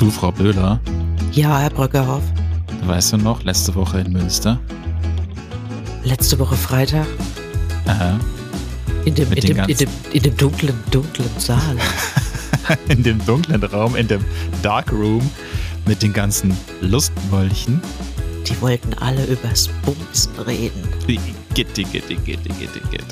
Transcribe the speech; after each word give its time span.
Du, 0.00 0.10
Frau 0.10 0.32
Böhler, 0.32 0.80
Ja, 1.32 1.58
Herr 1.58 1.68
Bröckerhoff. 1.70 2.22
weißt 2.86 3.12
du 3.12 3.16
noch, 3.18 3.42
letzte 3.44 3.74
Woche 3.74 4.00
in 4.00 4.12
Münster? 4.12 4.58
Letzte 6.04 6.38
Woche 6.38 6.56
Freitag 6.56 7.06
Aha. 7.86 8.18
in 9.04 9.14
dem, 9.14 9.30
in 9.32 9.40
dem, 9.42 9.58
in 9.68 9.76
dem, 9.76 9.88
in 10.12 10.22
dem 10.22 10.36
dunklen, 10.36 10.74
dunklen 10.90 11.28
Saal. 11.38 11.76
In 12.88 13.02
dem 13.02 13.24
dunklen 13.26 13.60
Raum, 13.64 13.96
in 13.96 14.06
dem 14.06 14.24
Dark 14.62 14.92
Room 14.92 15.28
mit 15.86 16.02
den 16.02 16.12
ganzen 16.12 16.56
Lustmolchen. 16.80 17.80
Die 18.46 18.60
wollten 18.60 18.94
alle 18.94 19.24
übers 19.24 19.68
Bumsen 19.84 20.30
reden. 20.46 20.80
Gitti, 21.04 21.82
gitti, 21.82 21.82
gitti, 21.84 22.14
gitti, 22.14 22.48
gitti. 22.90 23.04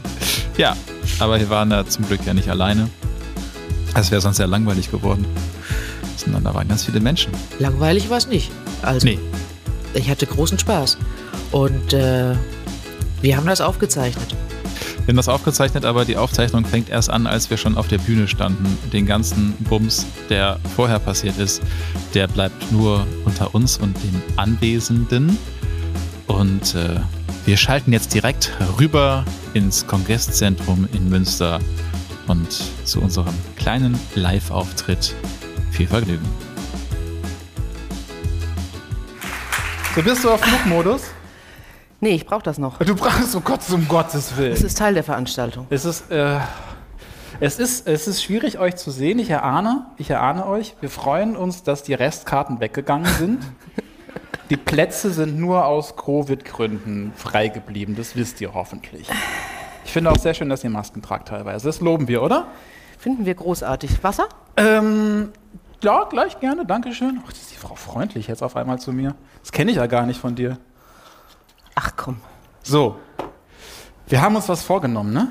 Ja, 0.58 0.76
aber 1.18 1.40
wir 1.40 1.50
waren 1.50 1.70
da 1.70 1.84
zum 1.84 2.06
Glück 2.06 2.20
ja 2.24 2.34
nicht 2.34 2.48
alleine. 2.48 2.88
Es 3.94 4.12
wäre 4.12 4.20
sonst 4.20 4.36
sehr 4.36 4.46
langweilig 4.46 4.92
geworden. 4.92 5.26
Sondern 6.18 6.44
da 6.44 6.54
waren 6.54 6.68
ganz 6.68 6.84
viele 6.84 7.00
Menschen. 7.00 7.32
Langweilig 7.58 8.10
war 8.10 8.18
es 8.18 8.26
nicht. 8.26 8.50
Also, 8.82 9.06
Nee, 9.06 9.18
ich 9.94 10.10
hatte 10.10 10.26
großen 10.26 10.58
Spaß. 10.58 10.98
Und 11.52 11.92
äh, 11.92 12.34
wir 13.22 13.36
haben 13.36 13.46
das 13.46 13.60
aufgezeichnet. 13.60 14.34
wir 15.00 15.08
haben 15.12 15.16
das 15.16 15.28
aufgezeichnet, 15.28 15.84
aber 15.84 16.04
die 16.04 16.16
Aufzeichnung 16.16 16.64
fängt 16.64 16.90
erst 16.90 17.08
an, 17.10 17.26
als 17.26 17.48
wir 17.50 17.56
schon 17.56 17.76
auf 17.78 17.88
der 17.88 17.98
Bühne 17.98 18.28
standen. 18.28 18.78
Den 18.92 19.06
ganzen 19.06 19.52
Bums, 19.68 20.06
der 20.28 20.58
vorher 20.76 20.98
passiert 20.98 21.38
ist, 21.38 21.62
der 22.14 22.26
bleibt 22.28 22.70
nur 22.72 23.06
unter 23.24 23.54
uns 23.54 23.78
und 23.78 23.96
den 24.02 24.22
Anwesenden. 24.36 25.38
Und 26.26 26.74
äh, 26.74 27.00
wir 27.46 27.56
schalten 27.56 27.92
jetzt 27.92 28.12
direkt 28.12 28.52
rüber 28.78 29.24
ins 29.54 29.86
Kongresszentrum 29.86 30.86
in 30.92 31.08
Münster 31.08 31.60
und 32.26 32.48
zu 32.84 33.00
unserem 33.00 33.34
kleinen 33.56 33.98
Live-Auftritt. 34.14 35.14
Viel 35.70 35.86
Vergnügen. 35.86 36.26
So 39.94 40.02
bist 40.02 40.24
du 40.24 40.30
auf 40.30 40.40
Flugmodus? 40.40 41.02
Nee, 42.00 42.10
ich 42.10 42.26
brauche 42.26 42.42
das 42.42 42.58
noch. 42.58 42.78
Du 42.78 42.94
brauchst 42.94 43.34
um 43.34 43.42
Gottes, 43.42 43.72
um 43.72 43.88
Gottes 43.88 44.36
Willen. 44.36 44.52
Das 44.52 44.62
ist 44.62 44.78
Teil 44.78 44.94
der 44.94 45.02
Veranstaltung. 45.02 45.66
Es 45.70 45.84
ist, 45.84 46.10
äh, 46.10 46.38
es, 47.40 47.58
ist, 47.58 47.88
es 47.88 48.06
ist 48.06 48.22
schwierig, 48.22 48.58
euch 48.58 48.76
zu 48.76 48.90
sehen. 48.92 49.18
Ich 49.18 49.30
erahne, 49.30 49.86
ich 49.96 50.10
erahne 50.10 50.46
euch. 50.46 50.76
Wir 50.80 50.90
freuen 50.90 51.36
uns, 51.36 51.64
dass 51.64 51.82
die 51.82 51.94
Restkarten 51.94 52.60
weggegangen 52.60 53.12
sind. 53.18 53.42
Die 54.50 54.56
Plätze 54.56 55.12
sind 55.12 55.38
nur 55.38 55.66
aus 55.66 55.96
Covid-Gründen 55.96 57.12
frei 57.16 57.48
geblieben. 57.48 57.96
Das 57.96 58.16
wisst 58.16 58.40
ihr 58.40 58.54
hoffentlich. 58.54 59.08
Ich 59.84 59.92
finde 59.92 60.10
auch 60.10 60.18
sehr 60.18 60.34
schön, 60.34 60.48
dass 60.48 60.62
ihr 60.62 60.70
Masken 60.70 61.02
tragt 61.02 61.28
teilweise. 61.28 61.66
Das 61.66 61.80
loben 61.80 62.08
wir, 62.08 62.22
oder? 62.22 62.46
Finden 62.98 63.24
wir 63.26 63.34
großartig. 63.34 64.02
Wasser? 64.02 64.28
Ähm, 64.56 65.30
ja, 65.82 66.04
gleich 66.04 66.40
gerne. 66.40 66.66
Dankeschön. 66.66 67.20
Ach, 67.24 67.30
das 67.30 67.40
ist 67.42 67.52
die 67.52 67.56
Frau 67.56 67.74
freundlich 67.76 68.26
jetzt 68.26 68.42
auf 68.42 68.56
einmal 68.56 68.78
zu 68.78 68.92
mir. 68.92 69.14
Das 69.40 69.52
kenne 69.52 69.70
ich 69.70 69.76
ja 69.76 69.86
gar 69.86 70.04
nicht 70.04 70.20
von 70.20 70.34
dir. 70.34 70.58
Ach 71.76 71.92
komm. 71.96 72.20
So. 72.62 72.96
Wir 74.08 74.20
haben 74.20 74.34
uns 74.36 74.48
was 74.48 74.62
vorgenommen, 74.62 75.12
ne? 75.12 75.28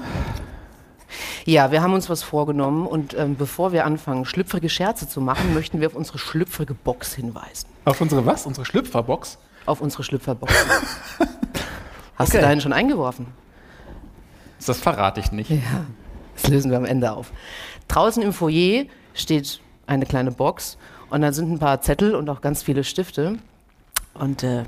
Ja, 1.46 1.72
wir 1.72 1.82
haben 1.82 1.94
uns 1.94 2.10
was 2.10 2.24
vorgenommen 2.24 2.86
und 2.86 3.14
ähm, 3.18 3.36
bevor 3.36 3.72
wir 3.72 3.86
anfangen, 3.86 4.26
schlüpfrige 4.26 4.70
Scherze 4.70 5.08
zu 5.08 5.20
machen, 5.22 5.54
möchten 5.54 5.80
wir 5.80 5.88
auf 5.88 5.96
unsere 5.96 6.18
schlüpfrige 6.20 6.74
Box 6.74 7.14
hinweisen. 7.14 7.68
Auf 7.86 8.02
unsere 8.02 8.26
was? 8.26 8.46
Unsere 8.46 8.66
Schlüpferbox? 8.66 9.38
Auf 9.66 9.82
unsere 9.82 10.04
Schlüpferbox. 10.04 10.54
Hast 12.16 12.30
Okay. 12.30 12.38
du 12.38 12.42
deinen 12.44 12.62
schon 12.62 12.74
eingeworfen? 12.74 13.28
Das 14.66 14.80
verrate 14.80 15.20
ich 15.22 15.32
nicht. 15.32 15.50
Ja. 15.50 15.58
Das 16.42 16.50
lösen 16.50 16.72
wir 16.72 16.78
am 16.78 16.86
Ende 16.86 17.12
auf. 17.12 17.32
Draußen 17.88 18.22
im 18.24 18.34
Foyer 18.34 18.86
steht 19.14 19.60
eine 19.88 20.06
kleine 20.06 20.32
Box 20.32 20.78
und 21.10 21.22
da 21.22 21.32
sind 21.32 21.52
ein 21.52 21.60
paar 21.60 21.82
Zettel 21.82 22.16
und 22.16 22.30
auch 22.30 22.42
ganz 22.42 22.64
viele 22.64 22.84
Stifte. 22.84 23.38
Und 24.14 24.44
äh, 24.44 24.64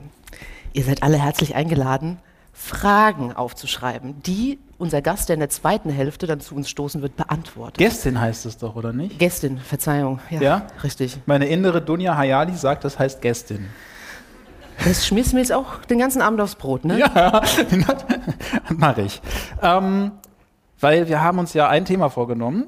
ihr 0.74 0.84
seid 0.84 1.04
alle 1.04 1.18
herzlich 1.18 1.56
eingeladen, 1.56 2.18
Fragen 2.54 3.34
aufzuschreiben, 3.34 4.22
die 4.24 4.60
unser 4.78 5.02
Gast, 5.02 5.30
der 5.30 5.36
in 5.36 5.40
der 5.42 5.50
zweiten 5.50 5.90
Hälfte 5.90 6.28
dann 6.28 6.40
zu 6.40 6.56
uns 6.56 6.70
stoßen 6.70 7.02
wird, 7.02 7.16
beantwortet. 7.18 7.78
Gästin 7.78 8.20
heißt 8.20 8.46
es 8.46 8.58
doch, 8.58 8.76
oder 8.76 8.94
nicht? 8.94 9.18
Gästin, 9.20 9.58
Verzeihung. 9.60 10.20
Ja, 10.30 10.42
Ja? 10.42 10.68
richtig. 10.84 11.18
Meine 11.26 11.48
innere 11.48 11.82
Dunja 11.82 12.16
Hayali 12.16 12.56
sagt, 12.56 12.84
das 12.84 12.98
heißt 13.00 13.22
Gästin. 13.22 13.68
Das 14.86 15.06
schmierst 15.06 15.32
du 15.32 15.36
mir 15.36 15.42
jetzt 15.42 15.52
auch 15.52 15.84
den 15.90 16.00
ganzen 16.00 16.22
Abend 16.22 16.40
aufs 16.40 16.56
Brot, 16.56 16.86
ne? 16.86 17.00
Ja, 17.00 17.42
mache 18.70 19.02
ich. 19.02 19.22
Ähm, 19.62 20.12
weil 20.80 21.08
wir 21.08 21.22
haben 21.22 21.40
uns 21.40 21.54
ja 21.54 21.68
ein 21.68 21.86
Thema 21.86 22.10
vorgenommen, 22.10 22.66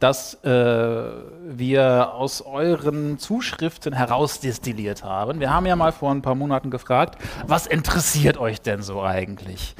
das 0.00 0.34
äh, 0.42 0.48
wir 0.48 2.12
aus 2.14 2.42
euren 2.42 3.18
Zuschriften 3.18 3.92
herausdestilliert 3.92 5.04
haben. 5.04 5.38
Wir 5.38 5.54
haben 5.54 5.64
ja 5.66 5.76
mal 5.76 5.92
vor 5.92 6.10
ein 6.10 6.22
paar 6.22 6.34
Monaten 6.34 6.70
gefragt, 6.70 7.18
was 7.46 7.66
interessiert 7.66 8.36
euch 8.36 8.60
denn 8.60 8.82
so 8.82 9.02
eigentlich? 9.02 9.76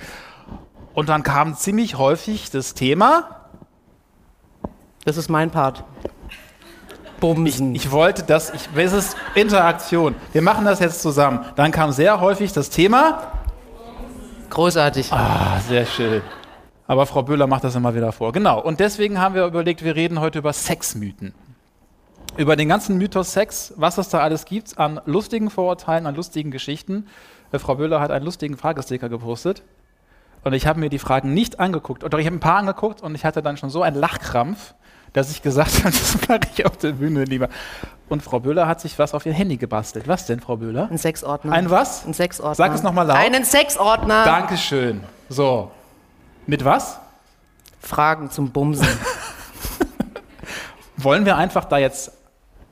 Und 0.94 1.08
dann 1.08 1.22
kam 1.22 1.54
ziemlich 1.56 1.98
häufig 1.98 2.50
das 2.50 2.74
Thema, 2.74 3.42
Das 5.04 5.16
ist 5.16 5.28
mein 5.28 5.50
Part. 5.50 5.82
Bumsen. 7.18 7.74
Ich 7.74 7.90
wollte 7.90 8.22
das, 8.22 8.50
ich, 8.50 8.68
es 8.76 8.92
ist 8.92 9.16
Interaktion. 9.34 10.14
Wir 10.32 10.42
machen 10.42 10.64
das 10.64 10.78
jetzt 10.80 11.02
zusammen. 11.02 11.44
Dann 11.56 11.72
kam 11.72 11.90
sehr 11.92 12.20
häufig 12.20 12.52
das 12.52 12.70
Thema. 12.70 13.32
Großartig. 14.50 15.12
Ah, 15.12 15.60
sehr 15.68 15.86
schön. 15.86 16.22
Aber 16.86 17.06
Frau 17.06 17.22
Böhler 17.22 17.46
macht 17.46 17.64
das 17.64 17.74
immer 17.74 17.94
wieder 17.94 18.12
vor. 18.12 18.32
Genau. 18.32 18.60
Und 18.60 18.80
deswegen 18.80 19.20
haben 19.20 19.34
wir 19.34 19.46
überlegt, 19.46 19.84
wir 19.84 19.94
reden 19.94 20.20
heute 20.20 20.40
über 20.40 20.52
Sexmythen. 20.52 21.34
Über 22.36 22.56
den 22.56 22.68
ganzen 22.68 22.98
Mythos 22.98 23.32
Sex, 23.32 23.74
was 23.76 23.98
es 23.98 24.08
da 24.08 24.20
alles 24.20 24.46
gibt 24.46 24.78
an 24.78 25.00
lustigen 25.04 25.50
Vorurteilen, 25.50 26.06
an 26.06 26.14
lustigen 26.14 26.50
Geschichten. 26.50 27.06
Äh, 27.52 27.58
Frau 27.58 27.76
Böhler 27.76 28.00
hat 28.00 28.10
einen 28.10 28.24
lustigen 28.24 28.56
Fragesticker 28.56 29.08
gepostet. 29.08 29.62
Und 30.44 30.54
ich 30.54 30.66
habe 30.66 30.80
mir 30.80 30.88
die 30.88 30.98
Fragen 30.98 31.34
nicht 31.34 31.60
angeguckt. 31.60 32.02
Oder 32.04 32.18
ich 32.18 32.26
habe 32.26 32.36
ein 32.36 32.40
paar 32.40 32.58
angeguckt 32.58 33.00
und 33.02 33.14
ich 33.14 33.24
hatte 33.24 33.42
dann 33.42 33.56
schon 33.56 33.70
so 33.70 33.82
einen 33.82 33.96
Lachkrampf, 33.96 34.74
dass 35.12 35.30
ich 35.30 35.42
gesagt 35.42 35.78
habe, 35.84 35.90
das 35.90 36.16
mache 36.28 36.40
ich 36.54 36.66
auf 36.66 36.76
der 36.78 36.92
Bühne 36.92 37.24
lieber. 37.24 37.48
Und 38.08 38.22
Frau 38.22 38.40
Böhler 38.40 38.66
hat 38.66 38.80
sich 38.80 38.98
was 38.98 39.14
auf 39.14 39.24
ihr 39.24 39.34
Handy 39.34 39.56
gebastelt. 39.56 40.08
Was 40.08 40.26
denn, 40.26 40.40
Frau 40.40 40.56
Böhler? 40.56 40.88
Ein 40.90 40.98
Sexordner. 40.98 41.52
Ein 41.52 41.70
was? 41.70 42.04
Ein 42.06 42.14
Sexordner. 42.14 42.54
Sag 42.54 42.74
es 42.74 42.82
noch 42.82 42.92
mal 42.92 43.04
laut. 43.04 43.16
Einen 43.16 43.44
Sexordner. 43.44 44.24
Dankeschön. 44.24 45.02
So. 45.28 45.70
Mit 46.46 46.64
was? 46.64 46.98
Fragen 47.80 48.30
zum 48.30 48.50
Bumsen. 48.50 48.86
Wollen 50.96 51.24
wir 51.24 51.36
einfach 51.36 51.64
da 51.64 51.78
jetzt 51.78 52.12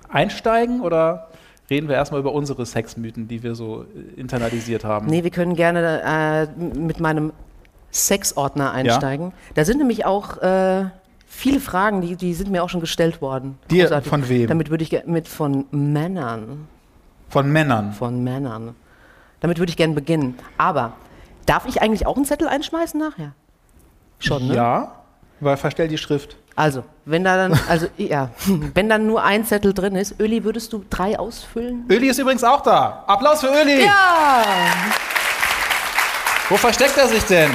einsteigen 0.08 0.80
oder 0.80 1.28
reden 1.68 1.88
wir 1.88 1.96
erstmal 1.96 2.20
über 2.20 2.32
unsere 2.32 2.66
Sexmythen, 2.66 3.28
die 3.28 3.42
wir 3.42 3.54
so 3.54 3.84
äh, 3.84 4.20
internalisiert 4.20 4.84
haben? 4.84 5.06
nee, 5.06 5.24
wir 5.24 5.30
können 5.30 5.54
gerne 5.54 6.48
äh, 6.56 6.60
mit 6.60 7.00
meinem 7.00 7.32
Sexordner 7.92 8.72
einsteigen. 8.72 9.32
Da 9.54 9.64
sind 9.64 9.78
nämlich 9.78 10.04
auch 10.04 10.38
äh, 10.38 10.86
viele 11.26 11.60
Fragen, 11.60 12.00
die, 12.00 12.16
die 12.16 12.34
sind 12.34 12.50
mir 12.50 12.62
auch 12.62 12.68
schon 12.68 12.80
gestellt 12.80 13.20
worden. 13.20 13.58
Dir, 13.70 13.84
Großartig. 13.84 14.08
von 14.08 14.28
wem? 14.28 14.48
Damit 14.48 14.70
würde 14.70 14.84
ich 14.84 15.06
mit 15.06 15.28
von 15.28 15.66
Männern. 15.70 16.68
Von 17.28 17.50
Männern. 17.50 17.92
Von 17.92 18.22
Männern. 18.22 18.74
Damit 19.40 19.58
würde 19.58 19.70
ich 19.70 19.76
gerne 19.76 19.94
beginnen. 19.94 20.36
Aber 20.58 20.92
darf 21.46 21.66
ich 21.66 21.82
eigentlich 21.82 22.06
auch 22.06 22.16
einen 22.16 22.26
Zettel 22.26 22.48
einschmeißen 22.48 23.00
nachher? 23.00 23.32
Schon, 24.20 24.48
ne? 24.48 24.54
Ja, 24.54 24.92
weil 25.40 25.56
verstell 25.56 25.88
die 25.88 25.98
Schrift. 25.98 26.36
Also, 26.54 26.84
wenn 27.04 27.24
da 27.24 27.36
dann, 27.36 27.58
also 27.68 27.86
ja, 27.96 28.30
wenn 28.74 28.88
dann 28.88 29.06
nur 29.06 29.24
ein 29.24 29.44
Zettel 29.44 29.72
drin 29.72 29.96
ist, 29.96 30.20
Öli, 30.20 30.44
würdest 30.44 30.72
du 30.72 30.84
drei 30.88 31.18
ausfüllen? 31.18 31.86
Öli 31.90 32.08
ist 32.08 32.18
übrigens 32.18 32.44
auch 32.44 32.60
da. 32.60 33.04
Applaus 33.06 33.40
für 33.40 33.48
Öli. 33.48 33.84
Ja! 33.84 34.44
Wo 36.48 36.56
versteckt 36.56 36.96
er 36.98 37.08
sich 37.08 37.24
denn? 37.24 37.50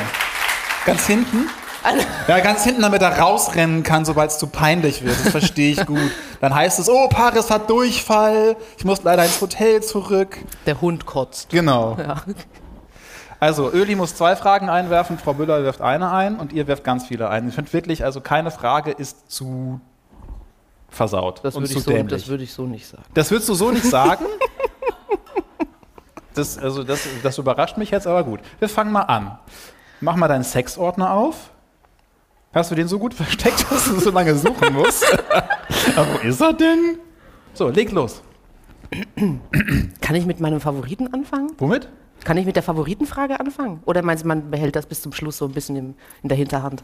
Ganz 0.86 1.06
hinten? 1.08 1.50
Ja, 2.28 2.40
ganz 2.40 2.64
hinten, 2.64 2.82
damit 2.82 3.04
er 3.04 3.20
rausrennen 3.20 3.84
kann, 3.84 4.06
sobald 4.06 4.32
es 4.32 4.40
zu 4.40 4.48
peinlich 4.48 5.04
wird. 5.04 5.24
Das 5.24 5.30
verstehe 5.30 5.72
ich 5.72 5.86
gut. 5.86 6.12
Dann 6.42 6.56
heißt 6.56 6.80
es, 6.80 6.90
oh, 6.90 7.08
Paris 7.10 7.52
hat 7.52 7.70
Durchfall. 7.70 8.56
Ich 8.80 8.86
muss 8.86 9.04
leider 9.04 9.24
ins 9.24 9.40
Hotel 9.40 9.84
zurück. 9.84 10.38
Der 10.66 10.82
Hund 10.82 11.06
kotzt. 11.06 11.50
Genau. 11.50 11.96
Ja. 12.00 12.24
Also, 13.46 13.72
Öli 13.72 13.96
muss 13.96 14.16
zwei 14.16 14.36
Fragen 14.36 14.70
einwerfen, 14.70 15.20
Frau 15.20 15.36
Büller 15.36 15.62
wirft 15.64 15.80
eine 15.80 16.12
ein 16.12 16.38
und 16.38 16.52
ihr 16.52 16.66
werft 16.66 16.84
ganz 16.84 17.06
viele 17.06 17.30
ein. 17.30 17.48
Ich 17.48 17.54
finde 17.54 17.72
wirklich, 17.74 18.04
also 18.04 18.20
keine 18.20 18.50
Frage 18.50 18.90
ist 18.90 19.30
zu 19.30 19.80
versaut 20.90 21.42
Das 21.44 21.56
und 21.56 21.62
würde 21.62 21.74
zu 21.74 21.78
ich, 21.78 21.86
so, 21.86 21.92
dämlich. 21.92 22.22
das 22.22 22.28
würde 22.28 22.44
ich 22.44 22.52
so 22.52 22.66
nicht 22.66 22.88
sagen. 22.88 23.04
Das 23.14 23.30
würdest 23.30 23.48
du 23.48 23.54
so 23.54 23.70
nicht 23.70 23.86
sagen? 23.86 24.26
Das, 26.34 26.58
also 26.58 26.84
das, 26.84 27.08
das 27.22 27.38
überrascht 27.38 27.78
mich 27.78 27.92
jetzt, 27.92 28.08
aber 28.08 28.24
gut. 28.24 28.40
Wir 28.58 28.68
fangen 28.68 28.92
mal 28.92 29.04
an. 29.04 29.38
Mach 30.02 30.16
mal 30.16 30.28
deinen 30.28 30.44
Sexordner 30.44 31.12
auf. 31.12 31.52
Hast 32.52 32.72
du 32.72 32.76
den 32.76 32.88
so 32.88 32.98
gut 32.98 33.14
versteckt, 33.24 33.72
dass 33.72 33.86
du 33.86 34.00
so 34.00 34.10
lange 34.10 34.34
suchen 34.36 34.74
musst? 34.74 35.06
aber 35.96 36.08
wo 36.16 36.28
ist 36.28 36.42
er 36.42 36.52
denn? 36.52 36.98
So, 37.54 37.70
leg 37.70 37.92
los. 37.92 38.24
Kann 40.02 40.16
ich 40.16 40.26
mit 40.26 40.40
meinem 40.40 40.60
Favoriten 40.60 41.14
anfangen? 41.14 41.52
Womit? 41.60 41.88
Kann 42.26 42.38
ich 42.38 42.46
mit 42.48 42.56
der 42.56 42.64
Favoritenfrage 42.64 43.40
anfangen? 43.40 43.84
Oder 43.86 44.02
meinst 44.02 44.24
du, 44.24 44.28
man 44.28 44.50
behält 44.50 44.76
das 44.76 44.88
bis 44.88 45.00
zum 45.02 45.14
Schluss 45.14 45.38
so 45.38 45.46
ein 45.46 45.52
bisschen 45.52 45.76
im, 45.76 45.94
in 46.24 46.30
der 46.30 46.38
Hinterhand? 46.38 46.84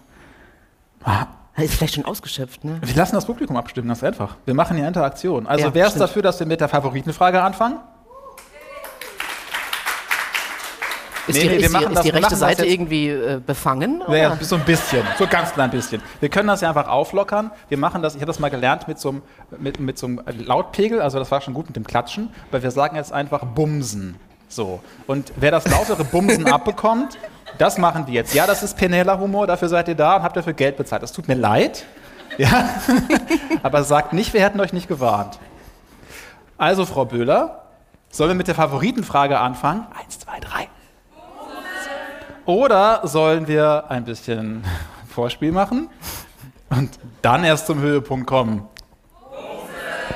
Ist 1.58 1.74
vielleicht 1.74 1.96
schon 1.96 2.06
ausgeschöpft, 2.06 2.64
ne? 2.64 2.80
Wir 2.84 2.96
lassen 2.96 3.16
das 3.16 3.26
Publikum 3.26 3.58
abstimmen, 3.58 3.88
ganz 3.88 4.04
einfach. 4.04 4.38
Wir 4.46 4.54
machen 4.54 4.78
hier 4.78 4.88
Interaktion. 4.88 5.48
Also 5.48 5.66
Ja, 5.66 5.74
wer 5.74 5.88
ist 5.88 6.00
dafür, 6.00 6.22
dass 6.22 6.40
wir 6.40 6.46
mit 6.46 6.62
der 6.62 6.70
Favoritenfrage 6.70 7.42
anfangen? 7.42 7.80
Ist 11.26 11.36
Nee, 11.36 11.42
die, 11.42 11.50
nee, 11.50 11.58
wir 11.60 11.66
ist 11.66 11.80
die, 11.80 11.94
ist 11.94 12.04
die 12.04 12.10
rechte 12.10 12.36
Seite 12.36 12.66
irgendwie 12.66 13.10
äh, 13.10 13.42
befangen? 13.44 14.00
Ja, 14.02 14.08
oder? 14.08 14.18
ja, 14.18 14.38
so 14.42 14.56
ein 14.56 14.66
bisschen, 14.66 15.04
so 15.18 15.26
ganz 15.26 15.54
klein 15.54 15.72
bisschen. 15.72 16.04
Wir 16.20 16.30
können 16.30 16.48
das 16.48 16.62
ja 16.62 16.70
einfach 16.70 16.88
auflockern. 16.88 17.50
Wir 17.68 17.80
machen 17.80 18.04
das, 18.04 18.14
ich 18.14 18.22
habe 18.22 18.28
das 18.28 18.40
mal 18.40 18.50
gelernt 18.50 18.88
mit 18.88 19.00
so, 19.00 19.10
einem, 19.10 19.22
mit, 19.58 19.80
mit 19.80 19.98
so 19.98 20.06
einem 20.06 20.22
Lautpegel, 20.38 21.02
also 21.02 21.18
das 21.18 21.32
war 21.32 21.42
schon 21.42 21.56
gut 21.56 21.66
mit 21.66 21.76
dem 21.76 21.86
Klatschen, 21.86 22.30
weil 22.52 22.62
wir 22.62 22.72
sagen 22.72 22.96
jetzt 22.96 23.12
einfach 23.12 23.44
Bumsen. 23.44 24.18
So. 24.52 24.82
Und 25.08 25.32
wer 25.38 25.52
das 25.52 25.66
lautere 25.68 26.04
Bumsen 26.04 26.46
abbekommt, 26.52 27.18
das 27.58 27.78
machen 27.78 28.06
wir 28.08 28.14
jetzt. 28.14 28.34
Ja, 28.34 28.46
das 28.46 28.64
ist 28.64 28.78
Penela-Humor, 28.78 29.48
dafür 29.48 29.70
seid 29.70 29.88
ihr 29.88 29.96
da 29.96 30.18
und 30.18 30.24
habt 30.24 30.36
dafür 30.36 30.54
Geld 30.54 30.78
bezahlt. 30.78 31.02
Das 31.02 31.14
tut 31.14 31.28
mir 31.28 31.36
leid. 31.36 31.86
Ja. 32.38 32.70
Aber 33.64 33.84
sagt 33.84 34.14
nicht, 34.14 34.34
wir 34.34 34.42
hätten 34.42 34.60
euch 34.60 34.74
nicht 34.74 34.88
gewarnt. 34.88 35.40
Also, 36.58 36.86
Frau 36.86 37.06
Böhler, 37.06 37.64
sollen 38.10 38.32
wir 38.32 38.36
mit 38.36 38.48
der 38.48 38.56
Favoritenfrage 38.56 39.40
anfangen? 39.40 39.88
Eins, 39.98 40.20
zwei, 40.20 40.40
drei. 40.40 40.68
Oder 42.46 43.02
sollen 43.04 43.48
wir 43.48 43.86
ein 43.90 44.04
bisschen 44.04 44.64
Vorspiel 45.10 45.52
machen 45.52 45.90
und 46.70 47.00
dann 47.22 47.44
erst 47.44 47.68
zum 47.68 47.80
Höhepunkt 47.80 48.28
kommen? 48.28 48.68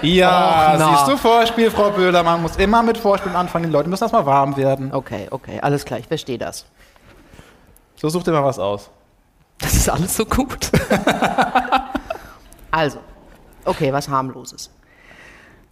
Ja, 0.02 0.76
Och, 0.76 0.98
siehst 0.98 1.08
du 1.08 1.18
Vorspiel, 1.18 1.72
Frau 1.72 1.92
Böhler, 1.92 2.24
man 2.24 2.42
muss 2.42 2.56
immer 2.58 2.84
mit 2.84 2.98
Vorspiel 2.98 3.36
anfangen. 3.36 3.66
Die 3.66 3.72
Leute 3.72 3.90
müssen 3.90 4.04
erstmal 4.04 4.26
warm 4.26 4.56
werden. 4.58 4.94
Okay, 4.94 5.28
okay, 5.32 5.60
alles 5.62 5.86
klar, 5.86 6.00
ich 6.00 6.08
verstehe 6.08 6.38
das. 6.38 6.66
So 7.96 8.10
such 8.10 8.24
dir 8.24 8.32
mal 8.32 8.44
was 8.44 8.60
aus. 8.60 8.90
Das 9.60 9.74
ist 9.74 9.90
alles 9.90 10.16
so 10.16 10.26
gut. 10.26 10.70
also, 12.72 13.00
okay, 13.64 13.92
was 13.94 14.10
harmloses. 14.10 14.70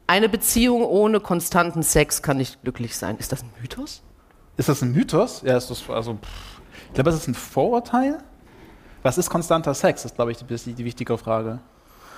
Eine 0.08 0.30
Beziehung 0.30 0.84
ohne 0.84 1.20
konstanten 1.20 1.84
Sex 1.84 2.22
kann 2.22 2.38
nicht 2.38 2.62
glücklich 2.62 2.96
sein. 2.98 3.18
Ist 3.18 3.32
das 3.32 3.44
ein 3.44 3.52
Mythos? 3.62 4.02
Ist 4.58 4.70
das 4.70 4.82
ein 4.82 4.92
Mythos? 4.92 5.42
Ja, 5.46 5.58
ist 5.58 5.70
das, 5.70 5.90
also, 5.90 6.14
pff, 6.14 6.62
ich 6.88 6.94
glaube, 6.94 7.12
das 7.12 7.20
ist 7.20 7.28
ein 7.28 7.36
Vorurteil. 7.36 8.20
Was 9.02 9.18
ist 9.18 9.30
konstanter 9.30 9.74
Sex? 9.74 10.04
Das 10.04 10.12
ist, 10.12 10.16
glaube 10.16 10.32
ich, 10.32 10.38
die, 10.38 10.74
die 10.74 10.86
wichtige 10.86 11.18
Frage. 11.18 11.60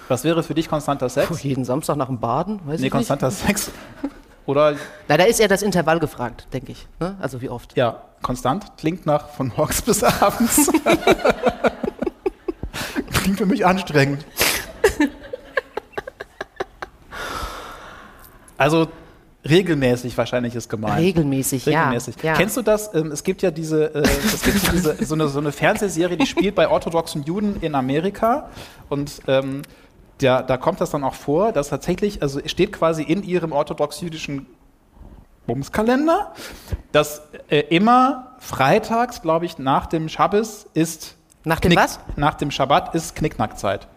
Was 0.07 0.23
wäre 0.23 0.43
für 0.43 0.53
dich 0.53 0.69
konstanter 0.69 1.09
Sex? 1.09 1.27
Puh, 1.27 1.35
jeden 1.35 1.65
Samstag 1.65 1.97
nach 1.97 2.07
dem 2.07 2.19
Baden? 2.19 2.59
Weiß 2.59 2.65
nee, 2.67 2.75
ich 2.75 2.81
nicht. 2.81 2.91
konstanter 2.91 3.31
Sex. 3.31 3.71
Oder, 4.45 4.75
Na, 5.07 5.17
da 5.17 5.23
ist 5.23 5.39
eher 5.39 5.47
das 5.47 5.63
Intervall 5.63 5.99
gefragt, 5.99 6.47
denke 6.53 6.73
ich. 6.73 6.87
Ne? 6.99 7.15
Also 7.19 7.41
wie 7.41 7.49
oft? 7.49 7.75
ja, 7.75 8.03
konstant 8.21 8.77
klingt 8.77 9.07
nach 9.07 9.29
von 9.29 9.51
morgens 9.57 9.81
bis 9.81 10.03
abends. 10.03 10.67
klingt 13.11 13.39
für 13.39 13.47
mich 13.47 13.65
anstrengend. 13.65 14.23
Also, 18.57 18.87
regelmäßig 19.47 20.17
wahrscheinlich 20.17 20.55
ist 20.55 20.69
gemeint. 20.69 20.99
Regelmäßig, 20.99 21.65
Regelmäßig. 21.65 22.15
ja. 22.21 22.31
ja. 22.31 22.37
Kennst 22.37 22.55
du 22.55 22.61
das? 22.61 22.93
Ähm, 22.93 23.11
es 23.11 23.23
gibt 23.23 23.41
ja 23.41 23.51
diese, 23.51 23.93
äh, 23.93 24.01
es 24.01 24.43
gibt 24.43 24.59
so 24.59 24.71
diese 24.71 25.05
so, 25.05 25.15
eine, 25.15 25.27
so 25.27 25.39
eine 25.39 25.51
Fernsehserie, 25.51 26.17
die 26.17 26.25
spielt 26.25 26.55
bei 26.55 26.69
orthodoxen 26.69 27.23
Juden 27.23 27.57
in 27.61 27.75
Amerika. 27.75 28.49
Und 28.89 29.21
ähm, 29.27 29.63
der, 30.21 30.43
da 30.43 30.57
kommt 30.57 30.81
das 30.81 30.91
dann 30.91 31.03
auch 31.03 31.13
vor, 31.13 31.51
dass 31.51 31.69
tatsächlich, 31.69 32.21
also 32.21 32.39
es 32.39 32.51
steht 32.51 32.71
quasi 32.71 33.03
in 33.03 33.23
ihrem 33.23 33.51
orthodox-jüdischen 33.51 34.47
Bumskalender, 35.45 36.33
dass 36.91 37.21
äh, 37.49 37.59
immer 37.69 38.35
freitags, 38.39 39.21
glaube 39.21 39.45
ich, 39.45 39.57
nach 39.57 39.85
dem 39.85 40.09
Schabbes 40.09 40.67
ist. 40.73 41.15
Nach 41.43 41.59
dem 41.59 41.75
was? 41.75 41.99
Nach 42.15 42.33
dem 42.33 42.49
Schabbat 42.49 42.95
ist 42.95 43.15
Knickknackzeit. 43.15 43.87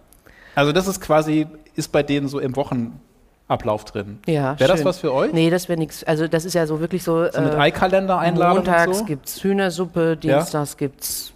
Also 0.54 0.72
das 0.72 0.88
ist 0.88 1.00
quasi, 1.00 1.46
ist 1.74 1.92
bei 1.92 2.02
denen 2.02 2.28
so 2.28 2.40
im 2.40 2.56
Wochenablauf 2.56 3.84
drin. 3.86 4.18
Ja, 4.26 4.58
Wäre 4.58 4.72
das 4.72 4.84
was 4.84 4.98
für 4.98 5.12
euch? 5.14 5.32
Nee, 5.32 5.48
das 5.48 5.68
wäre 5.68 5.78
nichts. 5.78 6.04
Also 6.04 6.28
das 6.28 6.44
ist 6.44 6.54
ja 6.54 6.66
so 6.66 6.80
wirklich 6.80 7.02
so. 7.02 7.30
So 7.30 7.40
mit 7.40 7.54
äh, 7.54 7.56
Eikalender 7.56 8.18
einladen 8.18 8.56
Montags 8.56 8.88
und 8.88 8.94
so? 8.94 9.04
gibt's 9.04 9.42
Hühnersuppe, 9.42 10.16
Dienstags 10.16 10.76
gibt's 10.76 11.32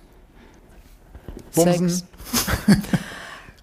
Bumsen. 1.54 1.88
Sex. 1.88 2.04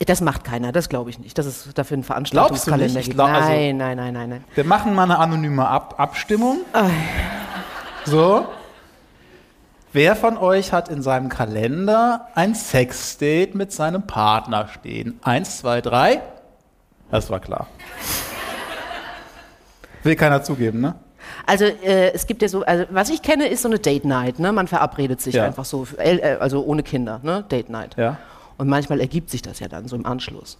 Das 0.05 0.21
macht 0.21 0.45
keiner, 0.45 0.71
das 0.71 0.87
glaube 0.87 1.09
ich 1.09 1.19
nicht. 1.19 1.37
Das 1.37 1.45
ist 1.45 1.77
dafür 1.77 1.97
ein 1.97 2.03
Veranstaltungskalender 2.03 3.01
glaub- 3.01 3.29
also- 3.29 3.49
nein, 3.49 3.75
nein, 3.77 3.97
nein, 3.97 4.13
nein, 4.13 4.29
nein. 4.29 4.43
Wir 4.55 4.63
machen 4.63 4.93
mal 4.95 5.03
eine 5.03 5.19
anonyme 5.19 5.67
Ab 5.67 5.95
Abstimmung. 5.97 6.59
So. 8.05 8.47
Wer 9.91 10.15
von 10.15 10.37
euch 10.37 10.71
hat 10.71 10.87
in 10.87 11.01
seinem 11.01 11.29
Kalender 11.29 12.27
ein 12.35 12.55
Sexdate 12.55 13.57
mit 13.57 13.71
seinem 13.73 14.05
Partner 14.07 14.67
stehen? 14.67 15.19
Eins, 15.23 15.59
zwei, 15.59 15.81
drei. 15.81 16.21
Das 17.11 17.29
war 17.29 17.39
klar. 17.39 17.67
Will 20.03 20.15
keiner 20.15 20.43
zugeben, 20.43 20.79
ne? 20.79 20.95
Also 21.45 21.65
äh, 21.65 22.11
es 22.13 22.25
gibt 22.27 22.41
ja 22.41 22.47
so, 22.47 22.63
also 22.63 22.85
was 22.91 23.09
ich 23.09 23.21
kenne, 23.21 23.47
ist 23.47 23.63
so 23.63 23.67
eine 23.67 23.79
Date 23.79 24.05
Night. 24.05 24.39
Ne? 24.39 24.51
Man 24.53 24.67
verabredet 24.67 25.21
sich 25.21 25.35
Ja. 25.35 25.45
einfach 25.45 25.65
so, 25.65 25.85
äh, 25.97 26.37
also 26.39 26.63
ohne 26.63 26.83
Kinder, 26.83 27.19
ne? 27.23 27.43
Date 27.49 27.69
Night. 27.69 27.95
Ja. 27.97 28.17
Und 28.59 28.67
manchmal 28.67 29.00
ergibt 29.00 29.29
sich 29.31 29.41
das 29.41 29.59
ja 29.59 29.67
dann 29.67 29.88
so 29.88 29.95
im 29.95 30.06
Anschluss. 30.06 30.59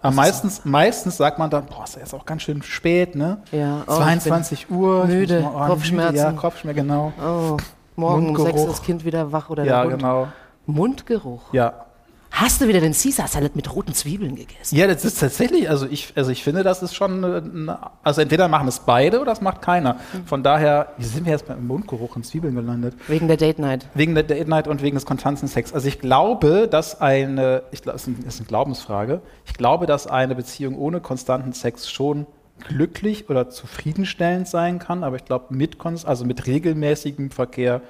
Aber 0.00 0.14
meistens, 0.16 0.64
meistens 0.64 1.16
sagt 1.16 1.38
man 1.38 1.48
dann, 1.48 1.66
boah, 1.66 1.84
ist 1.84 1.94
ja 1.94 2.00
jetzt 2.00 2.12
auch 2.14 2.24
ganz 2.26 2.42
schön 2.42 2.60
spät, 2.62 3.14
ne? 3.14 3.40
Ja, 3.52 3.84
oh, 3.86 3.96
22 3.98 4.68
Uhr. 4.70 5.04
müde, 5.06 5.42
mal- 5.42 5.52
oh, 5.54 5.66
Kopfschmerzen. 5.74 6.16
Ja, 6.16 6.32
Kopfschmerzen, 6.32 6.80
genau. 6.82 7.12
Oh, 7.24 7.56
morgen 7.94 8.30
um 8.30 8.36
sechs 8.36 8.38
Mundgeruch. 8.46 8.68
ist 8.70 8.78
das 8.78 8.82
Kind 8.82 9.04
wieder 9.04 9.30
wach 9.30 9.48
oder 9.50 9.62
Ja, 9.64 9.84
Hund. 9.84 9.98
genau. 9.98 10.26
Mundgeruch. 10.66 11.52
Ja. 11.52 11.84
Hast 12.34 12.62
du 12.62 12.66
wieder 12.66 12.80
den 12.80 12.92
Caesar 12.94 13.28
Salad 13.28 13.54
mit 13.56 13.72
roten 13.74 13.92
Zwiebeln 13.92 14.34
gegessen? 14.36 14.74
Ja, 14.74 14.86
das 14.86 15.04
ist 15.04 15.20
tatsächlich, 15.20 15.68
also 15.68 15.86
ich, 15.86 16.14
also 16.16 16.30
ich 16.30 16.42
finde, 16.42 16.62
das 16.62 16.82
ist 16.82 16.94
schon, 16.94 17.22
eine- 17.22 17.36
eine- 17.42 17.78
also 18.02 18.22
entweder 18.22 18.48
machen 18.48 18.66
es 18.68 18.80
beide 18.80 19.18
oder 19.20 19.30
das 19.32 19.42
macht 19.42 19.60
keiner. 19.60 19.98
Von 20.24 20.42
daher, 20.42 20.92
wie 20.96 21.04
sind 21.04 21.26
wir 21.26 21.32
jetzt 21.32 21.46
beim 21.46 21.66
Mundgeruch 21.66 22.16
und 22.16 22.24
Zwiebeln 22.24 22.54
gelandet? 22.54 22.94
Wegen 23.06 23.28
der 23.28 23.36
Date 23.36 23.58
Night. 23.58 23.86
Wegen 23.94 24.14
der 24.14 24.24
Date 24.24 24.48
Night 24.48 24.66
und 24.66 24.80
wegen 24.82 24.96
des 24.96 25.04
konstanten 25.04 25.46
Sex. 25.46 25.74
Also 25.74 25.86
ich 25.88 25.98
glaube, 26.00 26.68
dass 26.68 27.00
eine, 27.02 27.64
ich 27.70 27.82
glaube, 27.82 27.98
das 27.98 28.08
ist 28.08 28.38
eine 28.40 28.46
Glaubensfrage, 28.48 29.20
ich 29.44 29.52
glaube, 29.52 29.84
dass 29.86 30.06
eine 30.06 30.34
Beziehung 30.34 30.76
ohne 30.78 31.00
konstanten 31.00 31.52
Sex 31.52 31.90
schon 31.90 32.26
glücklich 32.66 33.28
oder 33.28 33.50
zufriedenstellend 33.50 34.48
sein 34.48 34.78
kann, 34.78 35.04
aber 35.04 35.16
ich 35.16 35.24
glaube, 35.26 35.54
mit, 35.54 35.76
also 36.06 36.24
mit 36.24 36.46
regelmäßigem 36.46 37.30
Verkehr 37.30 37.82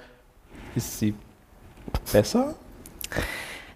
ist 0.74 0.98
sie 0.98 1.14
besser. 2.12 2.54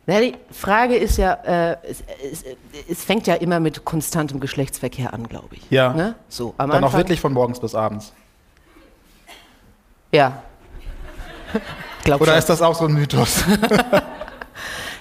Na, 0.06 0.20
die 0.20 0.34
Frage 0.52 0.96
ist 0.96 1.18
ja, 1.18 1.32
äh, 1.32 1.76
es, 1.82 2.04
es, 2.32 2.44
es 2.88 3.04
fängt 3.04 3.26
ja 3.26 3.34
immer 3.34 3.58
mit 3.58 3.84
konstantem 3.84 4.38
Geschlechtsverkehr 4.38 5.12
an, 5.12 5.26
glaube 5.28 5.56
ich. 5.56 5.62
Ja. 5.70 5.92
Ne? 5.92 6.14
So, 6.28 6.54
Dann 6.58 6.70
auch 6.70 6.74
Anfang- 6.76 6.92
wirklich 7.00 7.20
von 7.20 7.32
morgens 7.32 7.58
bis 7.58 7.74
abends. 7.74 8.12
Ja. 10.12 10.42
Glaub 12.04 12.20
Oder 12.20 12.32
schon. 12.32 12.38
ist 12.38 12.48
das 12.50 12.62
auch 12.62 12.74
so 12.74 12.86
ein 12.86 12.92
Mythos? 12.94 13.44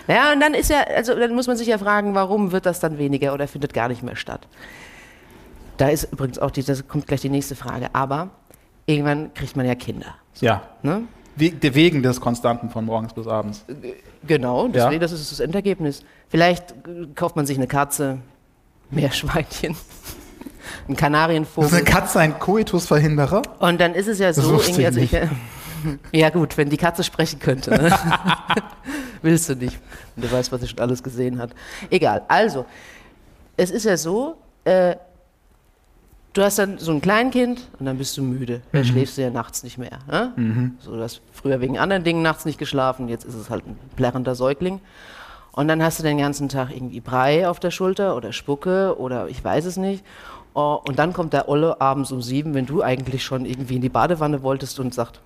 Ja, 0.08 0.32
und 0.32 0.40
dann 0.40 0.54
ist 0.54 0.70
ja, 0.70 0.82
also 0.82 1.16
dann 1.16 1.34
muss 1.34 1.48
man 1.48 1.58
sich 1.58 1.68
ja 1.68 1.80
fragen, 1.80 2.14
warum 2.14 2.52
wird 2.52 2.68
das 2.68 2.80
dann 2.80 3.00
weniger 3.00 3.34
oder 3.34 3.48
findet 3.48 3.74
gar 3.74 3.88
nicht 3.88 4.04
mehr 4.04 4.16
statt? 4.16 4.48
Da 5.78 5.90
ist 5.90 6.12
übrigens 6.14 6.38
auch 6.38 6.52
die, 6.52 6.62
das 6.64 6.88
kommt 6.88 7.08
gleich 7.08 7.22
die 7.22 7.30
nächste 7.30 7.56
Frage. 7.56 7.90
Aber 7.94 8.30
irgendwann 8.86 9.34
kriegt 9.34 9.56
man 9.56 9.66
ja 9.66 9.74
Kinder. 9.74 10.14
ja. 10.42 10.62
Ne? 10.84 11.02
We- 11.36 11.54
Wegen 11.76 12.02
des 12.04 12.22
Konstanten 12.22 12.70
von 12.70 12.86
morgens 12.86 13.14
bis 13.14 13.28
abends. 13.28 13.66
Genau, 14.26 14.68
deswegen, 14.68 14.94
Ja. 14.94 15.00
das 15.00 15.12
ist 15.12 15.32
das 15.32 15.40
Endergebnis. 15.40 16.04
Vielleicht 16.30 16.72
äh, 16.72 17.08
kauft 17.14 17.36
man 17.36 17.46
sich 17.46 17.58
eine 17.58 17.68
Katze, 17.68 18.20
Meerschweinchen, 18.90 19.72
einen 19.76 19.76
Ist 19.76 20.88
eine 20.88 20.96
Kanarienvogel. 20.96 21.84
Katze 21.84 22.20
ein 22.20 22.40
Koitusverhinderer? 22.40 23.42
Und 23.60 23.80
dann 23.82 23.94
ist 23.96 24.08
es 24.08 24.20
ja 24.20 24.32
so, 24.34 24.60
irgendwie, 24.60 24.86
also 24.86 25.00
ich, 25.00 25.12
ja 26.12 26.30
gut, 26.30 26.58
wenn 26.58 26.70
die 26.70 26.78
Katze 26.78 27.04
sprechen 27.04 27.40
könnte. 27.40 27.72
Ne? 27.72 27.96
Willst 29.22 29.50
du 29.50 29.56
nicht, 29.56 29.80
wenn 30.16 30.28
du 30.28 30.32
weißt, 30.32 30.52
was 30.52 30.62
sie 30.62 30.68
schon 30.68 30.80
alles 30.80 31.02
gesehen 31.04 31.40
hat. 31.40 31.52
Egal, 31.90 32.24
also, 32.28 32.66
es 33.58 33.72
ist 33.72 33.86
ja 33.86 33.98
so, 33.98 34.38
äh, 34.64 34.96
du 36.36 36.44
hast 36.44 36.60
dann 36.60 36.78
so 36.78 36.92
ein 36.92 37.02
Kleinkind 37.02 37.68
und 37.80 37.86
dann 37.88 37.98
bist 37.98 38.16
du 38.18 38.22
müde. 38.22 38.62
Dann 38.72 38.86
schläfst 38.86 39.18
du 39.18 39.24
ja 39.24 39.32
nachts 39.32 39.64
nicht 39.64 39.78
mehr. 39.78 40.00
Ne? 40.08 40.74
So, 40.80 40.96
du 40.96 41.02
hast 41.02 41.22
früher 41.32 41.62
wegen 41.62 41.80
anderen 41.80 42.04
Dingen 42.04 42.22
nachts 42.22 42.46
nicht 42.46 42.60
geschlafen, 42.60 43.10
jetzt 43.10 43.26
ist 43.26 43.36
es 43.36 43.50
halt 43.50 43.66
ein 43.66 43.80
plärrender 43.96 44.36
Säugling. 44.36 44.82
Und 45.54 45.70
dann 45.70 45.82
hast 45.82 46.00
du 46.00 46.04
den 46.04 46.18
ganzen 46.18 46.50
Tag 46.50 46.70
irgendwie 46.72 47.00
Brei 47.00 47.48
auf 47.48 47.62
der 47.62 47.72
Schulter 47.72 48.18
oder 48.18 48.34
Spucke 48.34 49.00
oder 49.00 49.30
ich 49.30 49.42
weiß 49.42 49.64
es 49.66 49.78
nicht. 49.78 50.04
Oh, 50.54 50.80
und 50.86 51.00
dann 51.00 51.14
kommt 51.14 51.34
der 51.34 51.48
Olle 51.48 51.80
abends 51.80 52.12
um 52.12 52.22
sieben, 52.22 52.54
wenn 52.54 52.66
du 52.66 52.84
eigentlich 52.84 53.24
schon 53.24 53.46
irgendwie 53.46 53.78
in 53.78 53.82
die 53.82 53.90
Badewanne 53.90 54.44
wolltest 54.44 54.80
und 54.80 54.94
sagt, 54.94 55.22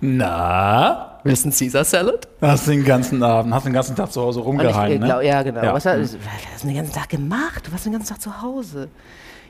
Na? 0.00 1.18
willst 1.24 1.44
du 1.44 1.48
einen 1.48 1.56
Caesar 1.56 1.84
Salad? 1.84 2.28
Hast 2.40 2.68
den 2.68 2.84
ganzen 2.84 3.22
Abend, 3.22 3.52
hast 3.52 3.66
den 3.66 3.72
ganzen 3.72 3.96
Tag 3.96 4.12
zu 4.12 4.20
Hause 4.20 4.40
ich, 4.40 4.46
rumgehangen, 4.46 5.02
äh, 5.02 5.04
glaub, 5.04 5.18
ne? 5.20 5.26
ja, 5.26 5.42
genau. 5.42 5.62
Ja. 5.62 5.74
Was, 5.74 5.86
hast, 5.86 6.14
was 6.14 6.52
hast 6.52 6.62
du 6.62 6.68
den 6.68 6.76
ganzen 6.76 6.94
Tag 6.94 7.08
gemacht? 7.08 7.66
Du 7.66 7.72
warst 7.72 7.84
den 7.84 7.92
ganzen 7.92 8.08
Tag 8.08 8.20
zu 8.20 8.40
Hause. 8.40 8.88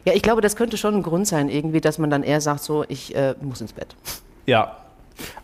Ja, 0.09 0.15
ich 0.15 0.23
glaube, 0.23 0.41
das 0.41 0.57
könnte 0.57 0.79
schon 0.79 0.95
ein 0.95 1.03
Grund 1.03 1.27
sein, 1.27 1.51
irgendwie, 1.51 1.83
dass 1.83 1.99
man 1.99 2.09
dann 2.09 2.23
eher 2.23 2.41
sagt, 2.41 2.63
so, 2.63 2.83
ich 2.89 3.15
äh, 3.15 3.35
muss 3.43 3.61
ins 3.61 3.75
Bett. 3.75 3.95
Ja. 4.47 4.79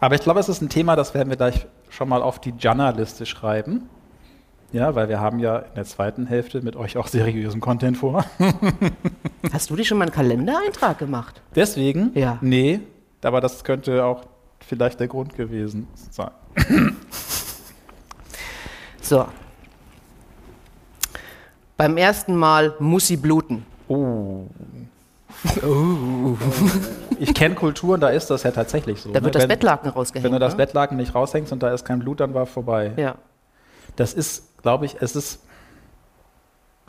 Aber 0.01 0.15
ich 0.15 0.23
glaube, 0.23 0.41
es 0.41 0.49
ist 0.49 0.63
ein 0.63 0.71
Thema, 0.71 0.97
das 0.97 1.13
werden 1.13 1.29
wir 1.29 1.37
gleich 1.37 1.67
schon 1.91 2.09
mal 2.09 2.23
auf 2.23 2.39
die 2.39 2.55
Janna-Liste 2.59 3.27
schreiben. 3.27 3.91
Ja, 4.73 4.95
weil 4.95 5.11
wir 5.11 5.21
haben 5.21 5.39
ja 5.39 5.59
in 5.59 5.75
der 5.75 5.85
zweiten 5.85 6.25
Hälfte 6.27 6.63
mit 6.63 6.77
euch 6.77 6.97
auch 6.97 7.09
seriösen 7.09 7.61
Content 7.61 7.99
vor. 7.99 8.25
Hast 9.53 9.69
du 9.69 9.77
dir 9.77 9.85
schon 9.85 9.99
mal 9.99 10.05
einen 10.07 10.15
Kalendereintrag 10.15 10.99
gemacht? 10.99 11.43
Deswegen, 11.55 12.13
Ja. 12.15 12.39
nee, 12.41 12.81
aber 13.23 13.43
das 13.43 13.65
könnte 13.65 14.03
auch 14.03 14.23
vielleicht 14.67 14.99
der 14.99 15.09
Grund 15.09 15.37
gewesen 15.37 15.89
sein. 16.11 16.31
So. 19.03 19.27
Beim 21.77 21.99
ersten 21.99 22.35
Mal 22.35 22.75
muss 22.79 23.09
sie 23.09 23.19
bluten. 23.19 23.67
Oh. 23.89 24.47
Ich 27.19 27.35
kenne 27.35 27.55
Kulturen, 27.55 28.01
da 28.01 28.09
ist 28.09 28.31
das 28.31 28.43
ja 28.43 28.51
tatsächlich 28.51 29.01
so. 29.01 29.11
Da 29.13 29.21
ne? 29.21 29.25
wird 29.25 29.35
das 29.35 29.43
wenn, 29.43 29.49
Bettlaken 29.49 29.91
rausgehängt. 29.91 30.25
wenn 30.25 30.33
du 30.33 30.39
das 30.39 30.55
ne? 30.55 30.59
Bettlaken 30.59 30.97
nicht 30.97 31.15
raushängst 31.15 31.53
und 31.53 31.63
da 31.63 31.73
ist 31.73 31.85
kein 31.85 32.01
Blut, 32.01 32.21
dann 32.21 32.35
war 32.35 32.47
vorbei. 32.47 32.93
Ja. 32.97 33.17
Das 33.97 34.15
ist, 34.15 34.63
glaube 34.63 34.87
ich, 34.87 34.97
es 35.01 35.15
ist, 35.17 35.41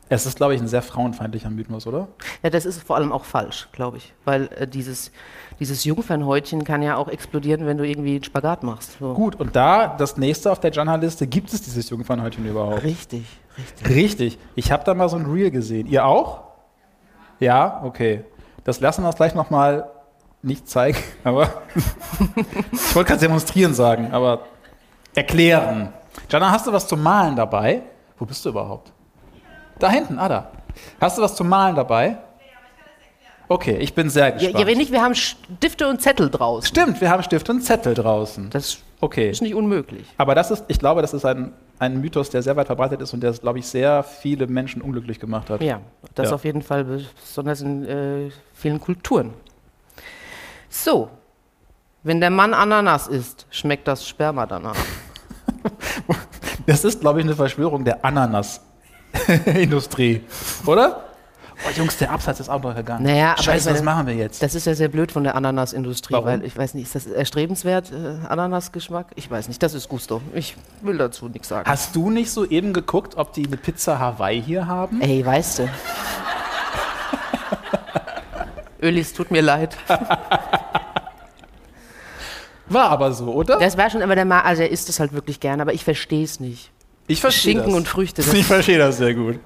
es 0.08 0.26
ist, 0.26 0.38
glaube 0.38 0.56
ich, 0.56 0.62
ein 0.62 0.68
sehr 0.68 0.82
frauenfeindlicher 0.82 1.50
Mythos, 1.50 1.88
oder? 1.88 2.08
ja, 2.44 2.50
das 2.50 2.66
ist 2.66 2.84
vor 2.84 2.96
allem 2.96 3.12
auch 3.12 3.26
falsch, 3.26 3.68
glaube 3.72 3.98
ich. 3.98 4.14
Weil 4.24 4.50
äh, 4.56 4.68
dieses, 4.68 5.12
dieses 5.60 5.84
Jungfernhäutchen 5.84 6.64
kann 6.64 6.82
ja 6.82 6.98
auch 6.98 7.08
explodieren, 7.08 7.66
wenn 7.66 7.78
du 7.78 7.88
irgendwie 7.88 8.16
einen 8.16 8.24
Spagat 8.24 8.64
machst. 8.64 8.98
So. 9.00 9.14
Gut, 9.14 9.36
und 9.36 9.56
da, 9.56 9.96
das 9.98 10.18
nächste 10.18 10.52
auf 10.52 10.60
der 10.60 10.72
Jana-Liste, 10.72 11.28
gibt 11.28 11.52
es 11.52 11.62
dieses 11.62 11.90
Jungfernhäutchen 11.90 12.46
überhaupt? 12.46 12.84
Richtig, 12.84 13.26
richtig. 13.58 13.88
Richtig. 13.88 14.40
Ich 14.56 14.72
habe 14.72 14.84
da 14.84 14.94
mal 14.94 15.10
so 15.10 15.18
ein 15.18 15.26
Reel 15.26 15.52
gesehen. 15.52 15.88
Ihr 15.88 16.06
auch? 16.06 16.45
Ja, 17.40 17.82
okay. 17.84 18.24
Das 18.64 18.80
lassen 18.80 19.04
wir 19.04 19.08
uns 19.08 19.16
gleich 19.18 19.36
nochmal 19.36 19.90
nicht 20.42 20.68
zeigen, 20.70 20.98
aber 21.24 21.50
ich 22.72 22.96
wollte 22.96 23.10
gerade 23.10 23.20
demonstrieren 23.22 23.74
sagen, 23.74 24.12
aber 24.12 24.42
erklären. 25.16 25.92
Jana, 26.30 26.52
hast 26.52 26.68
du 26.68 26.72
was 26.74 26.88
zum 26.88 27.02
Malen 27.02 27.36
dabei? 27.36 27.82
Wo 28.18 28.26
bist 28.26 28.44
du 28.46 28.50
überhaupt? 28.50 28.92
Da 29.80 29.90
hinten, 29.90 30.18
ah 30.20 30.30
da. 30.30 30.52
Hast 31.02 31.18
du 31.18 31.22
was 31.22 31.36
zum 31.36 31.50
Malen 31.50 31.76
dabei? 31.76 32.18
Okay, 33.48 33.78
ich 33.78 33.94
bin 33.94 34.10
sehr 34.10 34.26
Ja, 34.30 34.32
gespannt. 34.32 34.60
ja, 34.60 34.66
wenn 34.68 34.78
nicht, 34.78 34.92
wir 34.92 35.02
haben 35.04 35.14
Stifte 35.14 35.88
und 35.88 36.02
Zettel 36.02 36.30
draußen. 36.32 36.68
Stimmt, 36.68 37.00
wir 37.02 37.10
haben 37.12 37.22
Stift 37.22 37.48
und 37.50 37.62
Zettel 37.62 37.94
draußen. 37.94 38.50
Das 38.50 38.80
Okay. 39.02 39.30
ist 39.30 39.42
nicht 39.42 39.54
unmöglich. 39.54 40.08
Aber 40.18 40.34
das 40.34 40.50
ist, 40.52 40.64
ich 40.68 40.80
glaube, 40.80 41.02
das 41.02 41.14
ist 41.14 41.26
ein, 41.26 41.54
ein 41.80 42.00
Mythos, 42.00 42.30
der 42.30 42.42
sehr 42.42 42.56
weit 42.56 42.68
verbreitet 42.68 43.02
ist 43.02 43.14
und 43.14 43.20
der, 43.22 43.34
glaube 43.34 43.60
ich, 43.60 43.68
sehr 43.68 44.02
viele 44.04 44.48
Menschen 44.48 44.82
unglücklich 44.82 45.20
gemacht 45.20 45.50
hat. 45.50 45.62
Ja, 45.62 45.82
das 46.14 46.30
Ja. 46.30 46.36
auf 46.36 46.46
jeden 46.46 46.62
Fall, 46.62 46.86
besonders 46.86 47.60
in 47.62 47.84
äh, 47.86 48.30
vielen 48.54 48.80
Kulturen. 48.80 49.34
So, 50.70 51.10
wenn 52.04 52.22
der 52.22 52.30
Mann 52.30 52.54
Ananas 52.54 53.08
isst, 53.08 53.48
schmeckt 53.50 53.88
das 53.88 54.08
Sperma 54.08 54.46
danach. 54.46 54.76
Das 56.68 56.84
ist, 56.84 57.00
glaube 57.00 57.20
ich, 57.20 57.26
eine 57.26 57.36
Verschwörung 57.36 57.86
der 57.86 58.04
Ananas-Industrie, 58.04 60.24
oder? 60.66 61.04
Oh, 61.66 61.70
Jungs, 61.78 61.98
der 61.98 62.12
Absatz 62.12 62.40
ist 62.40 62.50
auch 62.50 62.62
noch 62.62 62.76
gegangen. 62.76 63.04
Naja, 63.04 63.32
aber 63.34 63.44
Scheiße, 63.44 63.70
meine, 63.70 63.80
was 63.80 63.86
machen 63.86 64.08
wir 64.08 64.16
jetzt? 64.16 64.42
Das 64.44 64.56
ist 64.56 64.66
ja 64.68 64.76
sehr 64.76 64.90
blöd 64.90 65.12
von 65.12 65.24
der 65.24 65.36
Ananasindustrie, 65.36 66.14
Warum? 66.14 66.26
weil 66.28 66.44
ich 66.44 66.58
weiß 66.58 66.74
nicht, 66.74 66.86
ist 66.86 66.96
das 66.96 67.06
erstrebenswert, 67.08 67.92
äh, 67.92 68.28
Ananasgeschmack? 68.28 69.08
Ich 69.16 69.30
weiß 69.32 69.48
nicht, 69.48 69.64
das 69.64 69.74
ist 69.74 69.88
Gusto. 69.88 70.22
Ich 70.34 70.56
will 70.82 70.98
dazu 70.98 71.30
nichts 71.30 71.48
sagen. 71.48 71.70
Hast 71.70 71.96
du 71.96 72.10
nicht 72.10 72.30
so 72.32 72.46
eben 72.46 72.74
geguckt, 72.74 73.16
ob 73.16 73.32
die 73.34 73.46
eine 73.48 73.58
Pizza 73.58 74.00
Hawaii 74.00 74.42
hier 74.42 74.68
haben? 74.68 75.00
Ey, 75.02 75.26
weißt 75.26 75.60
du. 75.60 75.70
Ölis, 78.82 79.14
tut 79.14 79.32
mir 79.32 79.42
leid. 79.42 79.78
War 82.68 82.90
aber 82.90 83.14
so, 83.14 83.32
oder? 83.34 83.60
Das 83.60 83.78
war 83.78 83.90
schon 83.92 84.02
immer 84.02 84.16
der 84.16 84.26
Ma 84.26 84.40
also 84.42 84.64
er 84.64 84.72
isst 84.72 84.90
es 84.90 85.00
halt 85.00 85.14
wirklich 85.14 85.40
gerne, 85.40 85.62
aber 85.62 85.74
ich 85.74 85.84
verstehe 85.84 86.24
es 86.24 86.40
nicht. 86.40 86.72
Ich 87.08 87.22
verstehe 87.22 87.54
Schinken 87.54 87.70
das. 87.72 87.78
und 87.78 87.88
Früchte, 87.88 88.24
das- 88.24 88.34
Ich 88.34 88.46
verstehe 88.46 88.78
das 88.80 88.98
sehr 88.98 89.14
gut. 89.14 89.40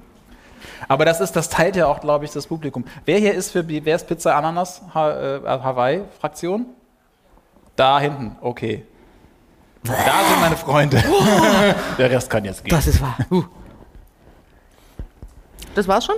Aber 0.90 1.04
das 1.04 1.20
ist, 1.20 1.36
das 1.36 1.48
teilt 1.48 1.76
ja 1.76 1.86
auch, 1.86 2.00
glaube 2.00 2.24
ich, 2.24 2.32
das 2.32 2.48
Publikum. 2.48 2.84
Wer 3.04 3.20
hier 3.20 3.32
ist 3.32 3.52
für, 3.52 3.66
wer 3.68 3.94
ist 3.94 4.08
Pizza 4.08 4.34
Ananas 4.34 4.82
äh, 4.92 5.38
Hawaii 5.46 6.02
Fraktion? 6.18 6.66
Da 7.76 8.00
hinten, 8.00 8.36
okay. 8.40 8.84
Da 9.84 9.92
sind 9.94 10.40
meine 10.40 10.56
Freunde. 10.56 11.00
Der 11.96 12.10
Rest 12.10 12.28
kann 12.28 12.44
jetzt 12.44 12.64
gehen. 12.64 12.74
Das 12.74 12.88
ist 12.88 13.00
wahr. 13.00 13.16
Uh. 13.30 13.44
Das 15.76 15.86
war's 15.86 16.06
schon? 16.06 16.16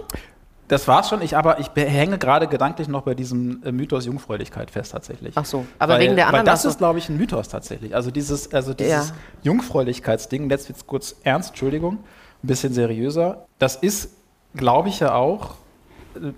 Das 0.69 0.89
war's 0.89 1.11
schon. 1.11 1.21
Ich 1.21 1.37
aber 1.37 1.61
ich 1.61 1.69
hänge 1.77 2.17
gerade 2.17 2.47
gedanklich 2.49 2.89
noch 2.89 3.03
bei 3.03 3.15
diesem 3.15 3.63
äh, 3.65 3.73
Mythos 3.73 4.07
Jungfräulichkeit 4.07 4.71
fest 4.71 4.93
tatsächlich. 4.93 5.35
Ach 5.37 5.45
so, 5.45 5.67
aber 5.79 5.93
weil, 5.95 6.01
wegen 6.01 6.17
der 6.17 6.29
Weil 6.29 6.37
Ananas. 6.37 6.63
das 6.63 6.73
ist, 6.73 6.79
glaube 6.79 6.99
ich, 6.99 7.11
ein 7.11 7.19
Mythos 7.19 7.49
tatsächlich. 7.49 7.95
Also 7.95 8.11
dieses, 8.11 8.51
also 8.55 8.73
dieses 8.73 9.11
Ja. 9.11 9.15
Jungfräulichkeitsding. 9.43 10.49
Jetzt 10.49 10.71
wird's 10.71 10.87
kurz 10.87 11.17
ernst. 11.25 11.51
Entschuldigung, 11.51 11.99
ein 12.43 12.47
bisschen 12.47 12.73
seriöser. 12.73 13.45
Das 13.59 13.77
ist, 13.77 14.22
glaube 14.55 14.89
ich, 14.89 15.01
ja 15.01 15.15
auch 15.15 15.51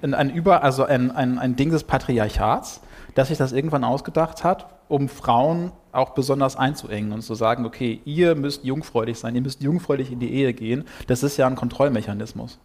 ein, 0.02 0.30
über, 0.30 0.62
also 0.62 0.84
ein, 0.84 1.10
ein, 1.10 1.38
ein 1.38 1.56
Ding 1.56 1.70
des 1.70 1.84
Patriarchats, 1.84 2.80
dass 3.14 3.28
sich 3.28 3.38
das 3.38 3.52
irgendwann 3.52 3.84
ausgedacht 3.84 4.44
hat, 4.44 4.66
um 4.88 5.08
Frauen 5.08 5.72
auch 5.92 6.10
besonders 6.10 6.56
einzuengen 6.56 7.12
und 7.12 7.22
zu 7.22 7.34
sagen, 7.34 7.64
okay, 7.64 8.00
ihr 8.04 8.34
müsst 8.34 8.64
jungfräulich 8.64 9.18
sein, 9.18 9.34
ihr 9.34 9.40
müsst 9.42 9.62
jungfräulich 9.62 10.10
in 10.12 10.18
die 10.20 10.32
Ehe 10.32 10.52
gehen. 10.52 10.84
Das 11.06 11.22
ist 11.22 11.36
ja 11.36 11.46
ein 11.46 11.54
Kontrollmechanismus. 11.56 12.58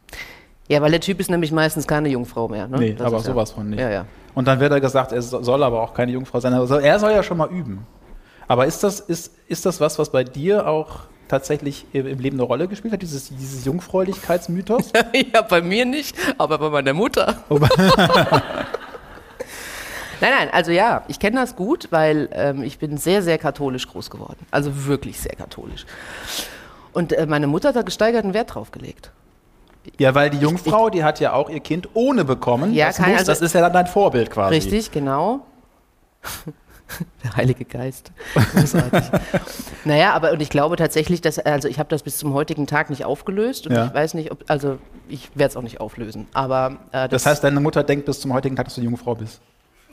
ja, 0.67 0.81
weil 0.81 0.91
der 0.91 0.99
Typ 1.01 1.19
ist 1.19 1.29
nämlich 1.31 1.51
meistens 1.51 1.87
keine 1.87 2.09
Jungfrau 2.09 2.47
mehr. 2.47 2.67
Ne? 2.67 2.77
Nee, 2.77 2.93
Das 2.93 3.07
aber 3.07 3.17
ist 3.17 3.27
ja- 3.27 3.33
sowas 3.33 3.51
von 3.51 3.69
nicht. 3.69 3.79
Ja, 3.79 3.89
ja. 3.89 4.05
Und 4.35 4.47
dann 4.47 4.59
wird 4.59 4.71
er 4.71 4.79
gesagt, 4.81 5.11
er 5.11 5.21
so- 5.21 5.41
soll 5.41 5.63
aber 5.63 5.81
auch 5.81 5.93
keine 5.93 6.11
Jungfrau 6.11 6.39
sein. 6.39 6.53
Also 6.53 6.75
er 6.75 6.99
soll 6.99 7.11
ja 7.11 7.23
schon 7.23 7.37
mal 7.37 7.49
üben. 7.49 7.85
Aber 8.47 8.65
ist 8.65 8.83
das, 8.83 8.99
ist, 8.99 9.33
ist 9.47 9.65
das 9.65 9.79
was, 9.81 9.97
was 9.99 10.11
bei 10.11 10.23
dir 10.23 10.67
auch 10.67 11.01
tatsächlich 11.29 11.85
im 11.93 12.19
Leben 12.19 12.35
eine 12.35 12.43
Rolle 12.43 12.67
gespielt 12.67 12.93
hat, 12.93 13.01
dieses, 13.01 13.29
dieses 13.29 13.63
Jungfräulichkeitsmythos? 13.65 14.91
ja, 15.33 15.41
bei 15.43 15.61
mir 15.61 15.85
nicht, 15.85 16.15
aber 16.37 16.57
bei 16.57 16.69
meiner 16.69 16.93
Mutter. 16.93 17.43
nein, 17.49 17.69
nein, 20.21 20.49
also 20.51 20.71
ja, 20.71 21.03
ich 21.07 21.19
kenne 21.19 21.39
das 21.39 21.55
gut, 21.55 21.87
weil 21.91 22.29
ähm, 22.33 22.63
ich 22.63 22.79
bin 22.79 22.97
sehr, 22.97 23.21
sehr 23.21 23.37
katholisch 23.37 23.87
groß 23.87 24.09
geworden. 24.09 24.45
Also 24.51 24.85
wirklich 24.85 25.19
sehr 25.19 25.35
katholisch. 25.35 25.85
Und 26.91 27.13
äh, 27.13 27.25
meine 27.25 27.47
Mutter 27.47 27.69
hat 27.69 27.75
da 27.75 27.81
gesteigerten 27.83 28.33
Wert 28.33 28.55
drauf 28.55 28.71
gelegt. 28.71 29.11
ja, 29.97 30.13
weil 30.15 30.29
die 30.29 30.39
Jungfrau, 30.39 30.89
die 30.89 31.03
hat 31.03 31.19
ja 31.19 31.33
auch 31.33 31.49
ihr 31.49 31.59
Kind 31.61 31.87
ohne 31.93 32.25
bekommen. 32.25 32.73
Ja, 32.73 32.87
das, 32.87 32.97
kein- 32.97 33.11
muss, 33.11 33.19
also- 33.19 33.31
das 33.31 33.41
ist 33.41 33.53
ja 33.53 33.61
dann 33.61 33.73
dein 33.73 33.87
Vorbild 33.87 34.29
quasi. 34.31 34.55
Richtig, 34.55 34.91
genau. 34.91 35.45
Der 37.23 37.35
Heilige 37.35 37.65
Geist. 37.65 38.11
Großartig. 38.53 39.03
naja, 39.85 40.13
aber 40.13 40.31
und 40.31 40.41
ich 40.41 40.49
glaube 40.49 40.75
tatsächlich, 40.75 41.21
dass, 41.21 41.39
also 41.39 41.67
ich 41.67 41.79
habe 41.79 41.89
das 41.89 42.03
bis 42.03 42.17
zum 42.17 42.33
heutigen 42.33 42.67
Tag 42.67 42.89
nicht 42.89 43.05
aufgelöst 43.05 43.67
und 43.67 43.75
Ja. 43.75 43.87
ich 43.87 43.93
weiß 43.93 44.13
nicht, 44.15 44.31
ob, 44.31 44.43
also 44.47 44.77
ich 45.07 45.29
werde 45.35 45.51
es 45.51 45.57
auch 45.57 45.61
nicht 45.61 45.79
auflösen. 45.79 46.27
Aber 46.33 46.77
äh, 46.91 47.07
Das 47.09 47.25
heißt, 47.25 47.43
deine 47.43 47.59
Mutter 47.59 47.83
denkt 47.83 48.05
bis 48.05 48.19
zum 48.19 48.33
heutigen 48.33 48.55
Tag, 48.55 48.65
dass 48.65 48.75
du 48.75 48.81
Jungfrau 48.81 49.15
bist. 49.15 49.39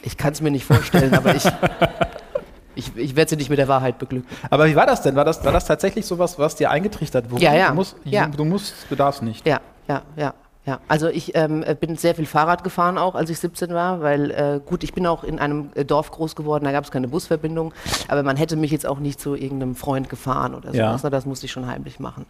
ich 0.02 0.16
kann 0.16 0.32
es 0.32 0.40
mir 0.40 0.50
nicht 0.50 0.64
vorstellen, 0.64 1.14
aber 1.14 1.34
ich, 1.34 1.44
ich, 2.74 2.96
ich 2.96 3.16
werde 3.16 3.30
sie 3.30 3.36
nicht 3.36 3.50
mit 3.50 3.58
der 3.58 3.68
Wahrheit 3.68 3.98
beglücken. 3.98 4.28
Aber 4.50 4.66
wie 4.66 4.76
war 4.76 4.86
das 4.86 5.02
denn? 5.02 5.16
War 5.16 5.24
das, 5.24 5.44
war 5.44 5.52
das 5.52 5.64
tatsächlich 5.66 6.04
sowas, 6.06 6.38
was 6.38 6.56
dir 6.56 6.70
eingetrichtert 6.70 7.30
wurde? 7.30 7.42
Ja, 7.42 7.54
ja. 7.54 7.68
Du 7.68 7.74
musst, 7.74 7.96
Ja. 8.04 8.26
du 8.26 8.44
musst, 8.44 8.74
du 8.88 8.94
darfst 8.96 9.22
nicht. 9.22 9.46
Ja, 9.46 9.60
ja, 9.88 10.02
ja. 10.16 10.34
Ja, 10.66 10.80
also 10.88 11.06
ich 11.06 11.36
ähm, 11.36 11.64
bin 11.80 11.96
sehr 11.96 12.16
viel 12.16 12.26
Fahrrad 12.26 12.64
gefahren 12.64 12.98
auch, 12.98 13.14
als 13.14 13.30
ich 13.30 13.38
17 13.38 13.70
war, 13.72 14.00
weil 14.00 14.32
äh, 14.32 14.60
gut, 14.64 14.82
ich 14.82 14.92
bin 14.92 15.06
auch 15.06 15.22
in 15.22 15.38
einem 15.38 15.70
äh, 15.76 15.84
Dorf 15.84 16.10
groß 16.10 16.34
geworden, 16.34 16.64
da 16.64 16.72
gab 16.72 16.82
es 16.82 16.90
keine 16.90 17.06
Busverbindung, 17.06 17.72
aber 18.08 18.24
man 18.24 18.36
hätte 18.36 18.56
mich 18.56 18.72
jetzt 18.72 18.84
auch 18.84 18.98
nicht 18.98 19.20
zu 19.20 19.36
irgendeinem 19.36 19.76
Freund 19.76 20.08
gefahren 20.08 20.54
oder 20.56 20.74
Ja. 20.74 20.88
sowas, 20.88 21.04
ne, 21.04 21.10
das 21.10 21.24
musste 21.24 21.46
ich 21.46 21.52
schon 21.52 21.68
heimlich 21.68 22.00
machen. 22.00 22.26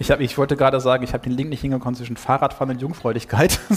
Ich, 0.00 0.10
hab, 0.10 0.20
ich 0.20 0.36
wollte 0.38 0.56
gerade 0.56 0.80
sagen, 0.80 1.04
ich 1.04 1.12
habe 1.12 1.22
den 1.22 1.36
Link 1.36 1.50
nicht 1.50 1.60
hingekommen 1.60 1.94
zwischen 1.94 2.16
Fahrradfahren 2.16 2.70
und 2.74 2.80
Jungfräulichkeit. 2.80 3.60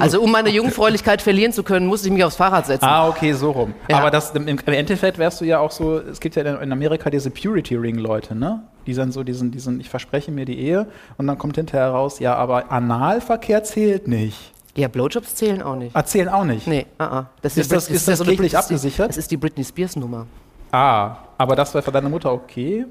Also 0.00 0.20
um 0.20 0.30
meine 0.32 0.50
Jungfräulichkeit 0.50 1.22
verlieren 1.22 1.52
zu 1.52 1.62
können, 1.62 1.86
musste 1.86 2.08
ich 2.08 2.12
mich 2.12 2.24
aufs 2.24 2.36
Fahrrad 2.36 2.66
setzen. 2.66 2.84
Ah, 2.84 3.08
okay, 3.08 3.32
so 3.32 3.52
rum. 3.52 3.72
Ja. 3.88 3.98
Aber 3.98 4.10
das, 4.10 4.32
im, 4.32 4.46
im 4.48 4.58
Endeffekt 4.66 5.18
wärst 5.18 5.40
du 5.40 5.44
ja 5.44 5.58
auch 5.60 5.70
so, 5.70 5.98
es 6.00 6.18
gibt 6.20 6.34
ja 6.36 6.42
in 6.42 6.72
Amerika 6.72 7.08
diese 7.10 7.30
Purity-Ring-Leute, 7.30 8.34
ne? 8.34 8.64
Die 8.86 8.94
dann 8.94 9.12
so 9.12 9.22
diesen, 9.22 9.50
diesen, 9.52 9.80
ich 9.80 9.88
verspreche 9.88 10.30
mir 10.32 10.44
die 10.44 10.58
Ehe 10.58 10.86
und 11.16 11.26
dann 11.28 11.38
kommt 11.38 11.56
hinterher 11.56 11.88
raus, 11.90 12.18
ja, 12.18 12.34
aber 12.34 12.70
Analverkehr 12.72 13.62
zählt 13.64 14.08
nicht. 14.08 14.52
Ja, 14.76 14.88
Blowjobs 14.88 15.34
zählen 15.36 15.62
auch 15.62 15.76
nicht. 15.76 15.94
Erzählen 15.94 16.28
auch 16.28 16.44
nicht. 16.44 16.66
Nee, 16.66 16.86
ah, 16.98 17.04
ah. 17.04 17.26
Das 17.42 17.56
Ist 17.56 17.70
das- 17.72 17.86
Brit- 17.86 17.96
ist 17.96 18.08
das 18.08 18.20
rechtlich 18.20 18.52
Britney- 18.52 18.56
abgesichert? 18.58 19.08
Das 19.10 19.16
ist 19.16 19.30
die 19.30 19.36
Britney 19.36 19.64
Spears 19.64 19.96
Nummer. 19.96 20.26
Ah, 20.72 21.16
aber 21.38 21.56
das 21.56 21.74
war 21.74 21.82
für 21.82 21.92
deine 21.92 22.08
Mutter 22.08 22.32
okay? 22.32 22.86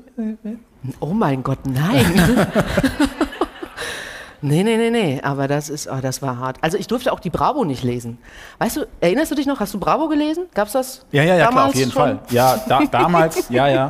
Oh 1.00 1.14
mein 1.14 1.42
Gott, 1.44 1.60
nein. 1.66 2.06
nee, 4.42 4.64
nee, 4.64 4.78
nee, 4.78 4.90
nee, 4.92 5.22
aber 5.24 5.48
das 5.48 5.70
ist, 5.70 5.88
oh, 5.88 5.98
das 6.02 6.22
war 6.22 6.38
hart. 6.38 6.58
Also 6.62 6.78
ich 6.78 6.88
durfte 6.88 7.12
auch 7.12 7.20
die 7.20 7.30
Bravo 7.30 7.64
nicht 7.64 7.84
lesen. 7.84 8.18
Weißt 8.60 8.78
du, 8.78 8.88
erinnerst 9.02 9.32
du 9.32 9.36
dich 9.36 9.46
noch, 9.48 9.60
hast 9.60 9.74
du 9.74 9.80
Bravo 9.80 10.08
gelesen? 10.08 10.46
Gab's 10.54 10.74
das? 10.74 11.06
Ja, 11.12 11.24
ja, 11.24 11.36
ja, 11.36 11.48
klar, 11.48 11.52
damals 11.52 11.70
auf 11.70 11.76
jeden 11.80 11.92
schon? 11.92 12.02
Fall. 12.02 12.20
Ja, 12.30 12.58
da, 12.68 12.82
damals, 12.92 13.50
ja, 13.50 13.68
ja. 13.68 13.90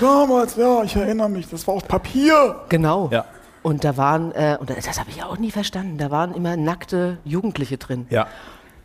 Damals, 0.00 0.56
ja, 0.56 0.82
ich 0.82 0.94
erinnere 0.96 1.30
mich, 1.30 1.48
das 1.48 1.66
war 1.66 1.74
aus 1.76 1.82
Papier. 1.82 2.56
Genau. 2.68 3.08
Ja, 3.10 3.24
Und 3.62 3.84
da 3.84 3.96
waren, 3.96 4.32
äh, 4.32 4.58
und 4.60 4.68
das 4.68 5.00
habe 5.00 5.08
ich 5.10 5.22
auch 5.24 5.38
nie 5.38 5.50
verstanden, 5.50 5.96
da 5.96 6.10
waren 6.10 6.34
immer 6.34 6.56
nackte 6.56 7.16
Jugendliche 7.24 7.78
drin. 7.78 8.06
ja. 8.10 8.26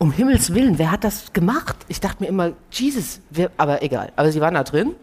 Um 0.02 0.10
Himmels 0.10 0.52
Willen, 0.52 0.78
wer 0.80 0.90
hat 0.90 1.04
das 1.04 1.32
gemacht? 1.32 1.76
Ich 1.86 2.00
dachte 2.00 2.24
mir 2.24 2.28
immer, 2.28 2.50
Jesus, 2.72 3.20
wer, 3.30 3.52
aber 3.56 3.82
egal. 3.84 4.10
Aber 4.16 4.32
sie 4.32 4.40
waren 4.40 4.54
da 4.54 4.64
drin 4.64 4.96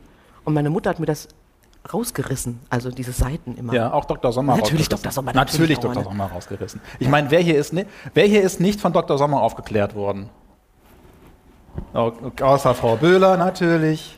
und 0.43 0.53
meine 0.53 0.69
Mutter 0.69 0.89
hat 0.89 0.99
mir 0.99 1.05
das 1.05 1.29
rausgerissen. 1.93 2.59
Also 2.69 2.91
diese 2.91 3.13
Seiten 3.13 3.55
immer. 3.55 3.73
Ja, 3.73 3.93
auch 3.93 4.03
Dr. 4.03 4.33
Sommer 4.33 4.57
Natürlich 4.57 4.81
rausgerissen. 4.91 5.01
Dr. 5.03 5.11
Sommer, 5.13 5.31
Natürlich, 5.33 5.77
natürlich 5.77 5.95
Dr. 5.95 6.03
Ne? 6.03 6.03
Sommer 6.03 6.25
rausgerissen. 6.25 6.81
Ich 6.99 7.07
meine, 7.07 7.31
wer 7.31 7.39
hier, 7.39 7.57
ist, 7.57 7.71
ni- 7.71 7.85
wer 8.13 8.25
hier 8.25 8.41
ist 8.41 8.59
nicht 8.59 8.81
von 8.81 8.91
Dr. 8.91 9.17
Sommer 9.17 9.41
aufgeklärt 9.41 9.95
worden? 9.95 10.29
Au- 11.93 12.11
Außer 12.41 12.73
Frau 12.75 12.97
Böhler 12.97 13.37
natürlich. 13.37 14.17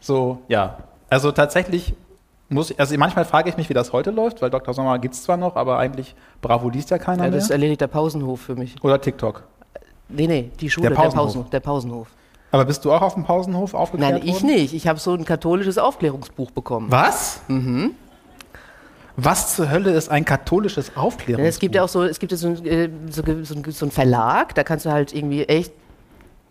So, 0.00 0.38
ja. 0.48 0.78
Also 1.10 1.30
tatsächlich 1.30 1.92
muss 2.48 2.70
ich, 2.70 2.80
also 2.80 2.96
manchmal 2.96 3.26
frage 3.26 3.50
ich 3.50 3.58
mich, 3.58 3.68
wie 3.68 3.74
das 3.74 3.92
heute 3.92 4.12
läuft, 4.12 4.40
weil 4.40 4.48
Dr. 4.48 4.72
Sommer 4.72 4.98
gibt 4.98 5.12
es 5.14 5.24
zwar 5.24 5.36
noch, 5.36 5.56
aber 5.56 5.78
eigentlich 5.78 6.14
Bravo 6.40 6.70
liest 6.70 6.88
ja 6.88 6.96
keiner 6.96 7.24
Ja, 7.26 7.30
das 7.30 7.48
mehr. 7.50 7.56
erledigt 7.56 7.82
der 7.82 7.88
Pausenhof 7.88 8.40
für 8.40 8.56
mich. 8.56 8.82
Oder 8.82 8.98
TikTok. 8.98 9.42
Nee, 10.12 10.26
nee, 10.26 10.50
die 10.60 10.68
Schule, 10.70 10.88
Der 10.88 10.90
der 10.90 10.96
Pausenhof. 11.02 11.24
Pausenhof. 11.26 11.50
Der 11.50 11.60
Pausenhof. 11.60 12.08
Aber 12.52 12.64
bist 12.64 12.84
du 12.84 12.92
auch 12.92 13.02
auf 13.02 13.14
dem 13.14 13.24
Pausenhof 13.24 13.74
aufgeklärt 13.74 14.12
Nein, 14.14 14.22
ich 14.24 14.34
worden? 14.42 14.46
nicht. 14.46 14.74
Ich 14.74 14.88
habe 14.88 14.98
so 14.98 15.14
ein 15.14 15.24
katholisches 15.24 15.78
Aufklärungsbuch 15.78 16.50
bekommen. 16.50 16.90
Was? 16.90 17.40
Mhm. 17.48 17.92
Was 19.16 19.54
zur 19.56 19.70
Hölle 19.70 19.92
ist 19.92 20.08
ein 20.08 20.24
katholisches 20.24 20.96
Aufklärungsbuch? 20.96 21.48
es 21.48 21.58
gibt 21.58 21.74
ja 21.74 21.82
auch 21.84 21.88
so, 21.88 22.02
es 22.04 22.18
gibt 22.18 22.32
ja 22.32 22.38
so, 22.38 22.48
ein, 22.48 22.64
äh, 22.66 22.88
so, 23.10 23.22
so, 23.42 23.54
ein- 23.54 23.64
so 23.70 23.84
einen 23.84 23.92
Verlag, 23.92 24.54
da 24.54 24.64
kannst 24.64 24.86
du 24.86 24.90
halt 24.90 25.12
irgendwie 25.14 25.44
echt 25.44 25.72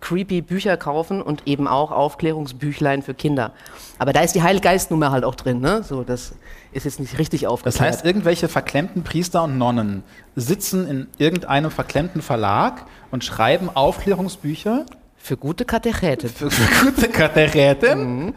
creepy 0.02 0.42
Bücher 0.42 0.78
kaufen 0.78 1.22
und 1.22 1.46
eben 1.48 1.68
auch 1.68 1.92
Aufklärungsbüchlein 1.92 3.02
für 3.02 3.14
Kinder. 3.14 3.52
Aber 3.98 4.14
da 4.14 4.22
ist 4.22 4.36
die 4.36 4.44
Heilgeistnummer 4.44 5.12
halt 5.12 5.24
auch 5.26 5.36
drin, 5.36 5.60
ne? 5.60 5.84
So, 5.84 6.04
das 6.04 6.34
ist 6.72 6.86
jetzt 6.86 7.00
nicht 7.00 7.18
richtig 7.18 7.48
aufgeklärt. 7.48 7.76
Das 7.76 7.82
heißt, 7.82 8.06
irgendwelche 8.06 8.48
verklemmten 8.48 9.04
Priester 9.04 9.44
und 9.44 9.58
Nonnen 9.58 10.04
sitzen 10.36 10.88
in 10.88 11.08
irgendeinem 11.18 11.72
verklemmten 11.72 12.22
Verlag 12.22 12.86
und 13.12 13.24
schreiben 13.24 13.70
Aufklärungsbücher 13.74 14.86
für 15.18 15.38
gute 15.38 15.66
Katecheten. 15.66 16.30
für, 16.30 16.50
für 16.50 16.86
gute 16.86 17.10
Katecheten. 17.10 18.34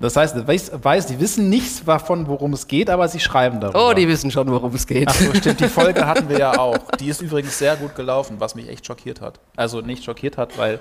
Das 0.00 0.16
heißt, 0.16 0.34
du 0.34 0.48
weißt, 0.48 0.82
weiß, 0.82 1.06
die 1.06 1.20
wissen 1.20 1.50
nichts 1.50 1.84
davon, 1.84 2.26
worum 2.26 2.54
es 2.54 2.66
geht, 2.66 2.88
aber 2.88 3.06
sie 3.08 3.20
schreiben 3.20 3.60
darüber. 3.60 3.90
Oh, 3.90 3.92
die 3.92 4.08
wissen 4.08 4.30
schon, 4.30 4.50
worum 4.50 4.74
es 4.74 4.86
geht. 4.86 5.08
Ach 5.08 5.14
so, 5.14 5.34
stimmt, 5.34 5.60
die 5.60 5.68
Folge 5.68 6.06
hatten 6.06 6.28
wir 6.30 6.38
ja 6.38 6.58
auch. 6.58 6.78
Die 6.98 7.08
ist 7.08 7.20
übrigens 7.20 7.58
sehr 7.58 7.76
gut 7.76 7.94
gelaufen, 7.94 8.36
was 8.38 8.54
mich 8.54 8.68
echt 8.68 8.86
schockiert 8.86 9.20
hat. 9.20 9.40
Also 9.56 9.82
nicht 9.82 10.02
schockiert 10.02 10.38
hat, 10.38 10.56
weil, 10.56 10.80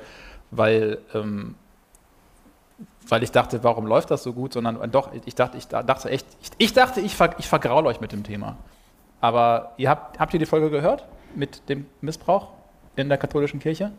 weil, 0.51 0.99
ähm, 1.13 1.55
weil 3.07 3.23
ich 3.23 3.31
dachte, 3.31 3.63
warum 3.63 3.85
läuft 3.85 4.11
das 4.11 4.23
so 4.23 4.33
gut, 4.33 4.53
sondern 4.53 4.81
äh, 4.81 4.87
doch, 4.87 5.11
ich 5.25 5.35
dachte, 5.35 5.57
ich 5.57 5.67
dachte 5.67 6.09
echt, 6.09 6.25
ich, 6.41 6.49
ich 6.57 6.73
dachte, 6.73 7.01
ich, 7.01 7.15
ver, 7.15 7.35
ich 7.37 7.47
vergraul 7.47 7.85
euch 7.87 8.01
mit 8.01 8.11
dem 8.11 8.23
Thema. 8.23 8.57
Aber 9.21 9.73
ihr 9.77 9.89
habt, 9.89 10.19
habt 10.19 10.33
ihr 10.33 10.39
die 10.39 10.45
Folge 10.45 10.69
gehört 10.69 11.05
mit 11.35 11.67
dem 11.69 11.85
Missbrauch 12.01 12.49
in 12.95 13.09
der 13.09 13.17
katholischen 13.17 13.59
Kirche? 13.59 13.91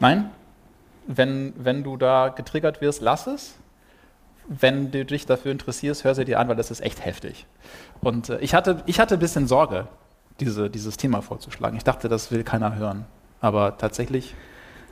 Nein? 0.00 0.30
Wenn, 1.06 1.54
wenn 1.56 1.82
du 1.82 1.96
da 1.96 2.28
getriggert 2.28 2.80
wirst, 2.80 3.00
lass 3.00 3.26
es. 3.26 3.54
Wenn 4.46 4.90
du 4.90 5.04
dich 5.04 5.26
dafür 5.26 5.52
interessierst, 5.52 6.04
hör 6.04 6.14
sie 6.14 6.24
dir 6.24 6.38
an, 6.40 6.48
weil 6.48 6.56
das 6.56 6.70
ist 6.70 6.80
echt 6.80 7.04
heftig. 7.04 7.46
Und 8.00 8.30
äh, 8.30 8.38
ich, 8.40 8.54
hatte, 8.54 8.82
ich 8.86 9.00
hatte 9.00 9.14
ein 9.14 9.20
bisschen 9.20 9.46
Sorge, 9.46 9.88
diese, 10.40 10.70
dieses 10.70 10.96
Thema 10.96 11.22
vorzuschlagen. 11.22 11.76
Ich 11.76 11.84
dachte, 11.84 12.08
das 12.08 12.30
will 12.30 12.44
keiner 12.44 12.76
hören. 12.76 13.06
Aber 13.40 13.76
tatsächlich 13.76 14.34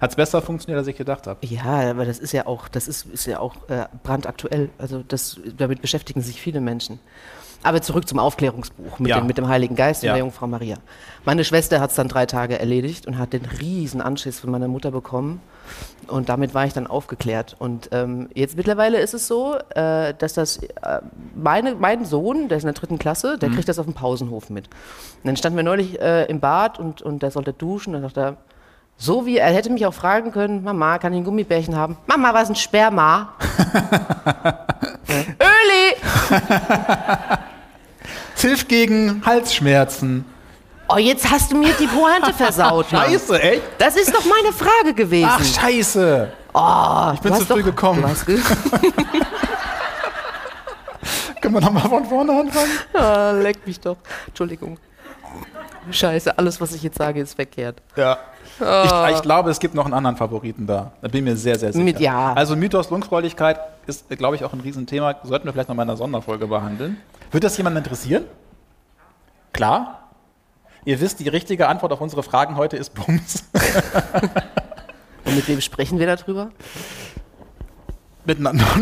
hat 0.01 0.11
es 0.11 0.17
besser 0.17 0.43
funktioniert, 0.43 0.79
als 0.79 0.89
ich 0.89 0.97
gedacht 0.97 1.27
habe. 1.27 1.45
Ja, 1.47 1.91
aber 1.91 2.05
das 2.05 2.19
ist 2.19 2.33
ja 2.33 2.47
auch, 2.47 2.69
das 2.69 2.87
ist, 2.89 3.07
ist 3.07 3.27
ja 3.27 3.41
auch 3.41 3.55
äh, 3.69 3.87
brandaktuell. 4.03 4.71
Also 4.79 5.03
das, 5.07 5.41
damit 5.57 5.81
beschäftigen 5.81 6.21
sich 6.21 6.41
viele 6.41 6.61
Menschen. 6.61 6.99
Aber 7.63 7.81
zurück 7.81 8.07
zum 8.07 8.19
Aufklärungsbuch 8.19 8.99
mit, 8.99 9.09
Ja. 9.09 9.19
dem, 9.21 9.27
mit 9.27 9.39
dem 9.39 9.49
Heiligen 9.49 9.75
Geist 9.75 10.03
und 10.03 10.09
Ja. 10.09 10.13
der 10.13 10.21
Jungfrau 10.21 10.47
Maria. 10.47 10.77
Meine 11.25 11.43
Schwester 11.43 11.81
hat 11.81 11.91
es 11.91 11.97
dann 11.97 12.07
drei 12.09 12.27
Tage 12.27 12.59
erledigt 12.61 13.07
und 13.07 13.19
hat 13.19 13.33
den 13.33 13.45
riesen 13.47 14.01
Anschiss 14.03 14.39
von 14.39 14.51
meiner 14.51 14.69
Mutter 14.69 14.91
bekommen. 14.91 15.41
Und 16.07 16.29
damit 16.29 16.55
war 16.55 16.67
ich 16.67 16.75
dann 16.75 16.87
aufgeklärt. 16.87 17.57
Und 17.59 17.89
ähm, 17.91 18.29
jetzt 18.35 18.57
mittlerweile 18.57 18.99
ist 19.01 19.15
es 19.15 19.27
so, 19.27 19.57
äh, 19.75 20.15
dass 20.15 20.35
das 20.35 20.59
äh, 20.59 21.01
meine, 21.35 21.75
mein 21.75 22.05
Sohn, 22.05 22.49
der 22.49 22.59
ist 22.59 22.65
in 22.65 22.69
der 22.69 22.75
dritten 22.75 22.99
Klasse, 22.99 23.39
der 23.39 23.49
kriegt 23.51 23.69
das 23.69 23.79
auf 23.81 23.87
dem 23.87 23.95
Pausenhof 23.95 24.49
mit. 24.51 24.67
Und 24.69 24.75
dann 25.25 25.37
standen 25.37 25.57
wir 25.57 25.65
neulich 25.65 25.99
äh, 26.01 26.27
im 26.27 26.39
Bad 26.39 26.79
und, 26.79 27.03
und 27.03 27.23
der 27.23 27.33
sollte 27.33 27.53
duschen. 27.53 27.95
Dann 27.95 28.03
dachte 28.03 28.21
er, 28.21 28.37
so 28.99 29.27
wie 29.27 29.37
er 29.39 29.53
hätte 29.53 29.71
mich 29.71 29.85
auch 29.87 29.95
fragen 29.95 30.33
können, 30.33 30.63
Mama, 30.65 30.99
kann 30.99 31.13
ich 31.13 31.19
ein 31.21 31.25
Gummibärchen 31.25 31.77
haben? 31.77 31.97
Mama, 32.07 32.33
was 32.33 32.45
ist 32.45 32.51
ein 32.51 32.57
Sperma? 32.57 33.35
Öli! 35.09 35.97
Hilft 38.37 38.69
gegen 38.69 39.23
Halsschmerzen. 39.27 40.25
Oh, 40.89 40.99
jetzt 40.99 41.29
hast 41.29 41.51
du 41.51 41.57
mir 41.57 41.73
die 41.73 41.89
Pointe 41.89 42.33
versaut. 42.33 42.93
Mann. 42.93 43.11
Scheiße, 43.11 43.43
echt? 43.43 43.63
Das 43.79 43.97
ist 43.97 44.15
doch 44.15 44.25
meine 44.25 44.53
Frage 44.53 44.95
gewesen. 44.95 45.29
Ach, 45.31 45.43
scheiße. 45.45 46.33
oh, 46.55 47.11
ich 47.15 47.21
bin 47.21 47.35
zu 47.35 47.45
früh 47.45 47.65
gekommen. 47.65 48.05
Ge 48.25 48.39
Können 51.41 51.55
wir 51.55 51.61
nochmal 51.61 51.89
von 51.89 52.05
vorne 52.05 52.31
anfangen? 52.33 52.71
ah, 52.95 53.33
leck 53.33 53.67
mich 53.67 53.81
doch. 53.81 53.97
Entschuldigung. 54.29 54.79
Scheiße, 55.91 56.39
alles, 56.39 56.61
was 56.61 56.73
ich 56.73 56.85
jetzt 56.85 56.99
sage, 56.99 57.21
ist 57.21 57.35
verkehrt. 57.35 57.83
Ja. 57.97 58.19
Ich, 58.59 59.17
ich 59.17 59.23
glaube, 59.23 59.51
es 59.51 59.59
gibt 59.61 59.75
noch 59.75 59.85
einen 59.85 59.93
anderen 59.95 60.17
Favoriten 60.17 60.67
da. 60.67 60.93
Da 61.03 61.09
bin 61.09 61.19
ich 61.27 61.33
mir 61.33 61.37
sehr, 61.37 61.59
sehr 61.59 61.73
sicher. 61.73 61.85
Mit- 61.85 62.01
ja. 62.01 62.33
Also 62.33 62.57
Mythos 62.57 62.89
Lungfräulichkeit 62.91 63.61
ist, 63.87 64.09
glaube 64.11 64.37
ich, 64.37 64.45
auch 64.45 64.53
ein 64.53 64.61
Riesenthema. 64.61 65.17
Sollten 65.25 65.45
wir 65.47 65.53
vielleicht 65.53 65.69
noch 65.69 65.77
mal 65.77 65.83
in 65.83 65.91
einer 65.91 65.97
Sonderfolge 65.99 66.47
behandeln. 66.47 66.97
Wird 67.31 67.45
das 67.45 67.57
jemanden 67.57 67.79
interessieren? 67.79 68.25
Klar. 69.53 70.11
Ihr 70.85 71.01
wisst, 71.01 71.21
die 71.21 71.29
richtige 71.29 71.69
Antwort 71.69 71.93
auf 71.93 72.01
unsere 72.01 72.23
Fragen 72.23 72.57
heute 72.57 72.77
ist 72.77 72.95
Bums. 72.95 73.45
Und 75.25 75.35
mit 75.35 75.47
wem 75.49 75.61
sprechen 75.61 75.99
wir 75.99 76.07
darüber? 76.17 76.51
Miteinander. 78.25 78.65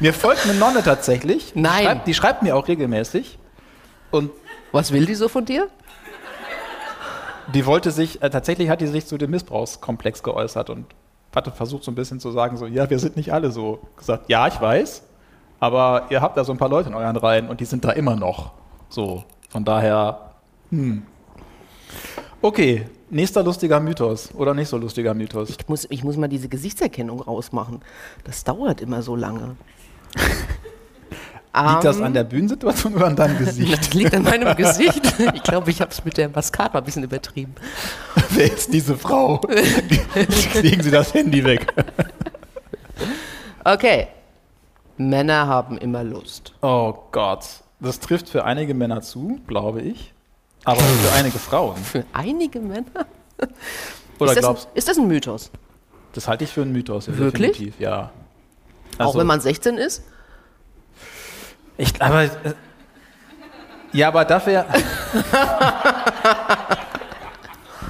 mir 0.00 0.14
folgt 0.14 0.44
eine 0.44 0.54
Nonne 0.54 0.82
tatsächlich. 0.82 1.52
Die 1.54 1.60
Nein. 1.60 1.84
schreibt, 1.84 2.06
die 2.06 2.14
schreibt 2.14 2.42
mir 2.42 2.56
auch 2.56 2.68
regelmäßig. 2.68 3.38
Und 4.10 4.30
Was 4.72 4.92
will 4.92 5.06
die 5.06 5.14
so 5.14 5.28
von 5.28 5.44
dir? 5.44 5.68
die 7.52 7.66
wollte 7.66 7.90
sich, 7.90 8.22
äh, 8.22 8.30
tatsächlich 8.30 8.68
hat 8.68 8.80
die 8.80 8.86
sich 8.86 9.06
zu 9.06 9.18
dem 9.18 9.30
Missbrauchskomplex 9.30 10.22
geäußert 10.22 10.70
und 10.70 10.86
hatte 11.34 11.50
versucht 11.50 11.84
so 11.84 11.90
ein 11.90 11.94
bisschen 11.94 12.18
zu 12.18 12.30
sagen, 12.30 12.56
so, 12.56 12.66
ja, 12.66 12.88
wir 12.88 12.98
sind 12.98 13.16
nicht 13.16 13.32
alle 13.32 13.50
so. 13.50 13.80
Gesagt, 13.96 14.28
ja, 14.28 14.46
ich 14.46 14.60
weiß, 14.60 15.02
aber 15.60 16.06
ihr 16.10 16.22
habt 16.22 16.36
da 16.36 16.44
so 16.44 16.52
ein 16.52 16.58
paar 16.58 16.70
Leute 16.70 16.88
in 16.88 16.94
euren 16.94 17.16
Reihen 17.16 17.48
und 17.48 17.60
die 17.60 17.66
sind 17.66 17.84
da 17.84 17.90
immer 17.90 18.16
noch. 18.16 18.52
So, 18.88 19.24
von 19.50 19.64
daher, 19.64 20.32
hm. 20.70 21.02
Okay, 22.40 22.86
nächster 23.10 23.42
lustiger 23.42 23.80
Mythos 23.80 24.34
oder 24.34 24.54
nicht 24.54 24.68
so 24.68 24.76
lustiger 24.76 25.14
Mythos. 25.14 25.50
Ich 25.50 25.68
muss, 25.68 25.86
ich 25.90 26.04
muss 26.04 26.16
mal 26.16 26.28
diese 26.28 26.48
Gesichtserkennung 26.48 27.20
rausmachen. 27.20 27.80
Das 28.24 28.44
dauert 28.44 28.80
immer 28.80 29.02
so 29.02 29.14
lange. 29.14 29.56
Liegt 31.58 31.84
das 31.84 31.96
Ähm, 31.98 32.04
an 32.04 32.14
der 32.14 32.24
Bühnensituation 32.24 32.94
oder 32.94 33.06
an 33.06 33.16
deinem 33.16 33.38
Gesicht? 33.44 33.78
Das 33.78 33.94
liegt 33.94 34.14
an 34.14 34.22
meinem 34.24 34.54
Gesicht. 34.56 35.00
Ich 35.34 35.42
glaube, 35.42 35.70
ich 35.70 35.80
habe 35.80 35.90
es 35.90 36.04
mit 36.04 36.16
der 36.18 36.28
Mascara 36.28 36.78
ein 36.78 36.84
bisschen 36.84 37.02
übertrieben. 37.04 37.54
Wer 38.30 38.52
ist 38.52 38.72
diese 38.72 38.96
Frau? 38.96 39.40
Legen 40.60 40.82
Sie 40.82 40.90
das 40.90 41.14
Handy 41.14 41.42
weg. 41.44 41.72
Okay. 43.64 44.08
Männer 44.98 45.46
haben 45.46 45.78
immer 45.78 46.04
Lust. 46.04 46.52
Oh 46.62 46.94
Gott. 47.12 47.44
Das 47.80 48.00
trifft 48.00 48.28
für 48.28 48.44
einige 48.44 48.72
Männer 48.74 49.02
zu, 49.02 49.38
glaube 49.46 49.82
ich. 49.82 50.12
Aber 50.64 50.80
für 50.80 51.12
einige 51.12 51.38
Frauen. 51.38 51.76
Für 51.76 52.04
einige 52.12 52.60
Männer. 52.60 53.06
Oder 54.18 54.30
ist, 54.30 54.36
das, 54.36 54.44
glaubst 54.44 54.68
ist 54.74 54.88
das 54.88 54.96
ein 54.98 55.06
Mythos? 55.06 55.50
Das 56.14 56.26
halte 56.28 56.44
ich 56.44 56.50
für 56.50 56.62
einen 56.62 56.72
Mythos. 56.72 57.06
ja, 57.06 57.16
Wirklich? 57.18 57.52
Definitiv, 57.52 57.80
ja. 57.80 58.10
Auch 58.98 59.06
Also, 59.06 59.18
wenn 59.18 59.26
man 59.26 59.40
16 59.40 59.76
ist? 59.76 60.02
Ich, 61.78 62.00
aber, 62.00 62.24
äh, 62.24 62.28
ja, 63.92 64.08
aber 64.08 64.24
dafür. 64.24 64.64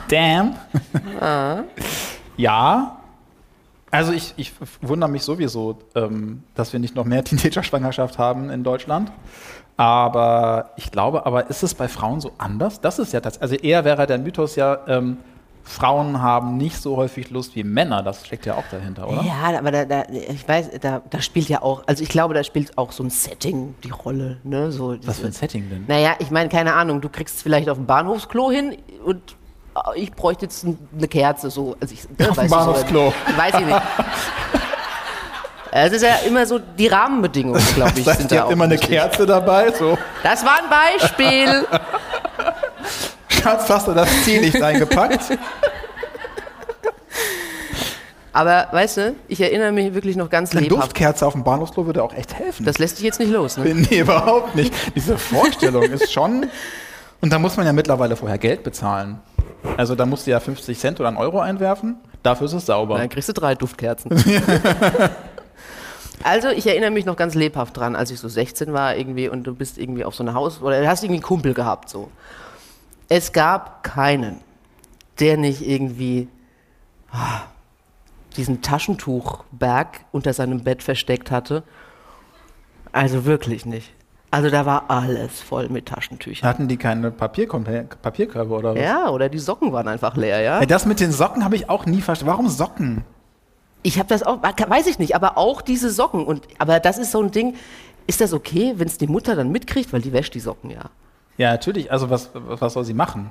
Damn. 0.09 0.57
ja. 2.37 2.97
Also 3.91 4.13
ich, 4.13 4.35
ich 4.37 4.53
wundere 4.83 5.09
mich 5.09 5.23
sowieso, 5.23 5.79
ähm, 5.95 6.43
dass 6.55 6.73
wir 6.73 6.81
nicht 6.81 6.95
noch 6.95 7.05
mehr 7.05 7.25
Teenager-Schwangerschaft 7.25 8.19
haben 8.19 8.51
in 8.51 8.63
Deutschland. 8.63 9.11
Aber 9.77 10.71
ich 10.77 10.91
glaube, 10.91 11.27
aber 11.27 11.51
ist 11.51 11.63
es 11.63 11.75
bei 11.75 11.89
Frauen 11.89 12.21
so 12.21 12.33
anders? 12.39 12.81
Das 12.81 12.99
ist 12.99 13.13
ja 13.13 13.21
das. 13.21 13.41
Also 13.41 13.55
eher 13.55 13.85
wäre 13.85 14.07
der 14.07 14.19
Mythos 14.19 14.57
ja, 14.57 14.79
ähm, 14.87 15.19
Frauen 15.69 16.23
haben 16.23 16.57
nicht 16.57 16.81
so 16.81 16.97
häufig 16.97 17.31
Lust 17.31 17.57
wie 17.57 17.65
Männer. 17.65 18.03
Das 18.03 18.25
steckt 18.25 18.47
ja 18.47 18.55
auch 18.55 18.63
dahinter, 18.71 19.09
oder? 19.09 19.23
Ja, 19.23 19.59
aber 19.59 19.73
da, 19.73 19.85
da, 19.85 20.05
ich 20.09 20.47
weiß, 20.49 20.71
da, 20.81 21.03
da 21.11 21.21
spielt 21.21 21.49
ja 21.49 21.61
auch, 21.61 21.83
also 21.87 22.05
ich 22.05 22.09
glaube, 22.09 22.35
da 22.35 22.45
spielt 22.45 22.79
auch 22.79 22.93
so 22.93 23.03
ein 23.03 23.11
Setting 23.11 23.75
die 23.83 23.91
Rolle. 23.91 24.39
Ne? 24.45 24.71
So, 24.71 24.97
Was 25.05 25.19
für 25.19 25.27
ein 25.27 25.33
Setting 25.33 25.69
denn? 25.69 25.85
Naja, 25.89 26.15
ich 26.21 26.31
meine, 26.31 26.49
keine 26.49 26.75
Ahnung, 26.75 27.01
du 27.01 27.09
kriegst 27.09 27.37
es 27.37 27.43
vielleicht 27.43 27.69
auf 27.69 27.79
dem 27.79 27.87
Bahnhofsklo 27.87 28.51
hin 28.53 28.77
und 29.05 29.21
äh, 29.75 29.99
ich 30.01 30.13
bräuchte 30.13 30.45
jetzt 30.45 30.65
eine 30.65 31.09
Kerze, 31.09 31.51
so. 31.51 31.77
Also 31.81 31.95
ich, 31.95 32.05
ne, 32.17 32.31
Auf 32.31 32.39
dem 32.39 32.49
Bahnhofsklo. 32.49 33.13
weiß 33.37 33.55
ich 33.61 33.67
nicht. 33.67 33.83
Es 35.79 35.93
ist 35.93 36.03
ja 36.03 36.15
immer 36.27 36.47
so, 36.47 36.59
die 36.59 36.87
Rahmenbedingungen, 36.87 37.63
glaube 37.75 37.99
ich, 37.99 38.05
Das 38.07 38.17
sind 38.17 38.25
heißt, 38.25 38.33
ihr 38.33 38.37
da 38.39 38.43
habt 38.45 38.53
immer 38.53 38.65
eine. 38.65 38.79
Kerze 38.79 39.27
dabei, 39.27 39.71
so. 39.73 39.99
Das 40.23 40.43
war 40.43 40.59
ein 40.63 40.71
Beispiel. 40.71 41.67
Hast 43.47 43.87
du 43.87 43.93
das 43.93 44.09
Ziel 44.25 44.41
nicht 44.41 44.61
reingepackt? 44.61 45.39
Aber 48.33 48.69
weißt 48.71 48.97
du, 48.99 49.15
ich 49.29 49.41
erinnere 49.41 49.73
mich 49.73 49.95
wirklich 49.95 50.15
noch 50.15 50.29
ganz 50.29 50.51
Eine 50.53 50.61
lebhaft. 50.61 50.83
Duftkerze 50.83 51.27
auf 51.27 51.33
dem 51.33 51.43
Bahnhofsklo 51.43 51.87
würde 51.87 52.03
auch 52.03 52.13
echt 52.13 52.35
helfen. 52.35 52.67
Das 52.67 52.77
lässt 52.77 52.99
dich 52.99 53.05
jetzt 53.05 53.19
nicht 53.19 53.33
los, 53.33 53.57
ne? 53.57 53.75
nee, 53.91 54.01
überhaupt 54.01 54.55
nicht. 54.55 54.75
Diese 54.95 55.17
Vorstellung 55.17 55.85
ist 55.85 56.13
schon. 56.13 56.47
Und 57.23 57.33
da 57.33 57.39
muss 57.39 57.57
man 57.57 57.65
ja 57.65 57.73
mittlerweile 57.73 58.15
vorher 58.15 58.37
Geld 58.37 58.63
bezahlen. 58.63 59.21
Also 59.79 59.95
da 59.95 60.05
musst 60.05 60.27
du 60.27 60.33
ja 60.33 60.41
50 60.41 60.79
Cent 60.79 61.01
oder 61.01 61.09
einen 61.09 61.17
Euro 61.17 61.41
einwerfen. 61.41 61.97
Dafür 62.23 62.47
ist 62.47 62.53
es 62.53 62.67
sauber. 62.67 62.99
Dann 62.99 63.09
kriegst 63.09 63.29
du 63.29 63.33
drei 63.33 63.55
Duftkerzen. 63.55 64.11
also, 66.23 66.49
ich 66.49 66.67
erinnere 66.67 66.91
mich 66.91 67.07
noch 67.07 67.17
ganz 67.17 67.35
lebhaft 67.35 67.77
dran, 67.77 67.97
als 67.97 68.11
ich 68.11 68.19
so 68.19 68.29
16 68.29 68.73
war 68.73 68.97
irgendwie 68.97 69.29
und 69.29 69.45
du 69.45 69.55
bist 69.55 69.79
irgendwie 69.79 70.05
auf 70.05 70.15
so 70.15 70.25
eine 70.25 70.35
Haus- 70.35 70.61
oder 70.61 70.81
du 70.81 70.89
hast 70.89 71.05
irgendwie 71.05 71.19
einen 71.19 71.23
Kumpel 71.23 71.55
gehabt, 71.55 71.89
so. 71.89 72.11
Es 73.09 73.33
gab 73.33 73.85
keinen, 73.85 74.41
der 75.21 75.37
nicht 75.37 75.67
irgendwie 75.67 76.29
ah, 77.13 77.43
diesen 78.37 78.63
Taschentuchberg 78.63 80.01
unter 80.13 80.33
seinem 80.33 80.65
Bett 80.65 80.83
versteckt 80.83 81.31
hatte. 81.31 81.63
Also 82.93 83.25
wirklich 83.25 83.67
nicht. 83.67 83.93
Also 84.31 84.51
da 84.51 84.67
war 84.67 84.91
alles 84.91 85.41
voll 85.41 85.69
mit 85.69 85.87
Taschentüchern. 85.87 86.49
Hatten 86.49 86.69
die 86.69 86.77
keine 86.77 87.11
Papierkörbe 87.11 88.55
oder 88.55 88.75
was? 88.75 88.83
Ja, 88.83 89.09
oder 89.09 89.29
die 89.29 89.39
Socken 89.39 89.73
waren 89.73 89.89
einfach 89.89 90.17
leer, 90.17 90.41
ja? 90.41 90.67
Das 90.67 90.85
mit 90.85 91.01
den 91.01 91.13
Socken 91.13 91.45
habe 91.45 91.57
ich 91.57 91.71
auch 91.71 91.87
nie 91.87 92.03
verstanden. 92.03 92.33
Warum 92.33 92.49
Socken? 92.49 93.05
Ich 93.83 93.99
habe 93.99 94.09
das 94.09 94.25
auch, 94.25 94.43
weiß 94.43 94.89
ich 94.89 94.99
nicht, 94.99 95.15
aber 95.15 95.39
auch 95.39 95.63
diese 95.63 95.91
Socken. 95.91 96.25
Und, 96.27 96.43
aber 96.59 96.81
das 96.81 96.99
ist 96.99 97.13
so 97.13 97.23
ein 97.23 97.31
Ding, 97.31 97.55
ist 98.07 98.21
das 98.21 98.33
okay, 98.33 98.75
wenn 98.77 98.89
es 98.89 98.99
die 98.99 99.07
Mutter 99.07 99.37
dann 99.37 99.51
mitkriegt, 99.51 99.93
weil 99.93 100.03
die 100.03 100.13
wäscht 100.13 100.35
die 100.35 100.41
Socken 100.41 100.71
ja. 100.71 100.91
Ja, 101.39 101.51
natürlich. 101.53 101.91
Also 101.93 102.09
was, 102.11 102.31
was 102.35 102.73
soll 102.73 102.85
sie 102.85 102.95
machen? 102.95 103.31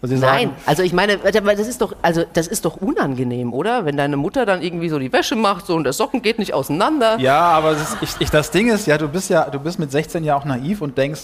Soll 0.00 0.10
sie 0.10 0.16
Nein, 0.16 0.48
sagen, 0.50 0.56
also 0.66 0.82
ich 0.82 0.92
meine, 0.92 1.16
das 1.18 1.66
ist 1.66 1.80
doch, 1.80 1.96
also 2.02 2.24
das 2.34 2.46
ist 2.46 2.64
doch 2.64 2.76
unangenehm, 2.76 3.52
oder? 3.54 3.84
Wenn 3.84 3.96
deine 3.96 4.16
Mutter 4.16 4.44
dann 4.46 4.62
irgendwie 4.62 4.88
so 4.88 4.98
die 4.98 5.12
Wäsche 5.12 5.36
macht 5.36 5.66
so 5.66 5.74
und 5.74 5.84
der 5.84 5.92
Socken 5.94 6.22
geht 6.22 6.38
nicht 6.38 6.52
auseinander. 6.54 7.18
Ja, 7.18 7.40
aber 7.40 7.72
das, 7.72 7.94
ist, 7.94 7.96
ich, 8.02 8.10
ich, 8.20 8.30
das 8.30 8.50
Ding 8.50 8.68
ist, 8.68 8.86
ja, 8.86 8.98
du 8.98 9.08
bist 9.08 9.30
ja, 9.30 9.48
du 9.48 9.58
bist 9.58 9.78
mit 9.78 9.90
16 9.90 10.22
ja 10.22 10.36
auch 10.36 10.44
naiv 10.44 10.82
und 10.82 10.96
denkst, 10.98 11.22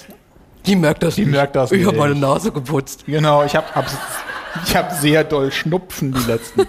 Die 0.66 0.74
merkt 0.74 1.02
das 1.02 1.16
Die 1.16 1.26
merkt 1.26 1.54
das 1.54 1.70
Ich 1.70 1.84
habe 1.84 1.96
nicht. 1.96 2.00
meine 2.00 2.14
Nase 2.14 2.50
geputzt. 2.50 3.04
genau, 3.06 3.44
ich 3.44 3.54
habe 3.54 3.66
hab, 3.74 3.84
ich 4.64 4.74
hab 4.76 4.90
sehr 4.92 5.22
doll 5.24 5.52
Schnupfen 5.52 6.12
die 6.14 6.30
letzten 6.30 6.66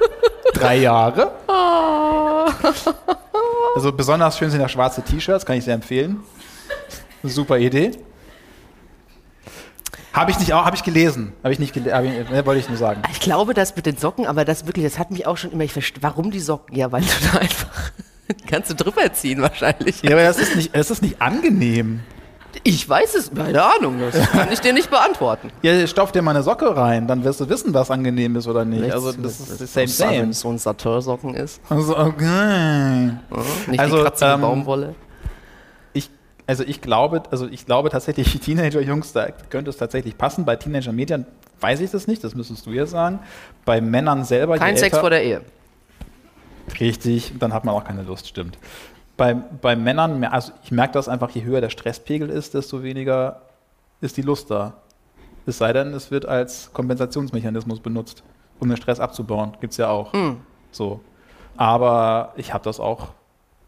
drei 0.54 0.76
Jahre. 0.76 1.32
Also 3.74 3.92
besonders 3.92 4.38
schön 4.38 4.50
sind 4.50 4.60
ja 4.60 4.68
schwarze 4.68 5.02
T-Shirts, 5.02 5.44
kann 5.44 5.56
ich 5.56 5.64
sehr 5.64 5.74
empfehlen. 5.74 6.20
Super 7.22 7.58
Idee. 7.58 7.92
Habe 10.16 10.30
ich 10.30 10.38
nicht 10.38 10.54
auch, 10.54 10.64
habe 10.64 10.74
ich 10.74 10.82
gelesen. 10.82 11.34
Habe 11.44 11.52
ich 11.52 11.58
nicht 11.58 11.74
gelesen, 11.74 11.92
ne, 12.32 12.46
wollte 12.46 12.60
ich 12.60 12.68
nur 12.70 12.78
sagen. 12.78 13.02
Ich 13.12 13.20
glaube, 13.20 13.52
das 13.52 13.76
mit 13.76 13.84
den 13.84 13.98
Socken, 13.98 14.26
aber 14.26 14.46
das 14.46 14.66
wirklich, 14.66 14.86
das 14.86 14.98
hat 14.98 15.10
mich 15.10 15.26
auch 15.26 15.36
schon 15.36 15.52
immer, 15.52 15.64
ich 15.64 15.74
verstehe, 15.74 16.02
warum 16.02 16.30
die 16.30 16.40
Socken? 16.40 16.74
Ja, 16.74 16.90
weil 16.90 17.02
du 17.02 17.08
da 17.32 17.38
einfach, 17.38 17.92
kannst 18.46 18.70
du 18.70 18.74
drüber 18.74 19.12
ziehen 19.12 19.42
wahrscheinlich. 19.42 20.00
Ja, 20.02 20.12
aber 20.12 20.22
das 20.22 20.38
ist 20.38 20.56
nicht, 20.56 20.74
das 20.74 20.90
ist 20.90 21.02
nicht 21.02 21.20
angenehm. 21.20 22.00
Ich 22.62 22.88
weiß 22.88 23.14
es, 23.16 23.30
keine 23.34 23.62
Ahnung, 23.62 24.00
das 24.00 24.30
kann 24.32 24.50
ich 24.50 24.60
dir 24.60 24.72
nicht 24.72 24.88
beantworten. 24.88 25.50
Ja, 25.60 25.86
stopf 25.86 26.12
dir 26.12 26.22
mal 26.22 26.30
eine 26.30 26.42
Socke 26.42 26.74
rein, 26.74 27.06
dann 27.06 27.22
wirst 27.22 27.40
du 27.40 27.48
wissen, 27.50 27.74
was 27.74 27.90
angenehm 27.90 28.36
ist 28.36 28.48
oder 28.48 28.64
nicht. 28.64 28.90
Also 28.90 29.12
das 29.12 29.38
ist 29.38 29.60
das 29.60 29.72
same, 29.72 29.82
Wenn 29.82 29.88
same. 29.88 30.30
es 30.30 30.40
so 30.40 30.48
ein 30.48 30.56
Saturn-Socken 30.56 31.34
ist. 31.34 31.60
Also, 31.68 31.94
okay. 31.98 32.24
Ja, 32.24 33.18
Nicht 33.66 33.80
Also, 33.80 33.98
die 33.98 34.02
kratzige 34.04 34.30
ähm, 34.30 34.40
Baumwolle. 34.40 34.94
Also 36.46 36.62
ich 36.64 36.80
glaube, 36.80 37.22
also 37.30 37.48
ich 37.48 37.66
glaube 37.66 37.90
tatsächlich, 37.90 38.38
Teenager-Jungs, 38.40 39.12
da 39.12 39.28
könnte 39.50 39.70
es 39.70 39.76
tatsächlich 39.76 40.16
passen. 40.16 40.44
Bei 40.44 40.54
Teenager-Medien 40.56 41.26
weiß 41.60 41.80
ich 41.80 41.90
das 41.90 42.06
nicht, 42.06 42.22
das 42.22 42.34
müsstest 42.34 42.66
du 42.66 42.70
jetzt 42.70 42.90
sagen. 42.90 43.18
Bei 43.64 43.80
Männern 43.80 44.24
selber. 44.24 44.56
Kein 44.58 44.76
Sex 44.76 44.92
älter- 44.92 45.00
vor 45.00 45.10
der 45.10 45.24
Ehe. 45.24 45.42
Richtig, 46.80 47.32
dann 47.38 47.52
hat 47.52 47.64
man 47.64 47.74
auch 47.74 47.84
keine 47.84 48.02
Lust, 48.02 48.28
stimmt. 48.28 48.58
Bei, 49.16 49.34
bei 49.34 49.76
Männern, 49.76 50.22
also 50.24 50.52
ich 50.62 50.70
merke 50.70 50.92
das 50.94 51.08
einfach, 51.08 51.30
je 51.30 51.42
höher 51.42 51.60
der 51.60 51.70
Stresspegel 51.70 52.28
ist, 52.28 52.54
desto 52.54 52.82
weniger 52.82 53.42
ist 54.00 54.16
die 54.16 54.22
Lust 54.22 54.50
da. 54.50 54.74
Es 55.46 55.58
sei 55.58 55.72
denn, 55.72 55.94
es 55.94 56.10
wird 56.10 56.26
als 56.26 56.72
Kompensationsmechanismus 56.72 57.80
benutzt, 57.80 58.24
um 58.58 58.68
den 58.68 58.76
Stress 58.76 59.00
abzubauen. 59.00 59.56
Gibt 59.60 59.72
es 59.72 59.76
ja 59.78 59.88
auch. 59.88 60.12
So. 60.72 61.00
Aber 61.56 62.32
ich 62.36 62.52
habe 62.52 62.64
das 62.64 62.80
auch, 62.80 63.08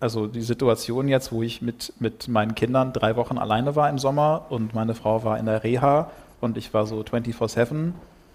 also 0.01 0.27
die 0.27 0.43
Situation 0.43 1.09
jetzt, 1.09 1.33
wo 1.33 1.43
ich 1.43 1.61
mit, 1.61 1.93
mit 1.99 2.29
meinen 2.29 2.55
Kindern 2.55 2.93
drei 2.93 3.17
Wochen 3.17 3.39
alleine 3.39 3.75
war 3.77 3.91
im 3.91 3.99
Sommer 3.99 4.47
und 4.49 4.75
meine 4.75 4.95
Frau 4.95 5.25
war 5.25 5.39
in 5.39 5.47
der 5.47 5.65
Reha 5.65 6.11
und 6.41 6.57
ich 6.57 6.73
war 6.73 6.87
so 6.87 7.01
24-7 7.01 7.93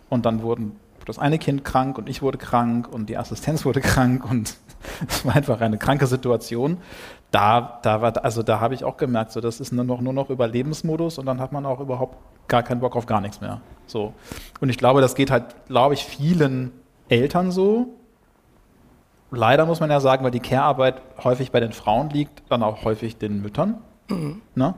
und 0.09 0.25
dann 0.25 0.41
wurden 0.41 0.75
das 1.05 1.19
eine 1.19 1.37
Kind 1.37 1.65
krank 1.65 1.97
und 1.97 2.09
ich 2.09 2.21
wurde 2.21 2.37
krank 2.37 2.87
und 2.91 3.09
die 3.09 3.17
Assistenz 3.17 3.65
wurde 3.65 3.81
krank 3.81 4.29
und 4.29 4.55
es 5.07 5.25
war 5.25 5.35
einfach 5.35 5.61
eine 5.61 5.77
kranke 5.77 6.07
Situation. 6.07 6.77
Da, 7.31 7.79
da 7.81 8.01
war, 8.01 8.23
also 8.23 8.43
da 8.43 8.59
habe 8.59 8.73
ich 8.73 8.83
auch 8.83 8.97
gemerkt, 8.97 9.31
so 9.31 9.41
das 9.41 9.59
ist 9.59 9.71
nur 9.71 9.83
noch, 9.83 10.01
nur 10.01 10.13
noch 10.13 10.29
Überlebensmodus 10.29 11.17
und 11.17 11.25
dann 11.25 11.39
hat 11.39 11.51
man 11.51 11.65
auch 11.65 11.79
überhaupt 11.79 12.17
gar 12.47 12.63
keinen 12.63 12.79
Bock 12.79 12.95
auf 12.95 13.05
gar 13.05 13.21
nichts 13.21 13.41
mehr. 13.41 13.61
So. 13.87 14.13
Und 14.59 14.69
ich 14.69 14.77
glaube, 14.77 15.01
das 15.01 15.15
geht 15.15 15.31
halt, 15.31 15.45
glaube 15.67 15.93
ich, 15.93 16.03
vielen 16.05 16.71
Eltern 17.09 17.51
so, 17.51 17.87
leider 19.35 19.65
muss 19.65 19.79
man 19.79 19.89
ja 19.89 19.99
sagen, 19.99 20.23
weil 20.23 20.31
die 20.31 20.39
Care-Arbeit 20.39 21.01
häufig 21.23 21.51
bei 21.51 21.59
den 21.59 21.73
Frauen 21.73 22.09
liegt, 22.09 22.43
dann 22.49 22.63
auch 22.63 22.83
häufig 22.83 23.17
den 23.17 23.41
Müttern. 23.41 23.77
Ne? 24.55 24.73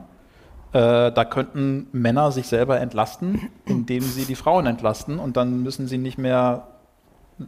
Äh, 0.72 1.12
da 1.12 1.24
könnten 1.24 1.88
Männer 1.92 2.32
sich 2.32 2.46
selber 2.48 2.80
entlasten, 2.80 3.50
indem 3.64 4.02
sie 4.02 4.24
die 4.24 4.34
Frauen 4.34 4.66
entlasten 4.66 5.18
und 5.18 5.36
dann 5.36 5.62
müssen 5.62 5.86
sie 5.86 5.98
nicht 5.98 6.18
mehr 6.18 6.68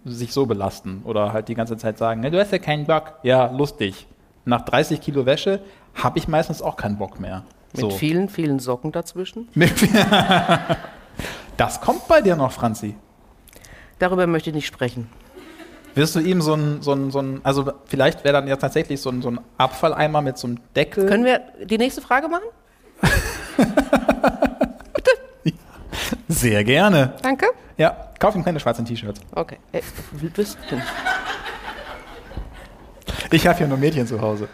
sich 0.05 0.33
so 0.33 0.45
belasten 0.47 1.03
oder 1.05 1.33
halt 1.33 1.49
die 1.49 1.55
ganze 1.55 1.77
Zeit 1.79 1.97
sagen, 1.99 2.21
"Ne, 2.21 2.31
du 2.31 2.39
hast 2.39 2.53
ja 2.53 2.59
keinen 2.59 2.85
Bock. 2.87 3.15
Ja, 3.23 3.51
lustig. 3.51 4.07
Nach 4.45 4.61
30 4.63 5.01
Kilo 5.01 5.25
Wäsche 5.25 5.61
habe 5.95 6.19
ich 6.19 6.29
meistens 6.29 6.61
auch 6.63 6.77
keinen 6.77 6.99
Bock 6.99 7.19
mehr. 7.21 7.45
Mit 7.73 7.81
So. 7.81 7.91
vielen, 7.91 8.29
vielen 8.29 8.59
Socken 8.59 8.93
dazwischen. 8.93 9.49
Das 11.57 11.81
kommt 11.81 12.07
bei 12.07 12.21
dir 12.21 12.37
noch, 12.37 12.53
Franzi. 12.53 12.95
Darüber 13.99 14.27
möchte 14.29 14.51
ich 14.51 14.55
nicht 14.55 14.67
sprechen. 14.67 15.09
Wirst 15.99 16.15
du 16.15 16.21
ihm 16.21 16.41
so 16.41 16.55
ein, 16.55 16.81
so 16.81 16.93
ein, 16.93 17.11
so 17.11 17.19
ein 17.19 17.41
also 17.43 17.73
vielleicht 17.87 18.23
wäre 18.23 18.35
dann 18.35 18.47
ja 18.47 18.55
tatsächlich 18.55 19.01
so 19.01 19.11
ein, 19.11 19.21
so 19.21 19.33
ein 19.33 19.41
Abfalleimer 19.57 20.23
mit 20.23 20.39
so 20.39 20.47
einem 20.47 20.61
Deckel. 20.77 21.07
Können 21.07 21.25
wir 21.25 21.41
die 21.65 21.77
nächste 21.77 22.01
Frage 22.01 22.29
machen? 22.29 22.45
Sehr 26.29 26.63
gerne. 26.63 27.15
Danke. 27.23 27.47
Ja, 27.79 28.13
kauf 28.21 28.37
ihm 28.37 28.45
keine 28.45 28.61
schwarzen 28.61 28.85
T-Shirts. 28.85 29.21
Okay. 29.33 29.59
Ey, 29.73 29.83
du 30.13 30.31
bist 30.31 30.57
denn? 30.71 30.81
Ich 33.33 33.45
habe 33.49 33.59
hier 33.59 33.67
nur 33.67 33.77
Mädchen 33.77 34.07
zu 34.07 34.21
Hause. 34.21 34.49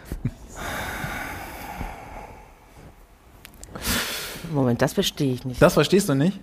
Moment, 4.51 4.81
das 4.81 4.93
verstehe 4.93 5.33
ich 5.33 5.45
nicht. 5.45 5.61
Das 5.61 5.75
verstehst 5.75 6.09
du 6.09 6.15
nicht? 6.15 6.39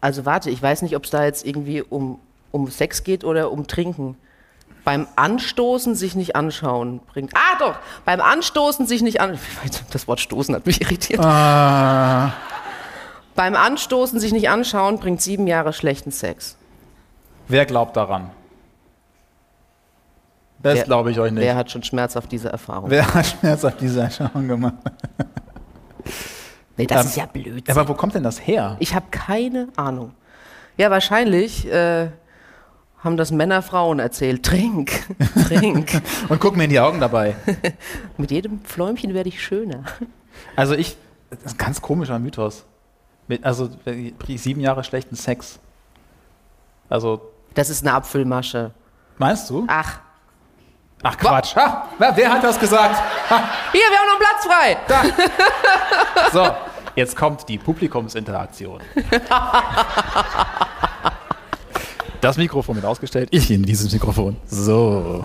Also 0.00 0.24
warte, 0.24 0.50
ich 0.50 0.62
weiß 0.62 0.82
nicht, 0.82 0.94
ob 0.94 1.04
es 1.04 1.10
da 1.10 1.24
jetzt 1.24 1.44
irgendwie 1.44 1.82
um, 1.82 2.20
um 2.50 2.68
Sex 2.68 3.04
geht 3.04 3.24
oder 3.24 3.50
um 3.52 3.66
Trinken. 3.66 4.16
Beim 4.84 5.06
Anstoßen 5.16 5.94
sich 5.94 6.14
nicht 6.14 6.34
anschauen 6.36 7.00
bringt. 7.12 7.32
Ah 7.34 7.58
doch! 7.58 7.78
Beim 8.06 8.20
Anstoßen 8.20 8.86
sich 8.86 9.02
nicht 9.02 9.20
an. 9.20 9.38
Das 9.92 10.08
Wort 10.08 10.20
stoßen 10.20 10.54
hat 10.54 10.64
mich 10.66 10.80
irritiert. 10.80 11.20
Ah, 11.22 12.32
Beim 13.34 13.54
Anstoßen 13.54 14.18
sich 14.18 14.32
nicht 14.32 14.48
anschauen 14.48 14.98
bringt 14.98 15.20
sieben 15.20 15.46
Jahre 15.46 15.72
schlechten 15.72 16.10
Sex. 16.10 16.56
wer 17.48 17.66
glaubt 17.66 17.96
daran? 17.96 18.30
Das 20.60 20.82
glaube 20.84 21.10
ich 21.12 21.20
euch 21.20 21.30
nicht. 21.30 21.42
Wer 21.44 21.54
hat 21.54 21.70
schon 21.70 21.82
schmerzhaft 21.84 22.32
diese 22.32 22.48
Erfahrung? 22.48 22.90
Wer 22.90 23.14
hat 23.14 23.26
Schmerz 23.26 23.64
auf 23.64 23.76
diese 23.76 24.00
Erscheinung 24.02 24.48
gemacht? 24.48 24.74
Nee, 26.76 26.86
das 26.86 27.02
Ähm, 27.02 27.06
ist 27.08 27.16
ja 27.16 27.26
blöd. 27.26 27.70
Aber 27.70 27.86
wo 27.88 27.94
kommt 27.94 28.14
denn 28.14 28.22
das 28.24 28.44
her? 28.44 28.76
Ich 28.80 28.94
habe 28.94 29.06
keine 29.10 29.68
Ahnung. 29.76 30.12
Ja, 30.76 30.90
wahrscheinlich 30.90 31.70
äh, 31.70 32.08
haben 33.04 33.16
das 33.16 33.30
Männer 33.30 33.62
Frauen 33.62 33.98
erzählt. 34.00 34.44
Trink, 34.44 34.90
trink. 35.46 36.02
Und 36.28 36.40
guck 36.40 36.56
mir 36.56 36.64
in 36.64 36.70
die 36.70 36.80
Augen 36.80 37.00
dabei. 37.00 37.36
Mit 38.16 38.30
jedem 38.30 38.64
Fläumchen 38.64 39.14
werde 39.14 39.28
ich 39.28 39.42
schöner. 39.42 39.84
Also 40.56 40.74
ich, 40.74 40.96
das 41.30 41.40
ist 41.52 41.54
ein 41.54 41.58
ganz 41.58 41.80
komischer 41.80 42.18
Mythos. 42.18 42.64
Mit, 43.28 43.44
also 43.44 43.68
sieben 44.26 44.60
Jahre 44.60 44.82
schlechten 44.84 45.14
Sex. 45.16 45.58
Also, 46.88 47.20
Das 47.54 47.68
ist 47.70 47.86
eine 47.86 47.94
Abfüllmasche. 47.94 48.72
meinst 49.18 49.50
du? 49.50 49.64
Ach, 49.68 50.00
Ach 51.02 51.16
Quatsch. 51.16 51.54
Ha, 51.54 51.88
wer, 51.98 52.28
hat 52.32 52.42
das 52.42 52.58
gesagt? 52.58 52.96
Ha, 53.30 53.42
hier, 53.70 53.80
wir 53.82 53.98
haben 53.98 54.06
noch 54.08 54.16
einen 54.16 54.78
Platz 54.88 55.12
frei. 55.12 56.32
so, 56.32 56.50
jetzt 56.96 57.14
kommt 57.14 57.48
die 57.48 57.58
Publikumsinteraktion. 57.58 58.80
Das 62.20 62.36
Mikrofon 62.36 62.74
wird 62.76 62.84
ausgestellt. 62.84 63.28
Ich 63.30 63.48
nehme 63.48 63.64
dieses 63.64 63.92
Mikrofon. 63.92 64.36
So. 64.46 65.24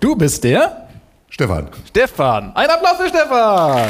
Du 0.00 0.16
bist 0.16 0.42
der 0.42 0.88
Stefan, 1.28 1.68
Stefan. 1.88 2.54
Ein 2.54 2.68
Applaus 2.68 2.96
für 2.96 3.08
Stefan. 3.08 3.88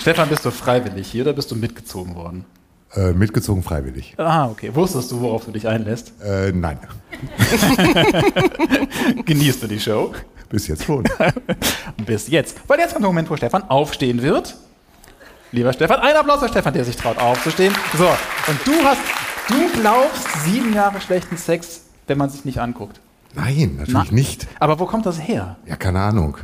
Stefan, 0.00 0.28
bist 0.28 0.44
du 0.44 0.50
freiwillig 0.50 1.10
hier 1.10 1.22
oder 1.22 1.32
bist 1.32 1.50
du 1.50 1.56
mitgezogen 1.56 2.14
worden? 2.14 2.44
Äh, 2.92 3.12
mitgezogen 3.12 3.62
freiwillig. 3.62 4.14
Ah, 4.18 4.48
okay. 4.48 4.70
Wusstest 4.74 5.10
du, 5.10 5.20
worauf 5.20 5.46
du 5.46 5.50
dich 5.50 5.66
einlässt? 5.66 6.12
Äh, 6.22 6.52
nein, 6.52 6.78
Genießt 9.24 9.62
du 9.62 9.66
die 9.66 9.80
Show? 9.80 10.12
bis 10.50 10.68
jetzt 10.68 10.84
schon. 10.84 11.02
Bis 12.06 12.28
jetzt. 12.28 12.60
Weil 12.68 12.78
jetzt 12.78 12.92
kommt 12.92 13.02
der 13.02 13.08
Moment, 13.10 13.28
wo 13.28 13.36
Stefan 13.36 13.64
aufstehen 13.68 14.22
wird. 14.22 14.54
Lieber 15.54 15.72
Stefan, 15.72 16.00
ein 16.00 16.16
Applaus 16.16 16.40
für 16.40 16.48
Stefan, 16.48 16.74
der 16.74 16.84
sich 16.84 16.96
traut 16.96 17.16
aufzustehen. 17.18 17.72
So, 17.96 18.06
und 18.06 18.58
du 18.66 18.72
hast, 18.84 19.00
du 19.48 19.80
glaubst 19.80 20.28
sieben 20.44 20.74
Jahre 20.74 21.00
schlechten 21.00 21.36
Sex, 21.36 21.82
wenn 22.08 22.18
man 22.18 22.28
sich 22.28 22.44
nicht 22.44 22.58
anguckt. 22.58 23.00
Nein, 23.34 23.76
natürlich 23.78 24.10
Na. 24.10 24.14
nicht. 24.14 24.48
Aber 24.58 24.80
wo 24.80 24.86
kommt 24.86 25.06
das 25.06 25.20
her? 25.20 25.54
Ja, 25.64 25.76
keine 25.76 26.00
Ahnung. 26.00 26.38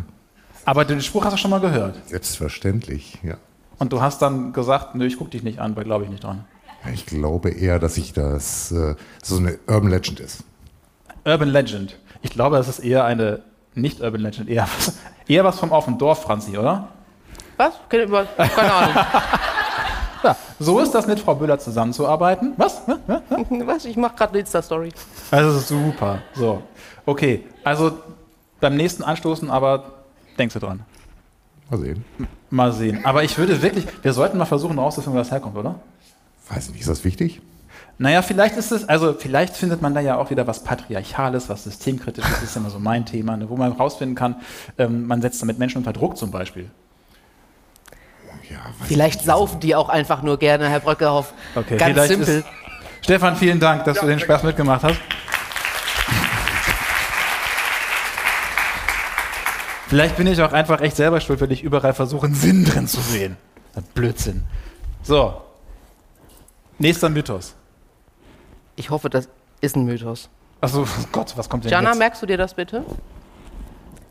Aber 0.65 0.85
den 0.85 1.01
Spruch 1.01 1.25
hast 1.25 1.33
du 1.33 1.39
schon 1.39 1.51
mal 1.51 1.59
gehört. 1.59 1.97
Selbstverständlich, 2.07 3.19
ja. 3.25 3.35
Und 3.79 3.93
du 3.93 4.01
hast 4.01 4.23
dann 4.23 4.53
gesagt, 4.53 4.95
nö, 4.95 5.07
ich 5.07 5.17
guck 5.19 5.33
dich 5.33 5.43
nicht 5.43 5.59
an, 5.59 5.75
weil 5.75 5.83
glaube 5.85 6.05
ich 6.05 6.11
nicht 6.11 6.23
dran. 6.23 6.45
Ja, 6.85 6.93
Ich 6.93 7.05
glaube 7.05 7.51
eher, 7.51 7.81
dass 7.81 7.97
ich 7.97 8.13
das 8.13 8.71
äh, 8.71 8.95
so 9.25 9.39
eine 9.39 9.59
Urban 9.67 9.91
Legend 9.91 10.21
ist. 10.21 10.45
Urban 11.25 11.49
Legend. 11.49 11.99
Ich 12.23 12.31
glaube, 12.31 12.57
das 12.59 12.69
ist 12.69 12.79
eher 12.79 13.05
eine 13.05 13.43
nicht 13.75 14.01
Urban 14.03 14.21
Legend, 14.21 14.49
eher 14.49 14.69
was, 14.77 14.99
eher 15.27 15.43
was 15.43 15.59
vom 15.59 15.73
auf 15.73 15.87
dem 15.87 15.99
Dorf, 15.99 16.23
Franzi, 16.23 16.57
oder? 16.57 16.89
Was? 17.61 17.75
Keine 17.91 18.73
Ahnung. 18.73 18.95
Ja, 20.25 20.37
so 20.59 20.81
ist 20.81 20.93
das 20.93 21.07
mit 21.07 21.21
Frau 21.21 21.35
Böhler 21.35 21.59
zusammenzuarbeiten. 21.59 22.55
Was? 22.57 22.81
Hä? 22.87 22.95
Hä? 23.29 23.63
Was? 23.67 23.85
Ich 23.85 23.99
mache 23.99 24.17
gerade 24.17 24.31
eine 24.31 24.41
Insta-Story. 24.41 24.91
Also 25.31 25.59
super. 25.59 26.23
So. 26.35 26.63
Okay, 27.05 27.45
also 27.63 27.99
beim 28.61 28.77
nächsten 28.77 29.03
Anstoßen 29.03 29.51
aber 29.51 29.93
denkst 30.39 30.55
du 30.55 30.61
dran. 30.61 30.81
Mal 31.69 31.79
sehen. 31.81 32.05
Mal 32.49 32.73
sehen. 32.73 33.05
Aber 33.05 33.25
ich 33.25 33.37
würde 33.37 33.61
wirklich, 33.61 33.87
wir 34.03 34.15
sollten 34.15 34.39
mal 34.39 34.47
versuchen 34.47 34.79
rauszufinden, 34.79 35.19
wo 35.19 35.19
das 35.19 35.31
herkommt, 35.31 35.57
oder? 35.59 35.81
Weiß 36.49 36.71
nicht, 36.71 36.81
ist 36.81 36.89
das 36.89 37.05
wichtig? 37.05 37.43
Naja, 37.99 38.23
vielleicht 38.23 38.57
ist 38.57 38.73
es, 38.73 38.89
also 38.89 39.13
vielleicht 39.13 39.55
findet 39.55 39.83
man 39.83 39.93
da 39.93 40.01
ja 40.01 40.17
auch 40.17 40.31
wieder 40.31 40.47
was 40.47 40.65
Patriarchales, 40.65 41.51
was 41.51 41.65
Systemkritisches, 41.65 42.31
das 42.31 42.43
ist 42.43 42.57
immer 42.57 42.71
so 42.71 42.79
mein 42.79 43.05
Thema, 43.05 43.37
ne, 43.37 43.51
wo 43.51 43.57
man 43.57 43.73
rausfinden 43.73 44.17
kann, 44.17 44.37
ähm, 44.79 45.07
man 45.07 45.21
setzt 45.21 45.43
damit 45.43 45.59
Menschen 45.59 45.79
unter 45.79 45.93
Druck 45.93 46.17
zum 46.17 46.31
Beispiel. 46.31 46.71
Ja, 48.51 48.59
Vielleicht 48.85 49.23
saufen 49.23 49.61
die 49.61 49.77
auch 49.77 49.89
einfach 49.89 50.23
nur 50.23 50.39
gerne, 50.39 50.69
Herr 50.69 50.81
Bröckehoff. 50.81 51.33
Okay, 51.55 51.77
Ganz 51.77 51.93
vielleicht 51.93 52.09
simpel. 52.09 52.39
Ist, 52.41 52.47
Stefan, 53.03 53.37
vielen 53.37 53.61
Dank, 53.61 53.85
dass 53.85 53.99
du 54.01 54.07
den 54.07 54.19
Spaß 54.19 54.43
mitgemacht 54.43 54.83
hast. 54.83 55.01
Vielleicht 59.89 60.17
bin 60.17 60.27
ich 60.27 60.41
auch 60.41 60.53
einfach 60.53 60.81
echt 60.81 60.97
selber 60.97 61.21
schuld, 61.21 61.41
weil 61.41 61.51
ich 61.53 61.63
überall 61.63 61.95
versuche, 61.95 62.27
einen 62.27 62.35
Sinn 62.35 62.65
drin 62.65 62.87
zu 62.87 63.01
sehen. 63.01 63.37
Blödsinn. 63.95 64.43
So. 65.03 65.41
Nächster 66.79 67.09
Mythos. 67.09 67.55
Ich 68.77 68.91
hoffe, 68.91 69.11
das 69.11 69.29
ist 69.61 69.77
ein 69.77 69.85
Mythos. 69.85 70.29
Achso, 70.61 70.87
Gott, 71.13 71.37
was 71.37 71.49
kommt 71.49 71.65
denn 71.65 71.73
Jana, 71.73 71.91
jetzt? 71.91 71.99
merkst 71.99 72.23
du 72.23 72.27
dir 72.27 72.37
das 72.37 72.55
bitte? 72.55 72.85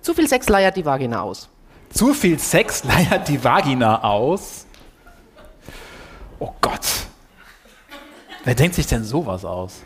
Zu 0.02 0.14
viel 0.14 0.28
Sex 0.28 0.50
leiert 0.50 0.76
die 0.78 0.86
Vagina 0.86 1.22
aus. 1.22 1.50
Zu 1.90 2.14
viel 2.14 2.40
Sex 2.40 2.84
leiert 2.86 3.28
die 3.28 3.44
Vagina 3.44 4.04
aus. 4.04 4.66
Oh 6.40 6.52
Gott. 6.62 6.82
Wer 8.44 8.56
denkt 8.56 8.76
sich 8.76 8.88
denn 8.88 9.04
sowas 9.04 9.44
aus? 9.44 9.82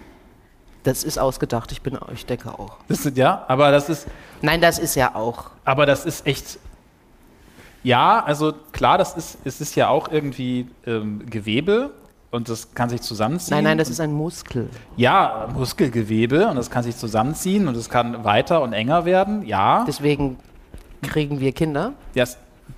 Das 0.83 1.03
ist 1.03 1.17
ausgedacht, 1.17 1.71
ich 1.71 1.81
bin, 1.81 1.97
ich 2.13 2.25
denke 2.25 2.49
auch. 2.51 2.77
Das 2.89 3.05
ist, 3.05 3.17
ja, 3.17 3.45
aber 3.47 3.71
das 3.71 3.87
ist, 3.89 4.05
Nein, 4.41 4.59
das 4.61 4.79
ist 4.79 4.95
ja 4.95 5.15
auch. 5.15 5.51
aber 5.63 5.85
das 5.85 6.05
ist 6.05 6.27
echt. 6.27 6.59
Ja, 7.83 8.23
also 8.23 8.53
klar, 8.71 8.97
das 8.97 9.15
ist, 9.15 9.37
es 9.45 9.59
ist 9.61 9.75
ja 9.75 9.87
auch 9.89 10.09
irgendwie 10.09 10.67
ähm, 10.85 11.25
Gewebe 11.29 11.91
und 12.31 12.47
das 12.49 12.73
kann 12.75 12.89
sich 12.89 13.01
zusammenziehen. 13.01 13.55
Nein, 13.55 13.63
nein, 13.63 13.77
das 13.77 13.89
ist 13.89 13.99
ein 14.01 14.11
Muskel. 14.13 14.69
ja 14.97 15.47
Muskelgewebe 15.53 16.47
und 16.47 16.55
das 16.57 16.69
kann 16.69 16.83
sich 16.83 16.95
zusammenziehen 16.97 17.67
und 17.67 17.75
es 17.75 17.89
kann 17.89 18.23
weiter 18.23 18.61
und 18.61 18.73
enger 18.73 19.05
werden. 19.05 19.45
Ja, 19.45 19.83
Deswegen 19.87 20.37
kriegen 21.03 21.39
wir 21.39 21.51
Kinder. 21.51 21.93
ja 22.15 22.25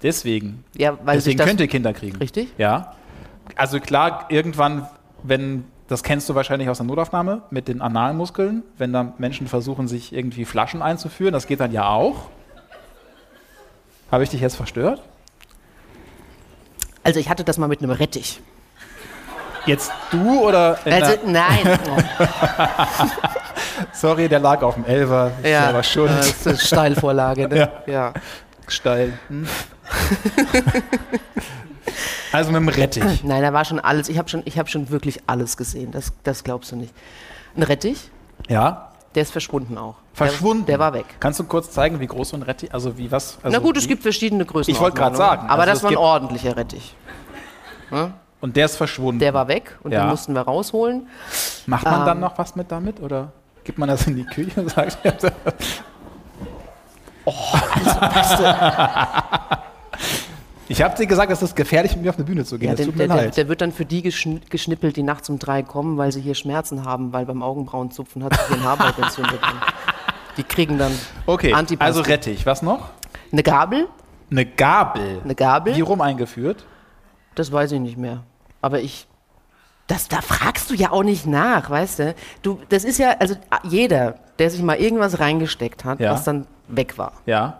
deswegen. 0.02 0.64
Ja, 0.78 0.98
weil 1.04 1.18
deswegen 1.18 1.40
könnt 1.40 1.60
ihr 1.60 1.68
Kinder 1.68 1.94
kriegen. 1.94 2.18
Richtig? 2.18 2.50
Ja. 2.58 2.94
Also 3.56 3.80
klar, 3.80 4.26
irgendwann, 4.30 4.88
wenn, 5.24 5.66
das 5.88 6.04
kennst 6.04 6.28
du 6.30 6.36
wahrscheinlich 6.36 6.70
aus 6.70 6.78
der 6.78 6.86
Notaufnahme 6.86 7.44
mit 7.50 7.68
den 7.68 7.82
Analmuskeln, 7.82 8.64
wenn 8.78 8.92
da 8.92 9.14
Menschen 9.18 9.48
versuchen, 9.48 9.88
sich 9.88 10.14
irgendwie 10.14 10.46
Flaschen 10.46 10.82
einzuführen, 10.82 11.34
das 11.34 11.48
geht 11.48 11.60
dann 11.60 11.72
ja 11.72 11.88
auch. 11.88 12.30
Habe 14.12 14.24
ich 14.24 14.30
dich 14.30 14.42
jetzt 14.42 14.56
verstört? 14.56 15.02
Also 17.04 17.20
ich 17.20 17.30
hatte 17.30 17.44
das 17.44 17.58
mal 17.58 17.68
mit 17.68 17.82
einem 17.82 17.92
Rettich. 17.92 18.42
Jetzt 19.66 19.92
du 20.12 20.42
oder? 20.42 20.78
Also, 20.86 21.18
nein. 21.26 21.58
sorry, 23.94 24.28
der 24.30 24.40
lag 24.40 24.62
auf 24.62 24.76
dem 24.76 24.86
Elfer. 24.86 25.32
Ich 25.44 25.50
ja, 25.50 25.64
selber 25.66 25.84
schuld. 25.84 26.10
Das 26.12 26.28
ist 26.28 26.48
eine 26.48 26.58
Steilvorlage. 26.58 27.48
Ne? 27.48 27.56
Ja. 27.88 27.92
ja. 27.92 28.14
Steil. 28.68 29.14
Hm? 29.28 29.48
also 32.32 32.52
mit 32.52 32.62
dem 32.62 32.70
Rettich. 32.70 33.24
Nein, 33.24 33.42
da 33.42 33.54
war 33.54 33.66
schon 33.66 33.80
alles. 33.80 34.10
Ich 34.10 34.18
habe 34.18 34.28
schon, 34.30 34.42
ich 34.46 34.58
hab 34.58 34.70
schon 34.70 34.90
wirklich 34.90 35.22
alles 35.28 35.58
gesehen. 35.58 35.92
Das, 35.92 36.12
das 36.24 36.44
glaubst 36.44 36.72
du 36.72 36.76
nicht. 36.76 36.94
Ein 37.56 37.64
Rettich, 37.64 38.10
Ja. 38.50 38.90
der 39.14 39.22
ist 39.24 39.32
verschwunden 39.32 39.78
auch. 39.78 39.96
Verschwunden. 40.14 40.66
Der, 40.66 40.78
der 40.78 40.80
war 40.86 40.94
weg. 40.94 41.06
Kannst 41.20 41.40
du 41.40 41.44
kurz 41.44 41.72
zeigen, 41.72 42.00
wie 42.00 42.08
groß 42.08 42.30
so 42.30 42.38
ein 42.38 42.42
Rettich, 42.44 42.74
also 42.74 42.98
wie 42.98 43.12
was? 43.12 43.38
Also 43.44 43.56
Na 43.58 43.64
gut, 43.64 43.78
es 43.78 43.88
gibt 43.88 44.02
verschiedene 44.02 44.46
Größen. 44.46 44.74
Ich 44.74 44.80
wollte 44.80 44.98
gerade 44.98 45.16
sagen, 45.16 45.48
Aber 45.48 45.62
also 45.64 45.74
das 45.74 45.84
war 45.84 45.92
ein 45.92 45.98
ordentlicher 45.98 46.58
Rettich. 46.58 46.96
Und 48.42 48.56
der 48.56 48.66
ist 48.66 48.78
verschwunden. 48.78 49.20
Der 49.20 49.34
war 49.34 49.48
weg 49.48 49.78
und 49.84 49.92
Ja. 49.92 50.02
den 50.06 50.10
mussten 50.10 50.34
wir 50.34 50.42
rausholen. 50.42 51.08
Macht 51.68 51.86
man 51.86 52.06
dann 52.06 52.18
Ähm. 52.18 52.22
noch 52.22 52.38
was 52.38 52.56
mit 52.56 52.72
damit 52.72 53.00
oder 53.00 53.32
gibt 53.66 53.78
man 53.78 53.90
das 53.90 54.08
in 54.08 54.16
die 54.16 54.24
Küche 54.24 54.62
und 54.62 54.70
sagt, 54.70 54.98
ich 60.70 60.82
habe 60.82 60.96
dir 60.96 61.08
gesagt, 61.08 61.32
es 61.32 61.42
ist 61.42 61.56
gefährlich, 61.56 61.94
mit 61.96 62.04
mir 62.04 62.12
auf 62.12 62.16
eine 62.16 62.24
Bühne 62.24 62.46
zu 62.46 62.58
gehen. 62.58 62.70
Ja, 62.70 62.76
den, 62.76 62.86
tut 62.86 62.96
mir 62.96 63.08
der, 63.08 63.16
der, 63.16 63.26
leid. 63.26 63.38
der 63.38 63.48
wird 63.50 63.62
dann 63.62 63.72
für 63.72 63.86
die 63.86 64.02
geschn 64.04 64.42
geschnippelt, 64.50 64.96
die 64.96 65.04
nachts 65.04 65.30
um 65.30 65.40
drei 65.40 65.64
kommen, 65.64 65.98
weil 65.98 66.12
sie 66.12 66.22
hier 66.22 66.36
Schmerzen 66.36 66.86
haben, 66.86 67.12
weil 67.12 67.26
beim 67.26 67.44
Augenbrauenzupfen 67.44 68.24
hat 68.24 68.40
sich 68.40 68.58
ein 68.58 68.64
Haarbeit 68.64 68.98
entzündet. 69.00 69.40
Die 70.38 70.44
kriegen 70.44 70.78
dann 70.78 70.92
okay, 71.26 71.54
Antipasti. 71.54 71.86
also 71.86 72.02
Rettich. 72.02 72.46
Was 72.46 72.62
noch? 72.62 72.90
eine 73.32 73.44
Gabel. 73.44 73.88
Eine 74.32 74.46
Gabel. 74.46 75.22
Eine 75.24 75.36
Gabel. 75.36 75.76
Wie 75.76 75.82
rum 75.82 76.02
eingeführt? 76.02 76.66
Das 77.36 77.52
weiß 77.52 77.72
ich 77.74 77.80
nicht 77.80 77.98
mehr. 77.98 78.24
Aber 78.62 78.80
ich. 78.80 79.08
Das, 79.88 80.08
da 80.08 80.22
fragst 80.22 80.70
du 80.72 80.74
ja 80.74 80.92
auch 80.92 81.04
nicht 81.04 81.28
nach, 81.28 81.70
weißt 81.70 82.00
du? 82.00 82.16
du? 82.42 82.60
Das 82.70 82.84
ist 82.84 82.98
ja, 82.98 83.16
also 83.20 83.36
jeder, 83.64 84.16
der 84.40 84.50
sich 84.50 84.62
mal 84.64 84.78
irgendwas 84.78 85.20
reingesteckt 85.20 85.86
hat, 85.86 86.00
Ja. 86.00 86.12
was 86.14 86.24
dann 86.24 86.48
weg 86.68 86.98
war, 86.98 87.14
Ja. 87.28 87.60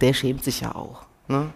der 0.00 0.12
schämt 0.14 0.42
sich 0.42 0.60
ja 0.62 0.74
auch. 0.74 1.02
Ne? 1.28 1.46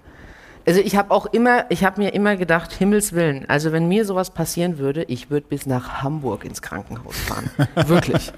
Also 0.67 0.81
ich 0.81 0.97
habe 0.97 1.11
auch 1.11 1.27
immer, 1.27 1.65
ich 1.69 1.85
habe 1.85 2.01
mir 2.01 2.15
immer 2.15 2.37
gedacht, 2.37 2.73
Himmels 2.73 3.13
Willen, 3.13 3.45
also 3.51 3.73
wenn 3.73 3.89
mir 3.89 4.05
sowas 4.07 4.31
passieren 4.31 4.79
würde, 4.79 5.03
ich 5.05 5.31
würde 5.31 5.47
bis 5.49 5.67
nach 5.67 6.03
Hamburg 6.03 6.45
ins 6.45 6.63
Krankenhaus 6.63 7.17
fahren. 7.19 7.51
wirklich. 7.89 8.33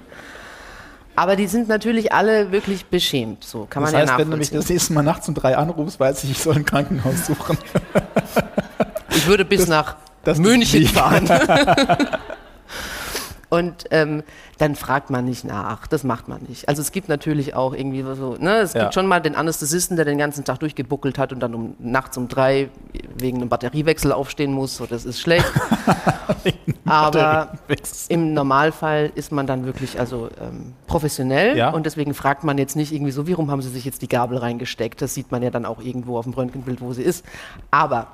Aber 1.15 1.35
die 1.35 1.47
sind 1.47 1.67
natürlich 1.69 2.11
alle 2.11 2.51
wirklich 2.51 2.87
beschämt. 2.87 3.43
So 3.43 3.65
kann 3.69 3.83
Das 3.83 3.91
man 3.93 4.01
heißt, 4.01 4.11
ja 4.13 4.17
wenn 4.17 4.29
du 4.31 4.37
mich 4.37 4.49
das 4.51 4.67
nächste 4.69 4.93
Mal 4.93 5.03
nachts 5.03 5.27
um 5.29 5.35
drei 5.35 5.55
anrufst, 5.57 5.99
weiß 5.99 6.23
ich, 6.25 6.31
ich 6.31 6.39
soll 6.39 6.55
ein 6.55 6.65
Krankenhaus 6.65 7.27
suchen. 7.27 7.57
Ich 9.11 9.25
würde 9.27 9.45
bis 9.45 9.67
nach 9.67 9.95
das 10.27 10.39
München 10.39 10.85
fahren. 10.87 11.25
Und 13.49 13.85
ähm, 13.91 14.23
dann 14.57 14.75
fragt 14.75 15.09
man 15.09 15.23
nicht 15.23 15.45
nach. 15.45 15.87
Das 15.87 16.03
macht 16.03 16.27
man 16.27 16.41
nicht. 16.49 16.67
Also 16.67 16.81
es 16.81 16.91
gibt 16.91 17.07
natürlich 17.07 17.55
auch 17.55 17.73
irgendwie 17.73 18.03
so, 18.13 18.35
ne, 18.37 18.57
es 18.57 18.73
Ja. 18.73 18.81
gibt 18.81 18.93
schon 18.93 19.07
mal 19.07 19.21
den 19.21 19.35
Anästhesisten, 19.35 19.95
der 19.95 20.03
den 20.03 20.17
ganzen 20.17 20.43
Tag 20.43 20.59
durchgebuckelt 20.59 21.17
hat 21.17 21.31
und 21.31 21.39
dann 21.39 21.53
um, 21.55 21.73
nachts 21.79 22.17
um 22.17 22.27
drei 22.27 22.69
wegen 23.17 23.37
einem 23.37 23.47
Batteriewechsel 23.47 24.11
aufstehen 24.11 24.51
muss. 24.51 24.75
So, 24.75 24.85
das 24.85 25.05
ist 25.05 25.21
schlecht. 25.21 25.49
Aber 26.85 27.53
im 28.09 28.33
Normalfall 28.33 29.13
ist 29.15 29.31
man 29.31 29.47
dann 29.47 29.65
wirklich 29.65 29.97
also 29.97 30.27
ähm, 30.41 30.73
professionell 30.85 31.55
Ja. 31.57 31.69
und 31.69 31.85
deswegen 31.85 32.13
fragt 32.13 32.43
man 32.43 32.57
jetzt 32.57 32.75
nicht 32.75 32.91
irgendwie 32.91 33.13
so, 33.13 33.29
warum 33.29 33.49
haben 33.49 33.61
sie 33.61 33.69
sich 33.69 33.85
jetzt 33.85 34.01
die 34.01 34.09
Gabel 34.09 34.39
reingesteckt? 34.39 35.01
Das 35.01 35.13
sieht 35.13 35.31
man 35.31 35.41
ja 35.41 35.51
dann 35.51 35.65
auch 35.65 35.79
irgendwo 35.81 36.17
auf 36.17 36.25
dem 36.25 36.33
Röntgenbild, 36.33 36.81
wo 36.81 36.91
sie 36.91 37.03
ist. 37.03 37.23
Aber 37.71 38.07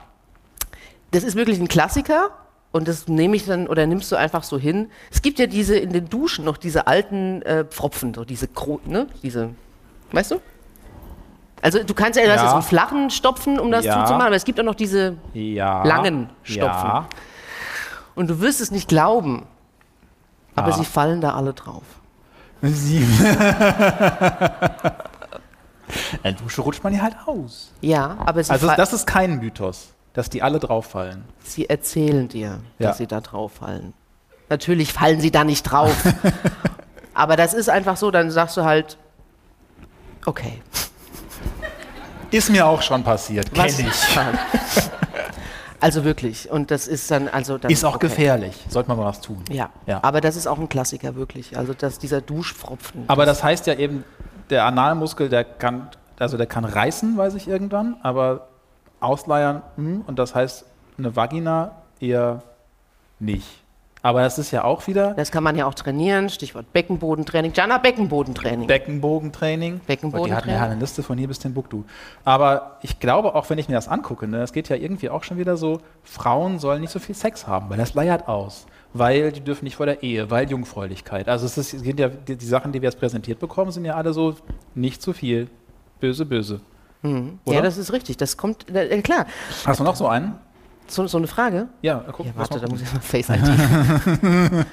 das 1.13 1.23
ist 1.23 1.35
wirklich 1.35 1.59
ein 1.59 1.67
Klassiker 1.67 2.29
und 2.71 2.87
das 2.87 3.07
nehme 3.07 3.35
ich 3.35 3.45
dann 3.45 3.67
oder 3.67 3.85
nimmst 3.85 4.11
du 4.11 4.15
einfach 4.15 4.43
so 4.43 4.57
hin. 4.57 4.89
Es 5.11 5.21
gibt 5.21 5.39
ja 5.39 5.45
diese 5.47 5.77
in 5.77 5.93
den 5.93 6.09
Duschen 6.09 6.43
noch 6.45 6.57
diese 6.57 6.87
alten 6.87 7.41
äh, 7.43 7.63
Pfropfen, 7.65 8.13
so 8.13 8.25
diese, 8.25 8.47
Kro 8.47 8.81
ne, 8.85 9.07
diese, 9.21 9.51
weißt 10.11 10.31
du? 10.31 10.41
Also 11.61 11.81
du 11.83 11.93
kannst 11.93 12.19
ja, 12.19 12.25
ja 12.25 12.51
einen 12.53 12.61
flachen 12.63 13.09
Stopfen, 13.09 13.57
um 13.59 13.71
das 13.71 13.85
Ja. 13.85 13.93
zuzumachen, 13.93 14.25
aber 14.27 14.35
es 14.35 14.43
gibt 14.43 14.59
auch 14.59 14.65
noch 14.65 14.75
diese 14.75 15.15
Ja. 15.33 15.83
langen 15.85 16.29
Stopfen. 16.43 16.87
Ja. 16.89 17.07
Und 18.15 18.29
du 18.29 18.41
wirst 18.41 18.59
es 18.59 18.69
nicht 18.71 18.89
glauben, 18.89 19.45
aber 20.55 20.73
sie 20.73 20.83
fallen 20.85 21.21
da 21.21 21.33
alle 21.35 21.53
drauf. 21.53 21.83
Sie. 22.61 22.97
In 26.13 26.23
der 26.23 26.31
Dusche 26.33 26.61
rutscht 26.61 26.83
man 26.83 26.93
ja 26.93 27.01
halt 27.01 27.15
aus. 27.25 27.71
Ja, 27.81 28.17
aber 28.25 28.43
sie 28.43 28.51
Also 28.51 28.67
das 28.75 28.93
ist 28.93 29.05
kein 29.05 29.37
Mythos. 29.39 29.92
Dass 30.13 30.29
die 30.29 30.41
alle 30.41 30.59
drauffallen. 30.59 31.25
Sie 31.43 31.69
erzählen 31.69 32.27
dir, 32.27 32.59
Ja. 32.79 32.89
dass 32.89 32.97
sie 32.97 33.07
da 33.07 33.21
drauf 33.21 33.53
fallen. 33.53 33.93
Natürlich 34.49 34.93
fallen 34.93 35.19
sie 35.19 35.31
da 35.31 35.43
nicht 35.43 35.63
drauf. 35.63 35.95
Aber 37.13 37.35
das 37.35 37.53
ist 37.53 37.69
einfach 37.69 37.97
so, 37.97 38.11
dann 38.11 38.31
sagst 38.31 38.57
du 38.57 38.63
halt, 38.63 38.97
okay. 40.25 40.61
Ist 42.31 42.49
mir 42.49 42.65
auch 42.65 42.81
schon 42.81 43.03
passiert, 43.03 43.53
kenne 43.53 43.67
ich. 43.69 44.17
Also 45.79 46.05
wirklich. 46.05 46.49
Und 46.49 46.71
das 46.71 46.87
ist 46.87 47.11
dann, 47.11 47.27
also 47.27 47.57
dann, 47.57 47.69
Ist 47.69 47.83
auch 47.83 47.95
okay. 47.95 48.07
gefährlich. 48.07 48.55
Sollte 48.69 48.87
man 48.87 48.97
mal 48.97 49.03
was 49.03 49.19
tun. 49.19 49.43
Ja. 49.51 49.69
Ja. 49.85 49.99
aber 50.01 50.21
das 50.21 50.37
ist 50.37 50.47
auch 50.47 50.57
ein 50.57 50.69
Klassiker, 50.69 51.15
wirklich. 51.15 51.57
Also 51.57 51.73
dass 51.73 51.99
dieser 51.99 52.21
Duschfropfen. 52.21 53.03
Aber 53.07 53.25
das 53.25 53.43
heißt 53.43 53.67
ja 53.67 53.73
eben, 53.73 54.05
der 54.49 54.63
Analmuskel, 54.63 55.27
der 55.27 55.43
kann, 55.43 55.89
also 56.17 56.37
der 56.37 56.45
kann 56.47 56.63
reißen, 56.63 57.17
weiß 57.17 57.35
ich 57.35 57.49
irgendwann, 57.49 57.97
aber 58.01 58.47
ausleiern, 59.03 59.61
hm, 59.75 60.01
und 60.07 60.19
das 60.19 60.35
heißt 60.35 60.65
eine 60.97 61.15
Vagina 61.15 61.71
eher 61.99 62.41
nicht. 63.19 63.63
Aber 64.05 64.21
das 64.21 64.37
ist 64.37 64.51
ja 64.51 64.65
auch 64.65 64.85
wieder 64.85 65.13
Das 65.13 65.31
kann 65.31 65.43
man 65.43 65.55
ja 65.55 65.65
auch 65.65 65.73
trainieren. 65.73 66.27
Stichwort 66.29 66.73
Beckenbodentraining. 66.73 67.53
Jana, 67.55 67.77
Beckenbodentraining. 67.77 68.67
Beckenbogentraining. 68.67 69.79
Beckenbogentraining. 69.87 70.25
Die 70.25 70.35
hatten 70.35 70.49
ja 70.49 70.71
eine 70.71 70.79
Liste 70.79 71.03
von 71.03 71.17
hier 71.17 71.29
bis 71.29 71.39
Timbuktu. 71.39 71.85
Aber 72.25 72.79
ich 72.81 72.99
glaube, 72.99 73.33
auch 73.33 73.49
wenn 73.49 73.57
ich 73.57 73.69
mir 73.69 73.75
das 73.75 73.87
angucke, 73.87 74.27
ne, 74.27 74.41
es 74.41 74.51
geht 74.51 74.67
ja 74.67 74.75
irgendwie 74.75 75.09
auch 75.09 75.23
schon 75.23 75.37
wieder 75.37 75.55
so, 75.55 75.79
Frauen 76.03 76.59
sollen 76.59 76.81
nicht 76.81 76.91
so 76.91 76.99
viel 76.99 77.15
Sex 77.15 77.47
haben, 77.47 77.69
weil 77.69 77.77
das 77.77 77.93
leiert 77.93 78.27
aus. 78.27 78.65
Weil 78.91 79.31
die 79.31 79.39
dürfen 79.39 79.63
nicht 79.63 79.77
vor 79.77 79.85
der 79.85 80.03
Ehe, 80.03 80.29
weil 80.29 80.51
Jungfräulichkeit. 80.51 81.29
Also 81.29 81.45
es, 81.45 81.57
ist, 81.57 81.73
es 81.73 81.81
sind 81.81 81.97
ja 81.97 82.09
die, 82.09 82.35
die 82.35 82.45
Sachen, 82.45 82.73
die 82.73 82.81
wir 82.81 82.89
jetzt 82.89 82.99
präsentiert 82.99 83.39
bekommen, 83.39 83.71
sind 83.71 83.85
ja 83.85 83.95
alle 83.95 84.11
so 84.11 84.35
nicht 84.75 85.01
zu 85.01 85.13
viel. 85.13 85.47
Böse, 86.01 86.25
böse. 86.25 86.59
Oder? 87.03 87.55
ja, 87.55 87.61
das 87.61 87.77
ist 87.77 87.91
richtig. 87.91 88.17
Das 88.17 88.37
kommt, 88.37 88.73
äh, 88.73 89.01
klar. 89.01 89.25
Hast 89.65 89.79
du 89.79 89.83
noch 89.83 89.95
so 89.95 90.07
einen? 90.07 90.35
So, 90.87 91.05
so 91.07 91.17
eine 91.17 91.27
Frage? 91.27 91.67
Ja, 91.81 92.03
guck, 92.11 92.25
Ja, 92.25 92.31
warte, 92.35 92.55
mal 92.55 92.61
da 92.61 92.67
muss 92.69 92.81
ich 92.81 92.93
mal 92.93 92.99
Face 92.99 93.29
ID. 93.29 93.41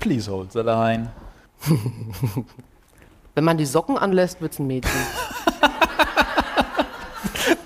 Please 0.00 0.30
hold 0.30 0.52
the 0.52 0.60
line. 0.60 1.10
Wenn 3.34 3.44
man 3.44 3.56
die 3.56 3.66
Socken 3.66 3.98
anlässt, 3.98 4.40
wird 4.40 4.52
es 4.52 4.58
ein 4.58 4.66
Mädchen. 4.66 4.90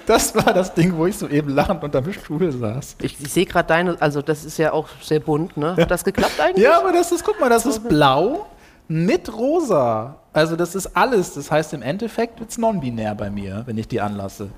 Das 0.06 0.34
war 0.34 0.52
das 0.52 0.74
Ding, 0.74 0.96
wo 0.96 1.06
ich 1.06 1.16
so 1.16 1.28
eben 1.28 1.50
lachend 1.50 1.82
unterm 1.82 2.12
Stuhl 2.12 2.50
saß. 2.50 2.96
Ich, 3.02 3.20
ich 3.20 3.32
sehe 3.32 3.46
gerade 3.46 3.68
deine, 3.68 3.96
also 4.00 4.20
das 4.20 4.44
ist 4.44 4.58
ja 4.58 4.72
auch 4.72 4.88
sehr 5.00 5.20
bunt, 5.20 5.56
ne? 5.56 5.76
Hat 5.76 5.90
das 5.90 6.04
geklappt 6.04 6.40
eigentlich? 6.40 6.64
Ja, 6.64 6.80
aber 6.80 6.92
das 6.92 7.12
ist, 7.12 7.24
guck 7.24 7.40
mal, 7.40 7.48
das 7.48 7.64
ist 7.66 7.88
blau 7.88 8.46
mit 8.88 9.32
rosa. 9.32 10.16
Also 10.32 10.56
das 10.56 10.74
ist 10.74 10.96
alles. 10.96 11.34
Das 11.34 11.50
heißt, 11.50 11.74
im 11.74 11.82
Endeffekt 11.82 12.40
wird 12.40 12.50
es 12.50 12.58
non-binär 12.58 13.14
bei 13.14 13.30
mir, 13.30 13.62
wenn 13.66 13.78
ich 13.78 13.88
die 13.88 14.00
anlasse. 14.00 14.50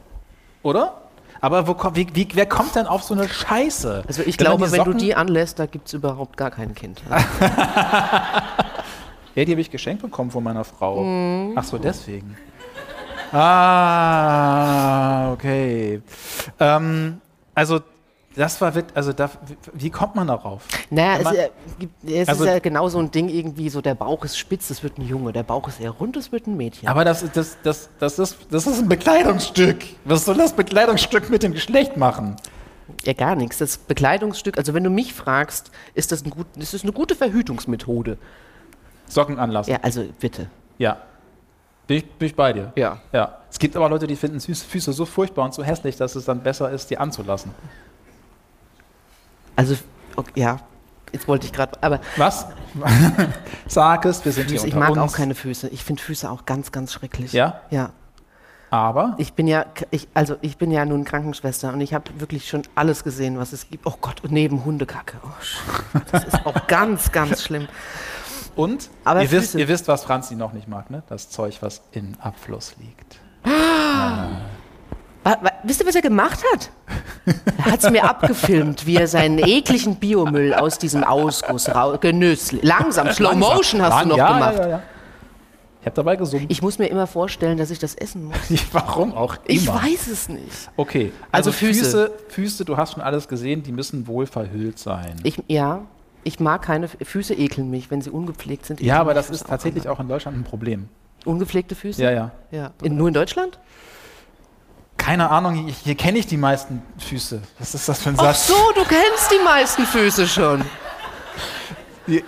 Oder? 0.62 1.00
Aber 1.40 1.66
wo, 1.66 1.76
wie, 1.94 2.06
wie, 2.14 2.28
wer 2.32 2.46
kommt 2.46 2.74
denn 2.74 2.87
auf 2.87 3.02
so 3.02 3.12
eine 3.12 3.28
Scheiße? 3.28 4.04
Also 4.06 4.22
ich 4.24 4.38
glaube, 4.38 4.72
wenn 4.72 4.84
du 4.84 4.94
die 4.94 5.14
anlässt, 5.14 5.58
da 5.58 5.66
gibt 5.66 5.88
es 5.88 5.92
überhaupt 5.92 6.37
gar 6.37 6.50
kein 6.50 6.74
Kind. 6.74 7.02
Ja, 9.34 9.44
die 9.44 9.50
habe 9.50 9.60
ich 9.60 9.70
geschenkt 9.70 10.02
bekommen 10.02 10.30
von 10.30 10.44
meiner 10.44 10.64
Frau. 10.64 11.02
Mhm. 11.02 11.54
Ach 11.56 11.64
so, 11.64 11.78
deswegen. 11.78 12.37
Ah, 13.32 15.32
okay. 15.32 16.00
Ähm, 16.60 17.20
also, 17.54 17.80
das 18.37 18.61
war, 18.61 18.73
also 18.94 19.12
da, 19.12 19.31
wie 19.73 19.90
kommt 19.90 20.14
man 20.16 20.27
darauf? 20.27 20.62
Naja, 20.90 21.18
es, 21.18 21.25
man- 21.25 21.37
gibt- 21.79 22.05
es 22.11 22.29
Also- 22.29 22.44
ist 22.44 22.51
ja 22.51 22.59
genau 22.59 22.88
so 22.88 22.99
ein 22.99 23.11
Ding 23.11 23.29
irgendwie, 23.29 23.68
so 23.68 23.81
der 23.81 23.94
Bauch 23.94 24.25
ist 24.25 24.37
spitz, 24.38 24.70
es 24.70 24.83
wird 24.83 24.99
ein 24.99 25.07
Junge, 25.07 25.33
der 25.33 25.42
Bauch 25.42 25.68
ist 25.68 25.81
eher 25.81 25.90
rund, 25.90 26.16
es 26.16 26.33
wird 26.33 26.47
ein 26.47 26.57
Mädchen. 26.57 26.88
Aber 26.88 27.05
das, 27.05 27.25
das, 27.33 27.57
das, 27.62 27.88
das, 27.99 28.18
ist, 28.18 28.38
das 28.51 28.66
ist 28.66 28.79
ein 28.81 28.88
Bekleidungsstück. 28.88 29.85
Was 30.05 30.25
soll 30.25 30.37
das 30.37 30.53
Bekleidungsstück 30.53 31.31
mit 31.31 31.42
dem 31.42 31.53
Geschlecht 31.53 31.97
machen? 31.97 32.37
ja, 33.05 33.14
gar 33.14 33.35
nichts. 33.35 33.59
Das 33.59 33.79
Bekleidungsstück, 33.79 34.59
also 34.59 34.75
wenn 34.75 34.85
du 34.85 34.90
mich 34.90 35.14
fragst, 35.14 35.70
ist 35.94 36.12
das, 36.12 36.23
ein 36.25 36.31
gut, 36.31 36.47
ist 36.57 36.75
das 36.75 36.83
eine 36.83 36.92
gute 36.92 37.14
Verhütungsmethode? 37.14 38.18
Socken 39.09 39.38
anlassen. 39.38 39.70
Ja, 39.73 39.79
also 39.83 40.05
bitte. 40.20 40.49
Ja. 40.79 40.99
Bin 41.87 41.99
ich, 41.99 42.11
bin 42.12 42.27
ich 42.27 42.35
bei 42.35 42.53
dir. 42.53 42.73
Ja. 42.77 43.01
Ja. 43.12 43.38
Es 43.51 43.59
gibt 43.59 43.77
aber 43.77 43.88
Leute, 43.88 44.07
die 44.07 44.16
finden 44.16 44.40
Füße 44.40 44.92
so 44.92 45.05
furchtbar 45.07 45.44
und 45.44 45.55
so 45.55 45.62
hässlich, 45.62 45.97
dass 45.97 46.14
es 46.16 46.25
dann 46.25 46.42
besser 46.42 46.70
ist, 46.70 46.90
die 46.90 46.99
anzulassen. 46.99 47.53
Also, 49.56 49.76
okay, 50.16 50.32
ja, 50.34 50.58
jetzt 51.12 51.28
wollte 51.28 51.46
ich 51.46 51.52
gerade, 51.52 51.78
aber 51.82 52.00
Was? 52.16 52.46
Sag 53.68 54.04
es, 54.04 54.24
wir 54.24 54.32
sind 54.32 54.50
hier 54.50 54.58
Füße, 54.58 54.68
ich 54.68 54.74
unter 54.74 54.88
mag 54.94 55.02
uns. 55.02 55.12
auch 55.12 55.16
keine 55.16 55.34
Füße. 55.34 55.68
Ich 55.68 55.84
finde 55.84 56.02
Füße 56.02 56.30
auch 56.30 56.44
ganz, 56.44 56.72
ganz 56.72 56.92
schrecklich. 56.92 57.32
Ja? 57.32 57.60
Ja. 57.70 57.90
Aber 58.70 59.14
Ich 59.18 59.34
bin 59.34 59.46
ja, 59.46 59.66
ich, 59.92 60.08
also 60.14 60.36
ich 60.40 60.56
bin 60.58 60.72
ja 60.72 60.84
nun 60.84 61.04
Krankenschwester 61.04 61.72
und 61.72 61.80
ich 61.80 61.94
habe 61.94 62.10
wirklich 62.18 62.48
schon 62.48 62.62
alles 62.74 63.04
gesehen, 63.04 63.38
was 63.38 63.52
es 63.52 63.70
gibt. 63.70 63.86
Oh 63.86 63.94
Gott, 64.00 64.24
und 64.24 64.32
neben 64.32 64.64
Hundekacke. 64.64 65.18
Oh, 65.24 65.98
das 66.10 66.24
ist 66.24 66.44
auch 66.46 66.66
ganz, 66.66 67.12
ganz 67.12 67.42
schlimm. 67.44 67.68
Und 68.56 68.90
Aber 69.04 69.22
ihr, 69.22 69.30
wisst, 69.30 69.54
ihr 69.54 69.68
wisst, 69.68 69.86
was 69.86 70.02
Franzi 70.04 70.34
noch 70.34 70.52
nicht 70.52 70.66
mag, 70.66 70.90
ne? 70.90 71.04
Das 71.08 71.30
Zeug, 71.30 71.58
was 71.60 71.82
in 71.92 72.16
Abfluss 72.20 72.74
liegt. 72.80 73.20
Wa- 73.44 74.28
wisst 75.62 75.80
ihr, 75.80 75.87
was 75.87 75.94
er 75.94 76.02
gemacht 76.02 76.42
hat? 76.52 76.70
Er 77.58 77.72
hat 77.72 77.82
es 77.82 77.90
mir 77.90 78.04
abgefilmt, 78.04 78.87
wie 78.87 78.96
er 78.96 79.08
seinen 79.08 79.38
ekligen 79.38 79.96
Biomüll 79.96 80.54
aus 80.54 80.78
diesem 80.78 81.04
Ausguss 81.04 81.70
genüsslich. 82.00 82.62
Langsam, 82.62 83.10
Slow 83.10 83.34
Motion 83.34 83.82
hast 83.82 84.04
du 84.04 84.08
noch 84.08 84.16
ja, 84.16 84.32
gemacht. 84.32 84.58
Ja, 84.58 84.68
ja. 84.68 84.82
Ich 85.80 85.87
habe 85.87 85.96
dabei 85.96 86.16
gesungen. 86.16 86.46
Ich 86.48 86.62
muss 86.62 86.78
mir 86.78 86.87
immer 86.87 87.06
vorstellen, 87.06 87.58
dass 87.58 87.70
ich 87.70 87.78
das 87.78 87.94
essen 87.94 88.24
muss. 88.24 88.37
Warum 88.72 89.12
auch 89.12 89.34
immer. 89.34 89.44
Ich 89.48 89.68
weiß 89.68 90.06
es 90.06 90.30
nicht. 90.30 90.70
Okay, 90.78 91.12
also, 91.30 91.50
Also 91.50 91.52
Füße. 91.52 91.80
Füße, 91.84 92.12
Füße, 92.28 92.64
du 92.64 92.78
hast 92.78 92.94
schon 92.94 93.02
alles 93.02 93.28
gesehen, 93.28 93.62
die 93.62 93.72
müssen 93.72 94.06
wohl 94.06 94.26
verhüllt 94.26 94.78
sein. 94.78 95.16
Ich, 95.24 95.42
ja, 95.46 95.82
ich 96.22 96.40
mag 96.40 96.62
keine 96.62 96.88
Füße 96.88 97.34
ekeln 97.34 97.70
mich, 97.70 97.90
wenn 97.90 98.00
sie 98.00 98.08
ungepflegt 98.08 98.64
sind. 98.64 98.80
ja, 98.80 98.98
aber 98.98 99.12
das 99.12 99.28
ist 99.28 99.46
tatsächlich 99.46 99.87
an. 99.87 99.94
auch 99.94 100.00
in 100.00 100.08
Deutschland 100.08 100.38
ein 100.38 100.44
Problem. 100.44 100.88
Ungepflegte 101.26 101.74
Füße? 101.74 102.02
Ja, 102.02 102.10
ja. 102.10 102.30
ja. 102.50 102.70
In, 102.82 102.96
nur 102.96 103.08
in 103.08 103.14
Deutschland? 103.14 103.58
Keine 105.04 105.30
Ahnung, 105.30 105.52
hier, 105.52 105.74
hier 105.84 105.94
kenne 105.96 106.16
ich 106.16 106.26
die 106.26 106.38
meisten 106.38 106.80
Füße. 106.96 107.42
Was 107.58 107.74
ist 107.74 107.86
das 107.86 108.00
für 108.00 108.08
ein 108.08 108.14
Ach 108.18 108.24
Satz? 108.24 108.46
so, 108.46 108.54
du 108.74 108.84
kennst 108.84 109.30
die 109.30 109.44
meisten 109.44 109.84
Füße 109.84 110.26
schon. 110.26 110.64
Hier, 112.06 112.22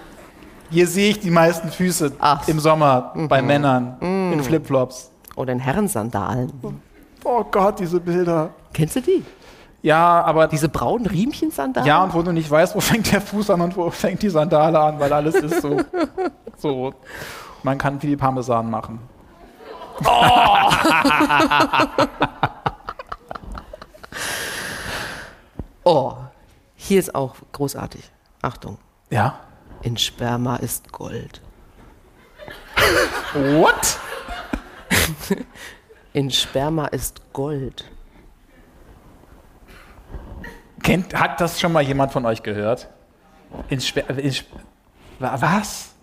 hier 0.69 0.87
sehe 0.87 1.11
ich 1.13 1.21
die 1.21 1.31
meisten 1.31 1.71
Füße 1.71 2.13
Ach. 2.19 2.47
im 2.47 2.61
Sommer 2.61 3.15
bei 3.29 3.41
Männern 3.41 3.97
in 4.01 4.43
Flipflops. 4.43 5.11
Oder 5.37 5.55
in 5.55 5.59
Herrensandalen. 5.59 6.53
Oh 7.25 7.45
Gott, 7.45 7.81
diese 7.81 7.99
Bilder. 7.99 8.51
Kennst 8.75 8.97
du 8.97 9.01
die? 9.01 9.25
Ja, 9.81 10.23
aber 10.25 10.47
Diese 10.49 10.69
braunen 10.69 11.07
Riemchensandalen? 11.07 11.87
ja, 11.87 12.03
und 12.03 12.13
wo 12.13 12.21
du 12.21 12.33
nicht 12.33 12.51
weißt, 12.51 12.75
wo 12.75 12.81
fängt 12.81 13.11
der 13.11 13.23
Fuß 13.23 13.51
an 13.51 13.63
und 13.63 13.77
wo 13.77 13.91
fängt 13.91 14.21
die 14.21 14.29
Sandale 14.29 14.79
an, 14.79 15.01
weil 15.01 15.13
alles 15.13 15.35
ist 15.37 15.63
so. 15.63 15.81
so. 16.59 16.93
Man 17.63 17.79
kann 17.79 18.01
viel 18.01 18.17
Parmesan 18.19 18.69
machen. 18.69 18.99
Oh, 20.05 20.71
hier 26.75 26.99
ist 26.99 27.15
auch 27.15 27.37
großartig. 27.53 28.03
Achtung. 28.43 28.79
Ja. 29.11 29.39
In 29.83 29.97
Sperma 29.97 30.57
ist 30.57 30.93
Gold. 30.93 31.41
What? 33.35 33.99
In 36.13 36.31
Sperma 36.31 36.87
ist 36.87 37.21
Gold. 37.33 37.85
Kennt, 40.83 41.15
hat 41.19 41.41
das 41.41 41.61
schon 41.61 41.73
mal 41.73 41.83
jemand 41.83 42.13
von 42.13 42.25
euch 42.27 42.43
gehört? 42.43 42.89
In 43.69 43.81
Sper 43.81 44.09
in 44.11 44.29
Sp 44.31 44.47
Wa- 45.19 45.37
Was? 45.41 45.95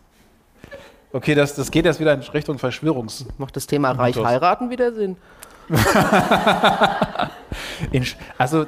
Okay, 1.11 1.35
das, 1.35 1.55
das 1.55 1.69
geht 1.71 1.85
jetzt 1.85 1.99
wieder 1.99 2.13
in 2.13 2.21
Richtung 2.21 2.57
Verschwörungs. 2.57 3.25
Macht 3.37 3.55
das 3.55 3.67
Thema 3.67 3.91
reich 3.91 4.17
heiraten 4.17 4.69
wieder 4.69 4.91
Sinn? 4.93 5.17
Also, 8.37 8.65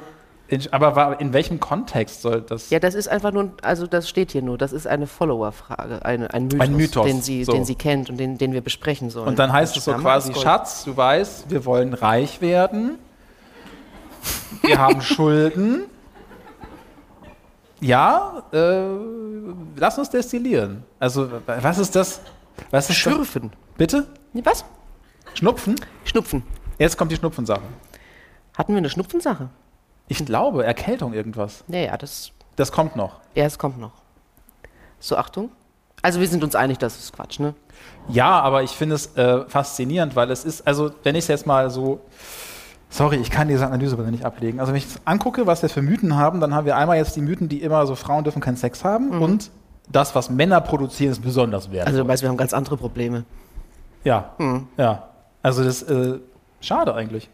in, 0.48 0.62
aber 0.72 0.94
wa- 0.96 1.12
in 1.14 1.32
welchem 1.32 1.58
Kontext 1.60 2.22
soll 2.22 2.40
das? 2.42 2.70
Ja, 2.70 2.78
das 2.78 2.94
ist 2.94 3.08
einfach 3.08 3.32
nur, 3.32 3.52
also 3.62 3.86
das 3.86 4.08
steht 4.08 4.32
hier 4.32 4.42
nur, 4.42 4.58
das 4.58 4.72
ist 4.72 4.86
eine 4.86 5.06
Follower-Frage, 5.06 6.04
eine, 6.04 6.32
ein, 6.32 6.44
Mythos, 6.44 6.60
Ein 6.60 6.76
Mythos, 6.76 7.06
den, 7.06 7.22
sie, 7.22 7.44
so. 7.44 7.52
den 7.52 7.64
sie 7.64 7.74
kennt 7.74 8.10
und 8.10 8.16
den, 8.18 8.38
den 8.38 8.52
wir 8.52 8.60
besprechen 8.60 9.10
sollen. 9.10 9.28
Und 9.28 9.38
dann 9.38 9.52
heißt 9.52 9.76
es 9.76 9.84
so 9.84 9.92
quasi. 9.94 10.32
Schatz, 10.34 10.84
du 10.84 10.96
weißt, 10.96 11.50
wir 11.50 11.64
wollen 11.64 11.94
reich 11.94 12.40
werden. 12.40 12.98
Wir 14.62 14.78
haben 14.78 15.00
Schulden. 15.02 15.84
Ja, 17.80 18.42
äh, 18.52 18.84
lass 19.76 19.98
uns 19.98 20.10
destillieren. 20.10 20.82
Also, 20.98 21.30
wa- 21.30 21.40
was 21.60 21.78
ist 21.78 21.94
das? 21.94 22.20
Was 22.70 22.84
ist 22.84 22.90
das? 22.90 22.96
Schürfen. 22.96 23.52
Bitte? 23.76 24.06
Nee, 24.32 24.40
Was? 24.44 24.64
Schnupfen? 25.34 25.76
Schnupfen. 26.04 26.42
Jetzt 26.78 26.96
kommt 26.96 27.12
die 27.12 27.16
Schnupfensache. 27.16 27.60
Hatten 28.56 28.72
wir 28.72 28.78
eine 28.78 28.88
Schnupfensache? 28.88 29.50
Ich 30.08 30.24
glaube, 30.24 30.64
Erkältung 30.64 31.12
irgendwas. 31.12 31.64
Ja, 31.68 31.78
ja, 31.80 31.96
das, 31.96 32.30
Das 32.56 32.70
kommt 32.72 32.96
noch. 32.96 33.20
ja, 33.34 33.44
es 33.44 33.58
kommt 33.58 33.78
noch. 33.78 33.92
So, 34.98 35.16
Achtung. 35.16 35.50
Also 36.02 36.20
wir 36.20 36.28
sind 36.28 36.44
uns 36.44 36.54
einig, 36.54 36.78
das 36.78 36.98
ist 36.98 37.12
Quatsch, 37.12 37.40
ne? 37.40 37.54
Ja, 38.08 38.40
aber 38.40 38.62
ich 38.62 38.70
finde 38.70 38.94
es 38.94 39.16
äh, 39.16 39.44
faszinierend, 39.48 40.14
weil 40.14 40.30
es 40.30 40.44
ist, 40.44 40.66
also 40.66 40.90
wenn 41.02 41.14
ich 41.16 41.24
es 41.24 41.28
jetzt 41.28 41.46
mal 41.46 41.70
so 41.70 42.00
Sorry, 42.88 43.16
ich 43.16 43.30
kann 43.30 43.48
diese 43.48 43.66
Analyse 43.66 43.94
aber 43.96 44.08
nicht 44.10 44.24
ablegen. 44.24 44.60
Also 44.60 44.72
wenn 44.72 44.78
ich 44.78 44.86
angucke, 45.04 45.46
was 45.46 45.60
wir 45.60 45.68
für 45.68 45.82
Mythen 45.82 46.16
haben, 46.16 46.40
dann 46.40 46.54
haben 46.54 46.66
wir 46.66 46.76
einmal 46.76 46.96
jetzt 46.96 47.16
die 47.16 47.20
Mythen, 47.20 47.48
die 47.48 47.60
immer 47.62 47.84
so 47.86 47.96
Frauen 47.96 48.22
dürfen 48.22 48.40
keinen 48.40 48.56
Sex 48.56 48.84
haben 48.84 49.20
und 49.20 49.50
das, 49.88 50.14
was 50.14 50.30
Männer 50.30 50.60
produzieren, 50.60 51.12
ist 51.12 51.20
besonders 51.20 51.70
wert. 51.72 51.86
Also 51.88 52.02
du 52.02 52.08
weißt, 52.08 52.22
wir 52.22 52.28
haben 52.28 52.36
ganz 52.36 52.52
andere 52.54 52.76
Probleme. 52.76 53.24
ja, 54.04 54.34
ja. 54.76 55.08
Also 55.42 55.62
das 55.62 55.82
äh, 55.82 56.18
schade 56.60 56.94
eigentlich. 56.94 57.28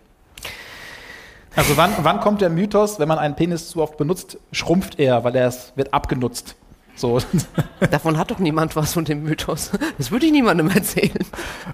Also 1.55 1.77
wann, 1.77 1.93
wann 2.03 2.21
kommt 2.21 2.41
der 2.41 2.51
Mythos, 2.51 2.99
wenn 2.99 3.09
man 3.09 3.19
einen 3.19 3.37
Penis 3.37 3.69
zu 3.69 3.83
oft 3.83 3.97
benutzt, 3.97 4.39
schrumpft 4.53 4.99
er, 4.99 5.25
weil 5.25 5.37
er 5.37 5.49
es 5.49 5.73
wird 5.77 5.93
abgenutzt. 5.93 6.57
So. 6.95 7.19
Davon 7.91 8.19
hat 8.19 8.31
doch 8.31 8.39
niemand 8.39 8.77
was 8.77 8.93
von 8.93 9.05
dem 9.05 9.23
Mythos. 9.25 9.71
Das 9.99 10.11
würde 10.11 10.27
ich 10.27 10.33
niemandem 10.33 10.71
erzählen. 10.71 11.27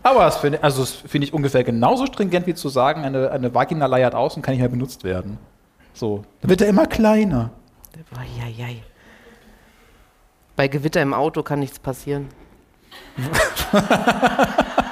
Aber 0.03 0.21
das 0.21 0.39
finde 0.39 0.63
also 0.63 0.81
das 0.83 0.93
finde 0.93 1.27
ich 1.27 1.35
ungefähr 1.35 1.65
genauso 1.65 2.07
stringent 2.07 2.47
wie 2.47 2.55
zu 2.55 2.69
sagen, 2.69 3.05
eine, 3.05 3.31
eine 3.31 3.55
Vagina 3.55 3.87
leiert 3.87 4.15
aus 4.15 4.37
und 4.37 4.43
kann 4.43 4.53
nicht 4.53 4.61
mehr 4.61 4.69
benutzt 4.69 5.05
werden. 5.05 5.39
So. 5.93 6.25
Dann 6.41 6.51
wird 6.51 6.61
er 6.61 6.69
immer 6.69 6.87
kleiner. 6.87 7.51
Eieiei. 8.17 8.83
Bei 10.57 10.69
Gewitter 10.69 11.03
im 11.03 11.15
Auto 11.15 11.43
kann 11.43 11.59
nichts 11.61 11.79
passieren. 11.79 12.29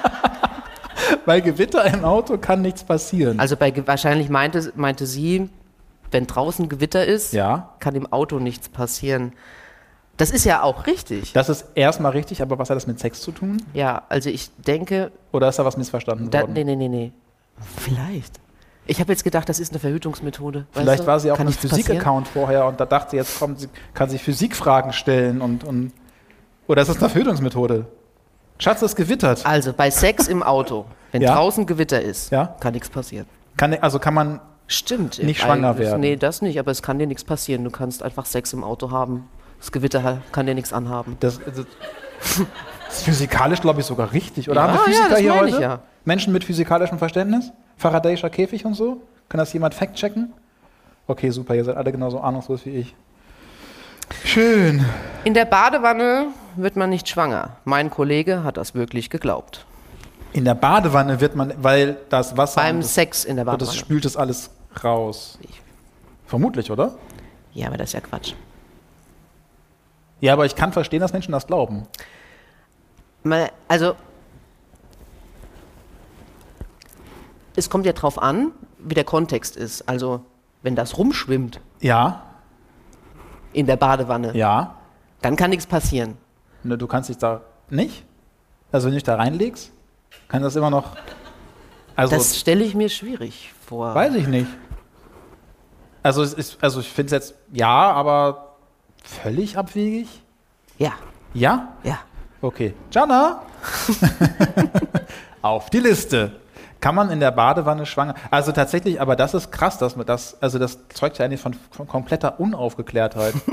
Bei 1.27 1.41
Gewitter 1.41 1.85
im 1.93 2.05
Auto 2.05 2.39
kann 2.39 2.62
nichts 2.62 2.85
passieren. 2.85 3.39
Also 3.41 3.57
bei 3.57 3.72
wahrscheinlich 3.87 4.29
meinte, 4.31 4.72
meinte 4.77 5.07
sie, 5.07 5.51
wenn 6.12 6.27
draußen 6.27 6.68
Gewitter 6.68 7.05
ist, 7.05 7.33
ja, 7.33 7.74
kann 7.81 7.95
im 7.97 8.11
Auto 8.12 8.39
nichts 8.39 8.68
passieren. 8.68 9.33
Das 10.16 10.31
ist 10.31 10.47
ja 10.47 10.62
auch 10.62 10.87
richtig. 10.87 11.35
das 11.35 11.51
ist 11.51 11.66
erstmal 11.74 12.12
richtig, 12.12 12.41
aber 12.41 12.59
was 12.59 12.70
hat 12.70 12.77
das 12.77 12.87
mit 12.87 12.99
Sex 12.99 13.20
zu 13.20 13.33
tun? 13.33 13.61
Ja, 13.74 14.05
also 14.09 14.31
ich 14.31 14.51
denke, 14.57 15.11
Oder 15.33 15.49
ist 15.49 15.59
da 15.59 15.64
was 15.66 15.77
missverstanden 15.77 16.31
da, 16.31 16.43
worden? 16.43 16.55
nee, 16.55 16.64
nee, 16.64 16.77
nee, 16.77 16.89
nee. 16.89 17.12
Vielleicht. 17.77 18.41
Ich 18.87 19.01
habe 19.01 19.12
jetzt 19.12 19.24
gedacht, 19.24 19.49
das 19.49 19.59
ist 19.59 19.72
eine 19.72 19.81
Verhütungsmethode. 19.81 20.66
Vielleicht 20.70 21.03
du? 21.03 21.07
war 21.07 21.20
sie 21.20 21.33
auch 21.33 21.37
Kann? 21.37 21.53
Physik-Account 21.53 22.29
vorher 22.29 22.66
und 22.66 22.81
da 22.81 22.87
dachte 22.87 23.11
sie, 23.11 23.16
jetzt 23.16 23.39
kommt 23.39 23.61
sie, 23.61 23.68
kann 23.95 24.09
sie 24.09 24.18
Physikfragen 24.18 24.93
stellen 24.93 25.43
und, 25.43 25.64
und 25.64 25.93
oder 26.68 26.83
ist 26.83 26.89
das 26.89 26.99
eine 26.99 27.11
Verhütungsmethode? 27.11 27.87
Schatz, 28.59 28.82
es 28.82 28.96
gewittert. 28.96 29.44
Also 29.44 29.72
bei 29.72 29.90
Sex 29.90 30.28
im 30.28 30.42
Auto, 30.42 30.86
wenn 31.12 31.22
Ja. 31.22 31.34
draußen 31.34 31.66
Gewitter 31.66 32.00
ist, 32.00 32.30
Ja. 32.30 32.57
kann 32.61 32.72
nichts 32.74 32.88
passieren. 32.88 33.26
Kann, 33.57 33.74
also 33.80 33.98
kann 33.98 34.14
man, 34.14 34.40
Stimmt. 34.68 35.22
Nicht 35.22 35.40
schwanger 35.40 35.78
werden. 35.78 36.00
Nee, 36.00 36.16
das 36.16 36.42
nicht, 36.42 36.59
aber 36.59 36.72
es 36.72 36.82
kann 36.82 36.98
dir 36.98 37.07
nichts 37.07 37.22
passieren. 37.22 37.62
Du 37.62 37.70
kannst 37.70 38.02
einfach 38.02 38.26
Sex 38.26 38.52
im 38.52 38.64
Auto 38.64 38.90
haben. 38.90 39.28
Das 39.61 39.70
Gewitter 39.70 40.18
kann 40.32 40.46
dir 40.46 40.54
nichts 40.57 40.72
anhaben. 40.72 41.16
das, 41.20 41.38
das, 41.38 41.54
das 42.18 42.38
ist 42.90 43.02
physikalisch, 43.04 43.61
glaube 43.61 43.78
ich, 43.80 43.86
sogar 43.86 44.12
richtig. 44.12 44.50
Oder 44.50 44.62
Ja, 44.62 44.66
haben 44.66 44.72
wir 44.72 44.80
ja, 44.80 44.84
Physiker 44.86 45.09
das 45.11 45.18
hier 45.20 45.34
heute? 45.38 45.48
ich 45.50 45.59
ja. 45.61 45.78
Menschen 46.04 46.32
mit 46.32 46.42
physikalischem 46.42 46.98
Verständnis? 46.98 47.52
Faradayischer 47.76 48.28
Käfig 48.28 48.64
und 48.64 48.74
so? 48.74 49.02
Kann 49.28 49.38
das 49.38 49.52
jemand 49.52 49.74
fact-checken? 49.74 50.32
Okay, 51.07 51.30
super, 51.30 51.54
ihr 51.54 51.64
seid 51.64 51.76
alle 51.76 51.92
genauso 51.92 52.18
ahnungslos 52.20 52.66
wie 52.66 52.70
ich. 52.70 52.96
Schön. 54.24 54.84
In 55.24 55.34
der 55.34 55.44
Badewanne 55.44 56.28
wird 56.57 56.76
man 56.76 56.90
nicht 56.90 57.09
schwanger. 57.09 57.57
Mein 57.64 57.90
Kollege 57.90 58.44
hat 58.44 58.57
das 58.57 58.74
wirklich 58.74 59.11
geglaubt. 59.11 59.66
In 60.32 60.44
der 60.44 60.54
Badewanne 60.54 61.20
wird 61.20 61.34
man, 61.34 61.52
weil 61.62 61.96
das 62.11 62.36
Wasser 62.36 62.61
Beim 62.61 62.80
das, 62.80 62.94
Sex 62.94 63.24
in 63.24 63.36
der 63.36 63.44
das 63.44 63.52
Badewanne. 63.54 63.78
spült 63.78 64.04
es 64.04 64.16
alles 64.16 64.50
raus. 64.84 65.38
Vermutlich, 66.26 66.70
oder? 66.70 66.96
Ja, 67.54 67.68
aber 67.68 67.76
das 67.78 67.90
ist 67.90 67.92
ja 67.94 68.00
Quatsch. 68.00 68.34
Ja, 70.20 70.32
aber 70.32 70.44
ich 70.46 70.54
kann 70.54 70.72
verstehen, 70.72 71.00
dass 71.00 71.12
Menschen 71.12 71.32
das 71.32 71.46
glauben. 71.46 71.84
Mal, 73.22 73.50
also, 73.68 73.94
es 77.54 77.70
kommt 77.70 77.86
ja 77.86 77.92
drauf 77.92 78.20
an, 78.20 78.52
wie 78.78 78.94
der 78.94 79.04
Kontext 79.04 79.57
ist. 79.57 79.88
Also, 79.88 80.20
wenn 80.62 80.74
das 80.76 80.98
rumschwimmt 80.98 81.61
Ja, 81.80 82.22
in 83.57 83.66
der 83.66 83.76
Badewanne, 83.76 84.36
ja. 84.36 84.74
dann 85.22 85.34
kann 85.34 85.50
nichts 85.50 85.66
passieren. 85.66 86.16
Ne, 86.62 86.76
du 86.76 86.86
kannst 86.86 87.09
dich 87.09 87.16
da 87.18 87.40
nicht. 87.70 88.04
Also 88.70 88.86
wenn 88.86 88.92
du 88.92 88.96
dich 88.96 89.04
da 89.04 89.14
reinlegst, 89.16 89.72
kann 90.28 90.42
das 90.42 90.57
immer 90.57 90.68
noch. 90.70 90.96
Also 91.94 92.14
Das 92.16 92.38
stelle 92.38 92.62
ich 92.64 92.74
mir 92.74 92.88
schwierig 92.90 93.52
vor. 93.66 93.94
weiß 93.94 94.14
ich 94.16 94.26
nicht. 94.26 94.46
Also 96.02 96.22
es 96.22 96.34
ist, 96.34 96.59
also 96.62 96.80
ich 96.80 96.88
finde 96.90 97.07
es 97.07 97.12
jetzt 97.12 97.34
ja, 97.52 97.90
aber 97.92 98.57
völlig 99.02 99.57
abwegig. 99.57 100.07
Ja, 100.78 100.92
Ja? 101.32 101.72
ja. 101.82 101.98
Okay. 102.42 102.74
Jana! 102.92 103.42
Auf 105.42 105.70
die 105.70 105.80
Liste. 105.80 106.32
Kann 106.81 106.95
man 106.95 107.11
in 107.11 107.20
der 107.20 107.31
Badewanne 107.31 107.87
schwanger? 107.87 108.14
Also 108.31 108.53
tatsächlich, 108.53 109.01
aber 109.01 109.16
das 109.16 109.35
ist 109.35 109.51
krass, 109.51 109.79
dass 109.79 109.97
man 109.97 110.07
das, 110.07 110.41
also 110.43 110.59
das 110.59 110.79
zeugt 110.91 111.18
ja 111.18 111.24
eigentlich 111.24 111.41
von, 111.41 111.55
von 111.70 111.89
kompletter 111.89 112.39
Unaufgeklärtheit. 112.41 113.35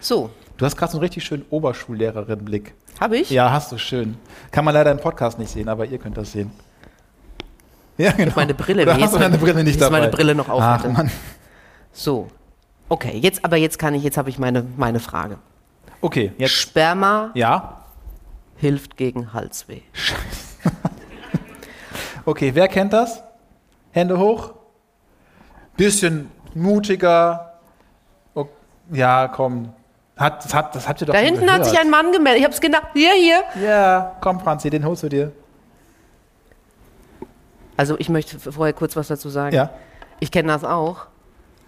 So, 0.00 0.30
Du 0.56 0.64
hast 0.64 0.76
gerade 0.76 0.90
so 0.90 0.98
einen 0.98 1.02
richtig 1.04 1.24
schönen 1.24 1.44
Oberschullehrerin-Blick. 1.50 2.74
habe 3.00 3.16
ich? 3.18 3.30
Ja, 3.30 3.52
hast 3.52 3.70
du 3.70 3.78
schön. 3.78 4.16
Kann 4.50 4.64
man 4.64 4.74
leider 4.74 4.90
im 4.90 4.98
Podcast 4.98 5.38
nicht 5.38 5.50
sehen, 5.52 5.68
aber 5.68 5.84
ihr 5.86 5.98
könnt 5.98 6.16
das 6.16 6.32
sehen. 6.32 6.50
Ja, 7.96 8.10
genau. 8.12 8.32
Meine 8.34 8.54
Brille. 8.54 8.82
Oder 8.82 8.98
hast 8.98 9.14
du 9.14 9.18
deine 9.18 9.36
meine- 9.36 9.52
Brille 9.52 9.64
nicht 9.64 9.80
dabei? 9.80 10.00
meine 10.00 10.10
Brille 10.12 10.34
noch 10.34 10.48
auf 10.48 10.60
Ach, 10.62 10.78
hatte. 10.78 10.88
Mann. 10.88 11.10
So. 11.92 12.28
Okay, 12.88 13.18
jetzt 13.18 13.44
aber 13.44 13.56
jetzt 13.56 13.78
kann 13.78 13.94
ich, 13.94 14.02
jetzt 14.02 14.16
habe 14.18 14.30
ich 14.30 14.38
meine, 14.40 14.64
meine 14.76 14.98
Frage. 14.98 15.38
Okay, 16.00 16.32
jetzt. 16.38 16.52
Sperma 16.54 17.30
Ja. 17.34 17.84
hilft 18.56 18.96
gegen 18.96 19.32
Halsweh. 19.32 19.82
Okay, 22.24 22.54
wer 22.54 22.68
kennt 22.68 22.92
das? 22.92 23.22
Hände 23.90 24.18
hoch. 24.18 24.52
Bisschen 25.78 26.30
mutiger. 26.54 27.54
Oh, 28.34 28.46
ja, 28.92 29.28
komm. 29.28 29.72
Hat, 30.16 30.44
das, 30.44 30.52
hat, 30.52 30.74
das 30.74 30.86
habt 30.86 31.00
ihr 31.00 31.06
doch 31.06 31.14
Da 31.14 31.20
schon 31.20 31.26
hinten 31.28 31.46
gehört. 31.46 31.60
hat 31.60 31.66
sich 31.66 31.78
ein 31.78 31.88
Mann 31.88 32.12
gemeldet. 32.12 32.40
Ich 32.40 32.44
habe 32.44 32.52
es 32.54 32.60
gedacht. 32.60 32.88
Hier, 32.92 33.12
hier. 33.14 33.44
Ja, 33.66 34.16
komm, 34.20 34.40
Franzi, 34.40 34.68
den 34.68 34.84
holst 34.84 35.04
du 35.04 35.08
dir. 35.08 35.32
Also 37.78 37.96
ich 37.98 38.08
möchte 38.08 38.38
vorher 38.38 38.74
kurz 38.74 38.96
was 38.96 39.08
dazu 39.08 39.28
sagen. 39.30 39.54
Ja. 39.54 39.70
Ich 40.20 40.30
kenne 40.30 40.48
das 40.48 40.64
auch. 40.64 41.06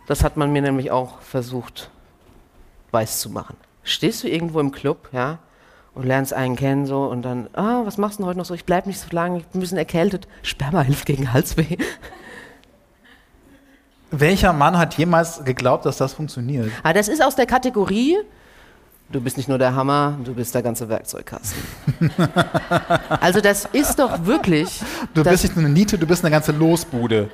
Das 0.08 0.24
hat 0.24 0.36
man 0.36 0.52
mir 0.52 0.60
nämlich 0.60 0.90
auch 0.90 1.20
versucht, 1.20 1.90
weiß 2.90 3.20
zu 3.20 3.30
machen. 3.30 3.56
Stehst 3.84 4.24
du 4.24 4.28
irgendwo 4.28 4.58
im 4.60 4.72
Club, 4.72 5.08
ja, 5.12 5.38
und 5.94 6.06
lernst 6.06 6.32
einen 6.32 6.56
kennen 6.56 6.86
so 6.86 7.04
und 7.04 7.22
dann, 7.22 7.48
ah, 7.54 7.82
was 7.84 7.98
machst 7.98 8.18
du 8.18 8.22
denn 8.22 8.28
heute 8.28 8.38
noch 8.38 8.44
so? 8.44 8.54
Ich 8.54 8.64
bleib 8.64 8.86
nicht 8.86 9.00
so 9.00 9.08
lange, 9.10 9.38
ich 9.38 9.46
bin 9.46 9.58
ein 9.58 9.60
bisschen 9.60 9.78
erkältet. 9.78 10.28
Sperma 10.42 10.82
hilft 10.82 11.06
gegen 11.06 11.32
Halsweh. 11.32 11.76
Welcher 14.12 14.52
Mann 14.52 14.76
hat 14.76 14.94
jemals 14.94 15.44
geglaubt, 15.44 15.86
dass 15.86 15.96
das 15.98 16.12
funktioniert? 16.14 16.70
Ah, 16.82 16.92
das 16.92 17.08
ist 17.08 17.22
aus 17.22 17.36
der 17.36 17.46
Kategorie, 17.46 18.16
du 19.10 19.20
bist 19.20 19.36
nicht 19.36 19.48
nur 19.48 19.58
der 19.58 19.74
Hammer, 19.74 20.18
du 20.24 20.34
bist 20.34 20.54
der 20.54 20.62
ganze 20.62 20.88
Werkzeugkasten. 20.88 21.62
also 23.20 23.40
das 23.40 23.66
ist 23.72 23.98
doch 23.98 24.24
wirklich, 24.26 24.80
Du 25.14 25.22
bist 25.22 25.44
nicht 25.44 25.56
nur 25.56 25.64
eine 25.64 25.74
Niete, 25.74 25.96
du 25.96 26.06
bist 26.06 26.24
eine 26.24 26.32
ganze 26.32 26.50
Losbude. 26.52 27.30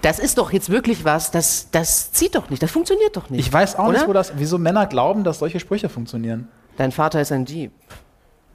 das 0.00 0.18
ist 0.18 0.38
doch 0.38 0.52
jetzt 0.52 0.70
wirklich 0.70 1.04
was, 1.04 1.30
das, 1.30 1.68
das 1.70 2.12
zieht 2.12 2.34
doch 2.34 2.48
nicht, 2.48 2.62
das 2.62 2.70
funktioniert 2.70 3.14
doch 3.16 3.28
nicht. 3.28 3.46
Ich 3.46 3.52
weiß 3.52 3.76
auch 3.76 3.88
nicht, 3.88 4.00
Oder? 4.00 4.08
wo 4.08 4.12
das, 4.14 4.32
wieso 4.36 4.56
Männer 4.56 4.86
glauben, 4.86 5.22
dass 5.22 5.38
solche 5.38 5.60
Sprüche 5.60 5.90
funktionieren. 5.90 6.48
Dein 6.76 6.92
Vater 6.92 7.20
ist 7.20 7.32
ein 7.32 7.44
Dieb. 7.44 7.72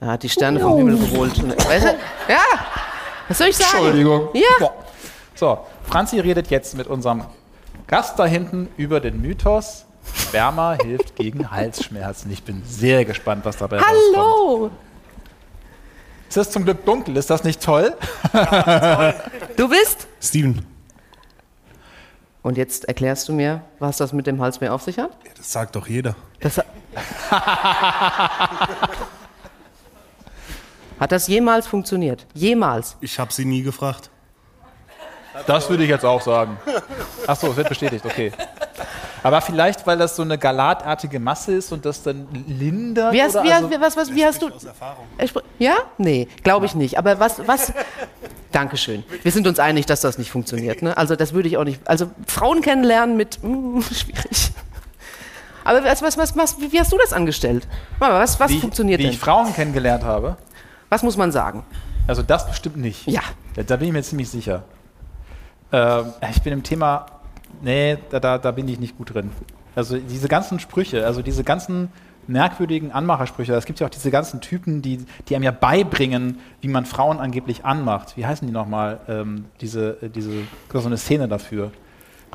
Er 0.01 0.09
hat 0.09 0.23
die 0.23 0.29
Sterne 0.29 0.59
vom 0.59 0.77
Himmel 0.77 0.97
geholt. 0.97 1.37
Weißt 1.67 1.85
du? 1.85 1.89
Ja, 2.31 2.41
was 3.27 3.37
soll 3.37 3.47
ich 3.47 3.57
sagen? 3.57 3.77
Entschuldigung. 3.77 4.29
Ja. 4.33 4.41
Boah. 4.59 4.73
So, 5.35 5.59
Franzi 5.83 6.19
redet 6.19 6.49
jetzt 6.49 6.75
mit 6.75 6.87
unserem 6.87 7.23
Gast 7.87 8.19
da 8.19 8.25
hinten 8.25 8.67
über 8.77 8.99
den 8.99 9.21
Mythos, 9.21 9.85
Sperma 10.15 10.73
hilft 10.73 11.15
gegen 11.15 11.49
Halsschmerzen. 11.51 12.31
Ich 12.31 12.43
bin 12.43 12.61
sehr 12.65 13.05
gespannt, 13.05 13.45
was 13.45 13.57
dabei 13.57 13.77
rauskommt. 13.77 14.15
Hallo, 14.15 14.71
Es 16.29 16.37
ist 16.37 16.51
zum 16.51 16.65
Glück 16.65 16.85
dunkel, 16.85 17.17
ist 17.17 17.29
das 17.29 17.43
nicht 17.43 17.63
toll? 17.63 17.95
du 19.55 19.69
bist? 19.69 20.07
Steven, 20.21 20.65
Und 22.49 22.57
jetzt 22.57 22.85
erklärst 22.85 23.29
du 23.29 23.33
mir, 23.33 23.61
was 23.77 23.97
das 23.97 24.11
mit 24.11 24.25
dem 24.25 24.41
Halsmeer 24.41 24.73
auf 24.73 24.81
sich 24.81 24.97
hat? 24.97 25.11
das 25.37 25.51
sagt 25.51 25.75
doch 25.75 25.87
jeder. 25.87 26.15
Das 26.39 26.57
hat 30.99 31.11
das 31.11 31.27
jemals 31.27 31.67
funktioniert? 31.67 32.25
Jemals? 32.33 32.97
Ich 33.01 33.19
habe 33.19 33.31
sie 33.31 33.45
nie 33.45 33.61
gefragt. 33.61 34.09
Das 35.45 35.69
würde 35.69 35.83
ich 35.83 35.89
jetzt 35.91 36.03
auch 36.03 36.21
sagen. 36.21 36.57
Achso, 37.27 37.51
es 37.51 37.55
wird 37.55 37.69
bestätigt, 37.69 38.03
okay. 38.03 38.31
Aber 39.21 39.41
vielleicht, 39.41 39.85
weil 39.85 39.99
das 39.99 40.15
so 40.15 40.23
eine 40.23 40.39
galatartige 40.39 41.19
Masse 41.19 41.53
ist 41.53 41.71
und 41.71 41.85
das 41.85 42.01
dann 42.01 42.27
lindert? 42.47 43.13
Wie 43.13 43.21
hast, 43.21 43.35
oder 43.35 43.43
wie, 43.43 43.53
also, 43.53 43.69
hast, 43.69 43.79
was, 43.79 43.95
was, 43.95 44.15
wie 44.15 44.25
hast 44.25 44.41
du. 44.41 44.49
Aus 44.49 44.63
Erfahrung. 44.63 45.05
Er 45.19 45.27
Ja? 45.59 45.75
Nee, 45.99 46.27
glaube 46.41 46.65
ich 46.65 46.73
nicht. 46.73 46.97
Aber 46.97 47.19
was, 47.19 47.47
was. 47.47 47.73
Dankeschön. 48.51 49.03
Wir 49.23 49.31
sind 49.31 49.47
uns 49.47 49.59
einig, 49.59 49.85
dass 49.85 50.01
das 50.01 50.17
nicht 50.17 50.31
funktioniert. 50.31 50.81
Ne? 50.81 50.97
Also, 50.97 51.15
das 51.15 51.33
würde 51.33 51.47
ich 51.47 51.57
auch 51.57 51.63
nicht. 51.63 51.87
Also, 51.87 52.09
Frauen 52.27 52.61
kennenlernen 52.61 53.15
mit. 53.15 53.39
Mm, 53.43 53.81
schwierig. 53.93 54.51
Aber 55.63 55.83
was, 55.83 56.01
was, 56.01 56.17
was, 56.17 56.35
was, 56.35 56.55
wie 56.59 56.79
hast 56.79 56.91
du 56.91 56.97
das 56.97 57.13
angestellt? 57.13 57.67
Mama, 57.99 58.19
Was, 58.19 58.39
was 58.39 58.49
wie, 58.51 58.59
funktioniert 58.59 58.99
wie 58.99 59.03
denn? 59.03 59.11
ich 59.13 59.19
Frauen 59.19 59.53
kennengelernt 59.53 60.03
habe. 60.03 60.37
Was 60.89 61.03
muss 61.03 61.15
man 61.15 61.31
sagen? 61.31 61.63
Also 62.07 62.23
das 62.23 62.47
bestimmt 62.47 62.77
nicht. 62.77 63.05
Ja. 63.07 63.21
Da, 63.53 63.61
da 63.61 63.75
bin 63.75 63.89
ich 63.89 63.93
mir 63.93 64.01
ziemlich 64.01 64.29
sicher. 64.29 64.63
Ähm, 65.71 66.05
ich 66.31 66.41
bin 66.41 66.53
im 66.53 66.63
Thema, 66.63 67.05
nee, 67.61 67.97
da, 68.09 68.19
da, 68.19 68.37
da 68.39 68.49
bin 68.51 68.67
ich 68.67 68.79
nicht 68.79 68.97
gut 68.97 69.13
drin. 69.13 69.29
Also 69.75 69.97
diese 69.97 70.27
ganzen 70.27 70.59
Sprüche, 70.59 71.05
also 71.05 71.21
diese 71.21 71.43
ganzen 71.43 71.89
merkwürdigen 72.29 72.91
Anmachersprüche, 72.91 73.53
es 73.53 73.65
gibt 73.65 73.79
ja 73.79 73.87
auch 73.87 73.91
diese 73.91 74.11
ganzen 74.11 74.39
Typen, 74.39 74.81
die, 74.81 75.05
die 75.27 75.35
einem 75.35 75.43
ja 75.43 75.51
beibringen, 75.51 76.39
wie 76.61 76.67
man 76.67 76.85
Frauen 76.85 77.19
angeblich 77.19 77.65
anmacht. 77.65 78.15
Wie 78.15 78.25
heißen 78.25 78.47
die 78.47 78.53
nochmal? 78.53 78.99
Ähm, 79.07 79.45
diese, 79.61 80.01
äh, 80.01 80.09
diese, 80.09 80.31
so 80.71 80.85
eine 80.85 80.97
Szene 80.97 81.27
dafür, 81.27 81.71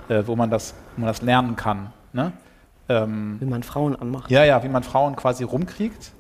äh, 0.09 0.23
wo, 0.27 0.37
man 0.37 0.51
das, 0.51 0.75
wo 0.97 1.03
man 1.03 1.09
das 1.09 1.23
lernen 1.23 1.57
kann. 1.57 1.93
Ne? 2.13 2.33
Ähm, 2.89 3.39
Wie 3.41 3.47
man 3.47 3.63
Frauen 3.63 3.97
anmacht. 3.97 4.31
ja, 4.31 4.45
ja, 4.45 4.63
wie 4.63 4.69
man 4.69 4.83
Frauen 4.83 5.17
quasi 5.17 5.43
rumkriegt. 5.45 6.13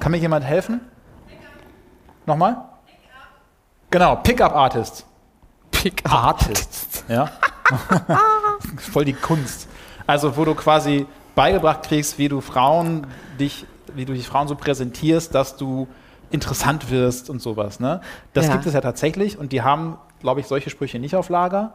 Kann 0.00 0.12
mir 0.12 0.18
jemand 0.18 0.44
helfen? 0.44 0.80
Nochmal? 2.24 2.56
Genau, 3.90 4.16
Pickup 4.16 4.54
Artist. 4.54 5.06
Pickup 5.70 6.12
Artist. 6.12 7.04
Ja. 7.08 7.30
Voll 8.92 9.04
die 9.04 9.12
Kunst. 9.12 9.68
Also, 10.06 10.36
wo 10.36 10.44
du 10.44 10.54
quasi 10.54 11.06
beigebracht 11.38 11.82
kriegst, 11.84 12.18
wie 12.18 12.28
du 12.28 12.40
Frauen 12.40 13.06
dich, 13.38 13.64
wie 13.94 14.04
du 14.04 14.12
dich 14.12 14.26
Frauen 14.26 14.48
so 14.48 14.56
präsentierst, 14.56 15.32
dass 15.34 15.56
du 15.56 15.86
interessant 16.30 16.90
wirst 16.90 17.30
und 17.30 17.40
sowas. 17.40 17.78
Ne? 17.80 18.00
Das 18.32 18.46
Ja. 18.46 18.52
gibt 18.54 18.66
es 18.66 18.74
ja 18.74 18.80
tatsächlich 18.80 19.38
und 19.38 19.52
die 19.52 19.62
haben, 19.62 19.96
glaube 20.20 20.40
ich, 20.40 20.46
solche 20.48 20.68
Sprüche 20.68 20.98
nicht 20.98 21.14
auf 21.14 21.28
Lager. 21.28 21.74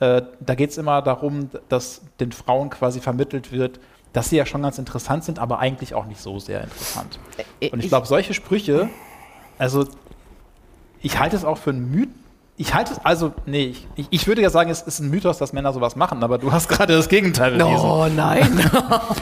Äh, 0.00 0.22
da 0.40 0.54
geht 0.56 0.70
es 0.70 0.76
immer 0.76 1.00
darum, 1.02 1.48
dass 1.68 2.02
den 2.20 2.32
Frauen 2.32 2.68
quasi 2.68 3.00
vermittelt 3.00 3.52
wird, 3.52 3.78
dass 4.12 4.28
sie 4.30 4.36
ja 4.36 4.44
schon 4.44 4.62
ganz 4.62 4.76
interessant 4.78 5.24
sind, 5.24 5.38
aber 5.38 5.60
eigentlich 5.60 5.94
auch 5.94 6.06
nicht 6.06 6.20
so 6.20 6.38
sehr 6.38 6.62
interessant. 6.64 7.18
Äh, 7.60 7.70
Und 7.70 7.78
ich 7.78 7.84
ich- 7.86 7.90
glaube, 7.90 8.06
solche 8.06 8.34
Sprüche, 8.34 8.88
also 9.56 9.86
ich 11.00 11.18
halte 11.18 11.36
es 11.36 11.44
auch 11.44 11.58
für 11.58 11.70
einen 11.70 11.90
Mythos. 11.90 12.12
Ich 12.58 12.72
halte 12.72 12.94
es, 12.94 13.04
also, 13.04 13.34
nee, 13.44 13.74
ich, 13.96 14.06
ich, 14.08 14.26
würde 14.26 14.40
ja 14.40 14.48
sagen, 14.48 14.70
es 14.70 14.80
ist 14.80 15.00
ein 15.00 15.10
Mythos, 15.10 15.36
dass 15.36 15.52
Männer 15.52 15.74
sowas 15.74 15.94
machen, 15.94 16.22
aber 16.24 16.38
du 16.38 16.52
hast 16.52 16.68
gerade 16.68 16.96
das 16.96 17.08
Gegenteil 17.10 17.50
bewiesen. 17.52 17.84
Oh 17.84 18.06
nein. 18.08 18.70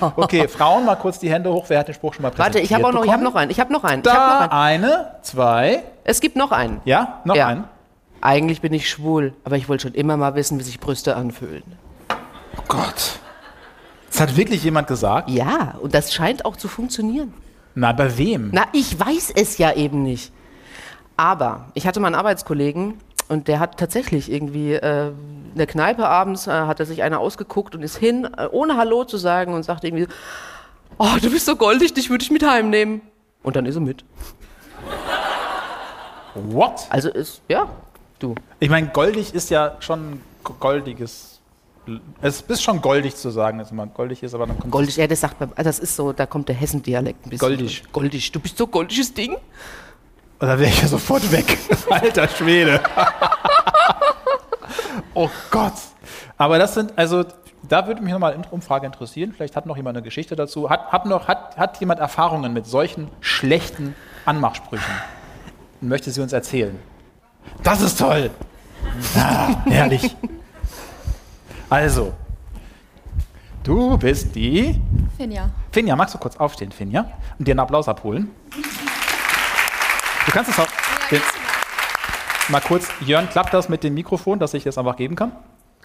Okay, 0.16 0.46
Frauen, 0.46 0.84
mal 0.84 0.94
kurz 0.94 1.18
die 1.18 1.30
Hände 1.30 1.52
hoch. 1.52 1.64
Wer 1.68 1.80
hat 1.80 1.88
den 1.88 1.94
Spruch 1.94 2.14
schon 2.14 2.22
mal 2.22 2.30
präsentiert 2.30 2.54
Warte, 2.54 2.64
ich 2.64 2.72
habe 2.72 2.86
auch 2.86 2.92
noch, 2.92 3.00
ich 3.04 3.10
bekommen? 3.10 3.24
noch 3.24 3.34
einen. 3.34 3.50
Ich 3.50 3.58
habe 3.58 3.72
noch 3.72 3.82
einen. 3.82 4.02
Ich 4.04 4.08
hab 4.12 4.40
noch 4.40 4.48
Da 4.48 4.56
einen. 4.56 4.84
eine, 4.84 5.10
zwei, 5.22 5.82
Es 6.04 6.20
gibt 6.20 6.36
noch 6.36 6.52
einen. 6.52 6.80
ja, 6.84 7.22
noch 7.24 7.34
Ja. 7.34 7.48
einen. 7.48 7.64
Eigentlich 8.20 8.60
bin 8.60 8.72
ich 8.72 8.88
schwul, 8.88 9.34
aber 9.42 9.56
ich 9.56 9.68
wollte 9.68 9.82
schon 9.88 9.94
immer 9.94 10.16
mal 10.16 10.34
wissen, 10.36 10.58
wie 10.60 10.62
sich 10.62 10.78
Brüste 10.78 11.16
anfühlen. 11.16 11.64
Oh 12.56 12.62
Gott. 12.68 13.18
Das 14.10 14.20
hat 14.20 14.36
wirklich 14.36 14.62
jemand 14.62 14.86
gesagt? 14.86 15.28
Ja, 15.28 15.74
und 15.80 15.92
das 15.92 16.14
scheint 16.14 16.44
auch 16.44 16.56
zu 16.56 16.68
funktionieren. 16.68 17.34
Na, 17.74 17.92
bei 17.92 18.16
wem? 18.16 18.50
Na, 18.52 18.62
ich 18.72 18.98
weiß 18.98 19.32
es 19.34 19.58
ja 19.58 19.72
eben 19.72 20.04
nicht. 20.04 20.32
Aber 21.16 21.66
ich 21.74 21.86
hatte 21.86 21.98
mal 21.98 22.06
einen 22.08 22.14
Arbeitskollegen 22.16 22.94
und 23.28 23.48
der 23.48 23.60
hat 23.60 23.78
tatsächlich 23.78 24.30
irgendwie 24.30 24.74
äh, 24.74 25.08
in 25.08 25.56
der 25.56 25.66
Kneipe 25.66 26.06
abends, 26.06 26.46
äh, 26.46 26.50
hat 26.50 26.80
er 26.80 26.86
sich 26.86 27.02
einer 27.02 27.20
ausgeguckt 27.20 27.74
und 27.74 27.82
ist 27.82 27.96
hin, 27.96 28.28
äh, 28.36 28.48
ohne 28.50 28.76
Hallo 28.76 29.04
zu 29.04 29.16
sagen 29.16 29.54
und 29.54 29.62
sagte 29.62 29.86
irgendwie, 29.86 30.06
oh, 30.98 31.16
du 31.20 31.30
bist 31.30 31.46
so 31.46 31.56
goldig, 31.56 31.94
dich 31.94 32.10
würde 32.10 32.22
ich 32.22 32.30
mit 32.30 32.44
heimnehmen. 32.44 33.00
Und 33.42 33.56
dann 33.56 33.66
ist 33.66 33.76
er 33.76 33.80
mit. 33.80 34.04
What? 36.34 36.86
Also 36.90 37.10
ist, 37.10 37.42
ja, 37.48 37.68
du. 38.18 38.34
Ich 38.60 38.68
meine, 38.68 38.88
goldig 38.88 39.34
ist 39.34 39.50
ja 39.50 39.76
schon 39.80 40.20
goldiges. 40.60 41.40
Es 42.22 42.40
ist 42.40 42.62
schon 42.62 42.80
goldig 42.80 43.14
zu 43.14 43.30
sagen, 43.30 43.58
dass 43.58 43.70
man 43.70 43.92
goldig 43.92 44.22
ist, 44.22 44.34
aber 44.34 44.46
dann 44.46 44.58
kommt 44.58 44.72
Goldig, 44.72 44.96
ja, 44.96 45.06
das 45.06 45.20
sagt 45.20 45.38
man, 45.38 45.52
das 45.54 45.78
ist 45.78 45.94
so, 45.94 46.14
da 46.14 46.24
kommt 46.24 46.48
der 46.48 46.56
Hessendialekt 46.56 47.26
ein 47.26 47.30
bisschen. 47.30 47.46
Goldig. 47.46 47.82
Goldig, 47.92 48.32
du 48.32 48.40
bist 48.40 48.56
so 48.56 48.66
goldiges 48.66 49.12
Ding. 49.12 49.36
Da 50.38 50.58
wäre 50.58 50.68
ich 50.68 50.82
ja 50.82 50.88
sofort 50.88 51.30
weg. 51.32 51.58
Alter 51.90 52.28
Schwede. 52.28 52.80
oh 55.14 55.30
Gott. 55.50 55.74
Aber 56.36 56.58
das 56.58 56.74
sind, 56.74 56.92
also, 56.96 57.24
da 57.62 57.86
würde 57.86 58.02
mich 58.02 58.12
nochmal 58.12 58.34
eine 58.34 58.44
Umfrage 58.50 58.86
interessieren. 58.86 59.32
Vielleicht 59.32 59.56
hat 59.56 59.66
noch 59.66 59.76
jemand 59.76 59.96
eine 59.96 60.04
Geschichte 60.04 60.36
dazu. 60.36 60.68
Hat, 60.68 60.92
hat, 60.92 61.06
noch, 61.06 61.28
hat, 61.28 61.56
hat 61.56 61.80
jemand 61.80 62.00
Erfahrungen 62.00 62.52
mit 62.52 62.66
solchen 62.66 63.08
schlechten 63.20 63.94
Anmachsprüchen? 64.24 64.94
Und 65.80 65.88
möchte 65.88 66.10
sie 66.10 66.20
uns 66.20 66.32
erzählen? 66.32 66.78
Das 67.62 67.80
ist 67.80 67.98
toll. 67.98 68.30
Ah, 69.16 69.48
herrlich. 69.66 70.16
Also, 71.70 72.12
du 73.62 73.96
bist 73.96 74.34
die 74.34 74.80
Finja. 75.16 75.50
Finja, 75.72 75.96
magst 75.96 76.14
du 76.14 76.18
kurz 76.18 76.36
aufstehen, 76.36 76.72
Finja? 76.72 77.10
Und 77.38 77.46
dir 77.46 77.52
einen 77.52 77.60
Applaus 77.60 77.88
abholen? 77.88 78.30
Du 80.26 80.32
kannst 80.32 80.50
es 80.50 80.58
auch. 80.58 80.66
Den, 81.10 81.20
mal 82.48 82.60
kurz, 82.60 82.88
Jörn, 83.00 83.28
klappt 83.28 83.52
das 83.52 83.68
mit 83.68 83.84
dem 83.84 83.94
Mikrofon, 83.94 84.38
dass 84.38 84.54
ich 84.54 84.64
das 84.64 84.78
einfach 84.78 84.96
geben 84.96 85.16
kann? 85.16 85.32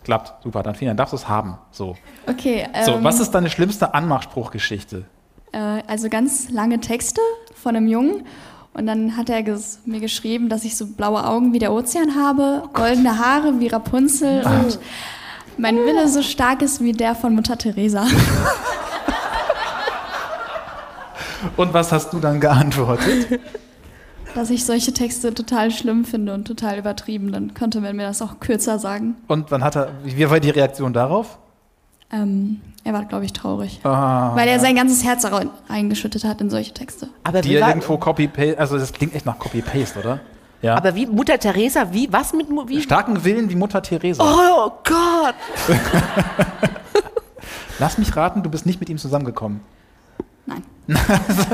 Klappt, 0.03 0.43
super, 0.43 0.63
dann 0.63 0.75
Finja, 0.75 0.93
darfst 0.93 1.13
du 1.13 1.17
es 1.17 1.27
haben. 1.27 1.57
So. 1.71 1.95
Okay, 2.27 2.67
ähm, 2.73 2.85
so, 2.85 3.03
was 3.03 3.19
ist 3.19 3.31
deine 3.31 3.49
schlimmste 3.49 3.93
Anmachspruchgeschichte? 3.93 5.05
äh, 5.51 5.81
also 5.87 6.09
ganz 6.09 6.49
lange 6.49 6.79
Texte 6.79 7.21
von 7.55 7.75
einem 7.75 7.87
Jungen 7.87 8.23
und 8.73 8.85
dann 8.85 9.17
hat 9.17 9.29
er 9.29 9.43
ges 9.43 9.81
mir 9.85 9.99
geschrieben, 9.99 10.49
dass 10.49 10.63
ich 10.63 10.75
so 10.77 10.87
blaue 10.87 11.25
Augen 11.25 11.53
wie 11.53 11.59
der 11.59 11.71
Ozean 11.71 12.15
habe, 12.15 12.63
goldene 12.73 13.17
Haare 13.17 13.59
wie 13.59 13.67
Rapunzel 13.67 14.43
und 14.45 14.79
mein 15.57 15.75
Wille 15.77 16.07
so 16.07 16.21
stark 16.21 16.61
ist 16.61 16.81
wie 16.81 16.93
der 16.93 17.15
von 17.15 17.35
Mutter 17.35 17.57
Teresa. 17.57 18.05
Und 21.55 21.73
was 21.73 21.91
hast 21.91 22.11
du 22.13 22.19
dann 22.19 22.39
geantwortet? 22.39 23.39
dass 24.35 24.49
ich 24.49 24.65
solche 24.65 24.93
Texte 24.93 25.33
total 25.33 25.71
schlimm 25.71 26.05
finde 26.05 26.33
und 26.33 26.45
total 26.45 26.77
übertrieben. 26.77 27.31
Dann 27.31 27.53
könnte 27.53 27.81
man 27.81 27.95
mir 27.95 28.07
das 28.07 28.21
auch 28.21 28.39
kürzer 28.39 28.79
sagen. 28.79 29.15
Und 29.27 29.51
wann 29.51 29.63
hat 29.63 29.75
er, 29.75 29.91
wie 30.03 30.29
war 30.29 30.39
die 30.39 30.49
Reaktion 30.49 30.93
darauf? 30.93 31.39
Ähm, 32.11 32.61
er 32.83 32.93
war, 32.93 33.05
glaube 33.05 33.25
ich, 33.25 33.33
traurig. 33.33 33.81
Ah, 33.83 34.35
weil 34.35 34.47
er 34.47 34.59
sein 34.59 34.75
ganzes 34.75 35.03
Herz 35.03 35.25
eingeschüttet 35.67 36.23
hat 36.23 36.41
in 36.41 36.49
solche 36.49 36.73
Texte. 36.73 37.09
Aber 37.23 37.43
war, 37.43 37.69
irgendwo 37.69 37.97
Copy-Paste, 37.97 38.57
also 38.57 38.77
das 38.77 38.93
klingt 38.93 39.13
echt 39.13 39.25
nach 39.25 39.37
Copy-Paste, 39.37 39.99
oder? 39.99 40.19
Ja. 40.61 40.75
aber 40.75 40.93
wie 40.93 41.05
Mutter 41.05 41.39
Teresa, 41.39 41.93
wie, 41.93 42.11
was 42.11 42.33
mit, 42.33 42.47
wie? 42.67 42.81
Starken 42.81 43.23
Willen 43.23 43.49
wie 43.49 43.55
Mutter 43.55 43.81
Teresa. 43.81 44.23
Oh 44.23 44.71
Gott. 44.83 45.35
Lass 47.79 47.97
mich 47.97 48.13
raten, 48.13 48.43
du 48.43 48.49
bist 48.49 48.65
nicht 48.65 48.79
mit 48.81 48.89
ihm 48.89 48.97
zusammengekommen. 48.97 49.61
Nein. 50.45 50.63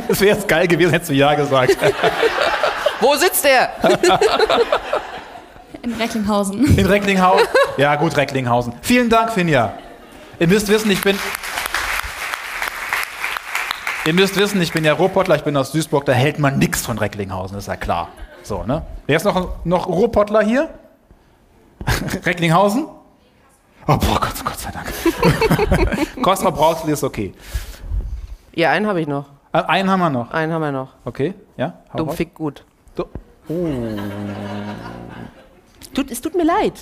Das 0.08 0.22
wäre 0.22 0.36
jetzt 0.36 0.48
geil 0.48 0.68
gewesen, 0.68 0.92
hättest 0.92 1.12
du 1.12 1.14
Ja 1.14 1.36
gesagt. 1.36 1.78
Wo 3.02 3.16
sitzt 3.16 3.44
der? 3.44 3.70
In 5.82 5.94
Recklinghausen. 5.94 6.78
In 6.78 6.86
Recklinghausen. 6.86 7.48
Ja, 7.78 7.96
gut, 7.98 8.16
Recklinghausen. 8.16 8.74
Vielen 8.82 9.10
Dank, 9.10 9.32
Finja. 9.34 9.74
Ihr 10.40 10.48
müsst 10.48 10.70
wissen, 10.70 10.90
ich 10.92 11.02
bin. 11.02 11.20
Ihr 14.06 14.14
müsst 14.14 14.38
wissen, 14.38 14.62
ich 14.62 14.72
bin 14.72 14.86
ja 14.86 14.94
Ruhrpottler, 14.94 15.36
ich 15.36 15.44
bin 15.44 15.58
aus 15.58 15.74
Duisburg, 15.74 16.06
da 16.06 16.14
hält 16.14 16.40
man 16.40 16.58
nichts 16.58 16.86
von 16.86 16.98
Recklinghausen, 16.98 17.58
ist 17.58 17.68
ja 17.68 17.76
klar. 17.76 18.08
So, 18.44 18.64
ne? 18.64 18.84
Wer 19.08 19.18
ist 19.18 19.26
noch, 19.26 19.66
noch 19.66 19.88
Ruhrpottler 19.88 20.42
hier? 20.42 20.70
Recklinghausen? 22.26 22.88
Oh, 23.88 23.98
boah, 23.98 24.20
Gott, 24.22 24.46
Gott 24.46 24.60
sei 24.60 24.72
Dank. 24.72 24.94
Kostra 26.24 26.50
Brauxel 26.50 26.90
ist 26.92 27.04
okay. 27.04 27.34
Ja, 28.54 28.72
einen 28.72 28.88
habe 28.88 29.02
ich 29.02 29.08
noch. 29.08 29.26
Äh, 29.52 29.64
Einen 29.64 29.90
haben 29.90 30.00
wir 30.00 30.10
noch. 30.10 30.32
Einen 30.32 30.52
haben 30.54 30.62
wir 30.62 30.72
noch. 30.72 30.90
Okay, 31.04 31.34
ja? 31.58 31.74
Dumm 31.96 32.10
raus. 32.10 32.18
fick 32.18 32.34
gut. 32.34 32.64
Du- 33.48 33.98
Tut, 35.94 36.12
es 36.12 36.22
tut 36.22 36.36
mir 36.36 36.44
leid. 36.46 36.74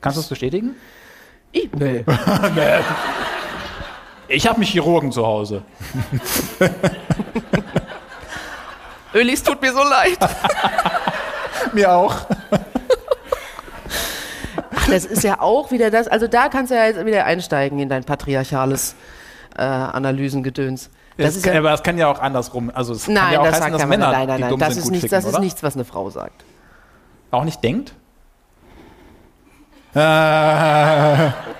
Kannst 0.00 0.16
du 0.16 0.20
es 0.22 0.28
bestätigen? 0.28 0.74
Ich, 1.52 1.70
nee. 1.72 2.04
Ich 4.30 4.46
habe 4.46 4.58
mich 4.58 4.68
Chirurgen 4.70 5.10
zu 5.10 5.26
Hause. 5.26 5.62
Öli, 9.14 9.32
es 9.32 9.42
tut 9.42 9.62
mir 9.62 9.72
so 9.72 9.82
leid. 9.82 10.18
Mir 11.72 11.90
auch. 11.90 12.14
Ach, 14.76 14.86
das 14.88 15.06
ist 15.06 15.24
ja 15.24 15.40
auch 15.40 15.70
wieder 15.70 15.90
das. 15.90 16.08
Also 16.08 16.26
da 16.28 16.50
kannst 16.50 16.70
du 16.70 16.74
ja 16.76 16.84
jetzt 16.88 17.06
wieder 17.06 17.24
einsteigen 17.24 17.78
in 17.78 17.88
dein 17.88 18.04
patriarchales 18.04 18.96
äh, 19.56 19.62
Analysengedöns. 19.62 20.90
Das 21.18 21.36
ist 21.36 21.44
ja, 21.44 21.58
aber 21.58 21.74
es 21.74 21.82
kann 21.82 21.98
ja 21.98 22.06
auch 22.10 22.20
andersrum. 22.20 22.70
Also 22.72 22.94
es 22.94 23.04
kann 23.04 23.14
nein, 23.14 23.32
ja 23.34 23.40
auch 23.40 23.44
das 23.44 23.54
heißen, 23.54 23.70
sagt 23.72 23.82
dass. 23.82 23.88
Männer, 23.88 24.12
Nein, 24.12 24.28
nein, 24.28 24.36
die 24.36 24.42
nein. 24.42 24.50
dumm 24.50 24.60
Das 24.60 24.68
sind, 24.70 24.78
ist, 24.78 24.84
gut 24.84 24.92
nicht, 24.92 25.00
ficken, 25.02 25.16
das 25.16 25.24
ist 25.24 25.34
oder? 25.34 25.40
nichts, 25.40 25.62
was 25.62 25.74
eine 25.74 25.84
Frau 25.84 26.08
sagt. 26.10 26.44
Auch 27.30 27.44
nicht 27.44 27.62
denkt? 27.62 27.92
Äh, 29.94 31.30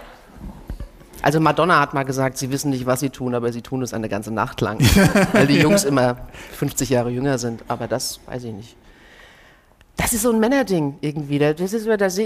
Also 1.22 1.40
Madonna 1.40 1.80
hat 1.80 1.94
mal 1.94 2.04
gesagt, 2.04 2.38
sie 2.38 2.50
wissen 2.50 2.70
nicht, 2.70 2.86
was 2.86 3.00
sie 3.00 3.10
tun, 3.10 3.34
aber 3.34 3.52
sie 3.52 3.62
tun 3.62 3.82
es 3.82 3.92
eine 3.92 4.08
ganze 4.08 4.32
Nacht 4.32 4.60
lang. 4.60 4.78
weil 5.32 5.46
die 5.46 5.58
Jungs 5.58 5.84
immer 5.84 6.16
50 6.56 6.90
Jahre 6.90 7.10
jünger 7.10 7.38
sind. 7.38 7.64
Aber 7.68 7.88
das 7.88 8.20
weiß 8.26 8.44
ich 8.44 8.52
nicht. 8.52 8.76
Das 9.96 10.12
ist 10.12 10.22
so 10.22 10.30
ein 10.30 10.38
Männerding 10.38 10.96
irgendwie. 11.00 11.40
Das, 11.40 11.60
ist, 11.60 11.86
das, 11.86 12.20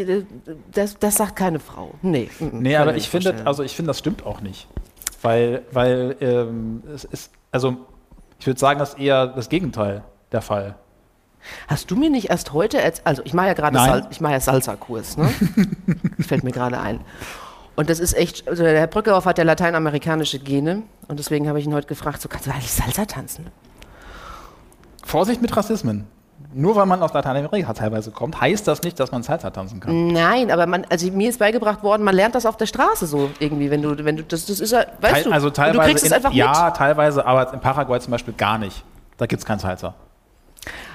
das, 0.72 0.99
das 0.99 1.14
sagt 1.14 1.37
keine 1.37 1.59
Frau. 1.59 1.95
Nee. 2.03 2.28
nee, 2.39 2.74
kann 2.74 2.83
aber 2.83 2.97
ich 2.97 3.09
finde, 3.09 3.35
also 3.47 3.62
ich 3.62 3.74
finde, 3.74 3.89
das 3.89 3.99
stimmt 3.99 4.26
auch 4.26 4.43
nicht. 4.43 4.68
Weil, 5.23 5.62
weil 5.70 6.16
ähm, 6.20 6.83
es 6.93 7.05
ist, 7.05 7.31
also 7.51 7.77
ich 8.39 8.47
würde 8.47 8.59
sagen, 8.59 8.81
das 8.81 8.95
ist 8.95 8.99
eher 8.99 9.29
das 9.29 9.49
Gegenteil 9.49 10.03
der 10.33 10.43
Fall. 10.43 10.75
Hast 11.68 11.91
du 11.91 11.97
mir 11.97 12.11
nicht 12.11 12.31
erst 12.31 12.53
heute, 12.53 12.79
also 13.05 13.23
ich 13.25 13.35
mache 13.35 13.49
ja 13.49 13.55
gerade. 13.55 13.77
Sal 13.77 14.07
ich 14.11 14.20
mache 14.20 14.33
ja 14.33 14.41
Salsa-Kurs, 14.41 15.16
ne? 15.16 15.29
Fällt 16.20 16.45
mir 16.45 16.53
gerade 16.53 16.79
ein. 16.79 17.01
Und 17.75 17.89
das 17.89 18.01
ist 18.01 18.14
echt, 18.14 18.47
also 18.49 18.62
der 18.62 18.79
Herr 18.79 18.87
Brückehoff 18.87 19.25
hat 19.25 19.39
ja 19.39 19.45
lateinamerikanische 19.45 20.39
Gene 20.39 20.83
und 21.09 21.18
deswegen 21.18 21.49
habe 21.49 21.59
ich 21.59 21.66
ihn 21.66 21.75
heute 21.75 21.87
gefragt, 21.87 22.20
so 22.20 22.29
kannst 22.29 22.47
du 22.47 22.51
eigentlich 22.51 22.70
Salsa 22.70 23.07
tanzen? 23.07 23.47
Vorsicht 25.05 25.41
mit 25.41 25.57
Rassismen. 25.57 26.07
Nur 26.55 26.76
weil 26.76 26.86
man 26.86 27.03
aus 27.03 27.12
Lateinamerika 27.12 27.72
teilweise 27.72 28.11
kommt, 28.11 28.40
heißt 28.40 28.68
das 28.68 28.82
nicht, 28.82 29.00
dass 29.00 29.11
man 29.11 29.22
Salsa 29.22 29.50
tanzen 29.50 29.80
kann. 29.80 30.09
Nein, 30.09 30.50
aber 30.50 30.66
man, 30.66 30.84
also 30.90 31.11
mir 31.11 31.30
ist 31.30 31.38
beigebracht 31.38 31.82
worden, 31.82 32.03
man 32.03 32.14
lernt 32.14 32.34
das 32.34 32.44
auf 32.44 32.57
der 32.57 32.66
Straße 32.66 33.07
so 33.07 33.30
irgendwie, 33.38 33.70
wenn 33.70 33.80
du, 33.82 34.05
wenn 34.05 34.16
du, 34.18 34.22
das, 34.22 34.46
das 34.46 34.61
ist 34.61 34.70
ja, 34.72 34.80
weißt 35.00 35.14
Teil- 35.14 35.22
du, 35.24 35.30
also 35.32 35.50
teilweise 35.50 35.78
du 35.78 35.84
kriegst 35.86 36.05
es 36.05 36.11
in, 36.11 36.16
einfach 36.16 36.32
ja, 36.32 36.66
mit. 36.66 36.76
teilweise, 36.76 37.24
aber 37.26 37.53
in 37.55 37.61
Paraguay 37.61 37.98
zum 38.00 38.11
Beispiel 38.11 38.34
gar 38.34 38.59
nicht. 38.59 38.84
Da 39.16 39.26
gibt 39.26 39.40
es 39.40 39.46
kein 39.46 39.59
Salsa. 39.59 39.94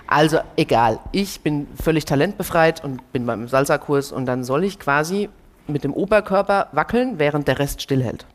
Also 0.05 0.39
egal, 0.55 0.99
ich 1.11 1.41
bin 1.41 1.67
völlig 1.81 2.05
talentbefreit 2.05 2.83
und 2.83 3.11
bin 3.11 3.25
beim 3.25 3.47
Salsa-Kurs 3.47 4.11
und 4.11 4.25
dann 4.25 4.43
soll 4.43 4.63
ich 4.63 4.79
quasi 4.79 5.29
mit 5.67 5.83
dem 5.83 5.93
Oberkörper 5.93 6.67
wackeln, 6.71 7.19
während 7.19 7.47
der 7.47 7.59
Rest 7.59 7.81
stillhält. 7.81 8.25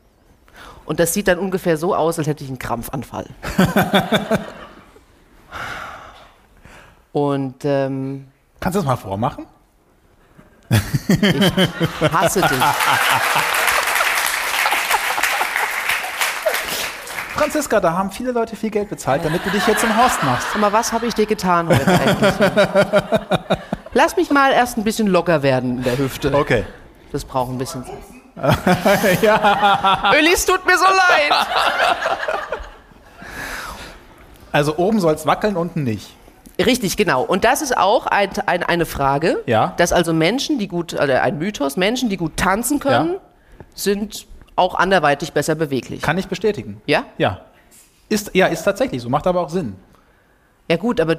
Und 0.84 1.00
das 1.00 1.14
sieht 1.14 1.28
dann 1.28 1.38
ungefähr 1.38 1.76
so 1.76 1.94
aus, 1.94 2.18
als 2.18 2.26
hätte 2.26 2.44
ich 2.44 2.50
einen 2.50 2.58
Krampfanfall. 2.58 3.26
und 7.12 7.64
ähm, 7.64 8.28
Kannst 8.60 8.76
du 8.76 8.80
das 8.80 8.86
mal 8.86 8.96
vormachen? 8.96 9.46
hasse 12.12 12.40
dich. 12.40 12.50
Franziska, 17.34 17.80
da 17.80 17.92
haben 17.92 18.10
viele 18.10 18.32
Leute 18.32 18.54
viel 18.56 18.70
Geld 18.70 18.88
bezahlt, 18.88 19.24
damit 19.24 19.44
du 19.44 19.50
dich 19.50 19.66
jetzt 19.66 19.82
im 19.82 19.96
Horst 19.96 20.22
machst. 20.22 20.56
Mal, 20.56 20.72
was 20.72 20.92
habe 20.92 21.06
ich 21.06 21.14
dir 21.14 21.26
getan 21.26 21.68
heute 21.68 21.86
eigentlich? 21.88 22.34
Lass 23.94 24.16
mich 24.16 24.30
mal 24.30 24.52
erst 24.52 24.78
ein 24.78 24.84
bisschen 24.84 25.08
locker 25.08 25.42
werden 25.42 25.78
in 25.78 25.82
der 25.82 25.98
Hüfte. 25.98 26.32
Okay. 26.32 26.64
Das 27.10 27.24
braucht 27.24 27.50
ein 27.50 27.58
bisschen. 27.58 27.84
ja. 29.22 30.12
Ölis, 30.18 30.46
tut 30.46 30.64
mir 30.64 30.78
so 30.78 30.84
leid. 30.84 31.46
Also 34.52 34.76
oben 34.76 35.00
soll 35.00 35.14
es 35.14 35.26
wackeln, 35.26 35.56
unten 35.56 35.82
nicht. 35.82 36.14
Richtig, 36.58 36.96
genau. 36.96 37.22
Und 37.22 37.44
das 37.44 37.62
ist 37.62 37.76
auch 37.76 38.06
ein, 38.06 38.30
ein, 38.46 38.62
eine 38.62 38.86
Frage, 38.86 39.42
Ja. 39.46 39.74
dass 39.78 39.92
also 39.92 40.12
Menschen, 40.12 40.58
die 40.58 40.68
gut, 40.68 40.94
also 40.94 41.12
ein 41.14 41.38
Mythos, 41.38 41.76
Menschen, 41.76 42.08
die 42.08 42.16
gut 42.16 42.36
tanzen 42.36 42.78
können, 42.78 43.14
Ja. 43.14 43.20
sind 43.74 44.26
auch 44.54 44.74
anderweitig 44.74 45.32
besser 45.32 45.54
beweglich. 45.54 46.02
Kann 46.02 46.18
ich 46.18 46.28
bestätigen. 46.28 46.80
ja? 46.86 47.04
Ja. 47.18 47.40
Ist, 48.08 48.30
ja, 48.34 48.46
ist 48.48 48.62
tatsächlich 48.62 49.00
so, 49.00 49.08
macht 49.08 49.26
aber 49.26 49.40
auch 49.40 49.48
Sinn. 49.48 49.74
Ja 50.68 50.76
gut, 50.76 51.00
aber 51.00 51.14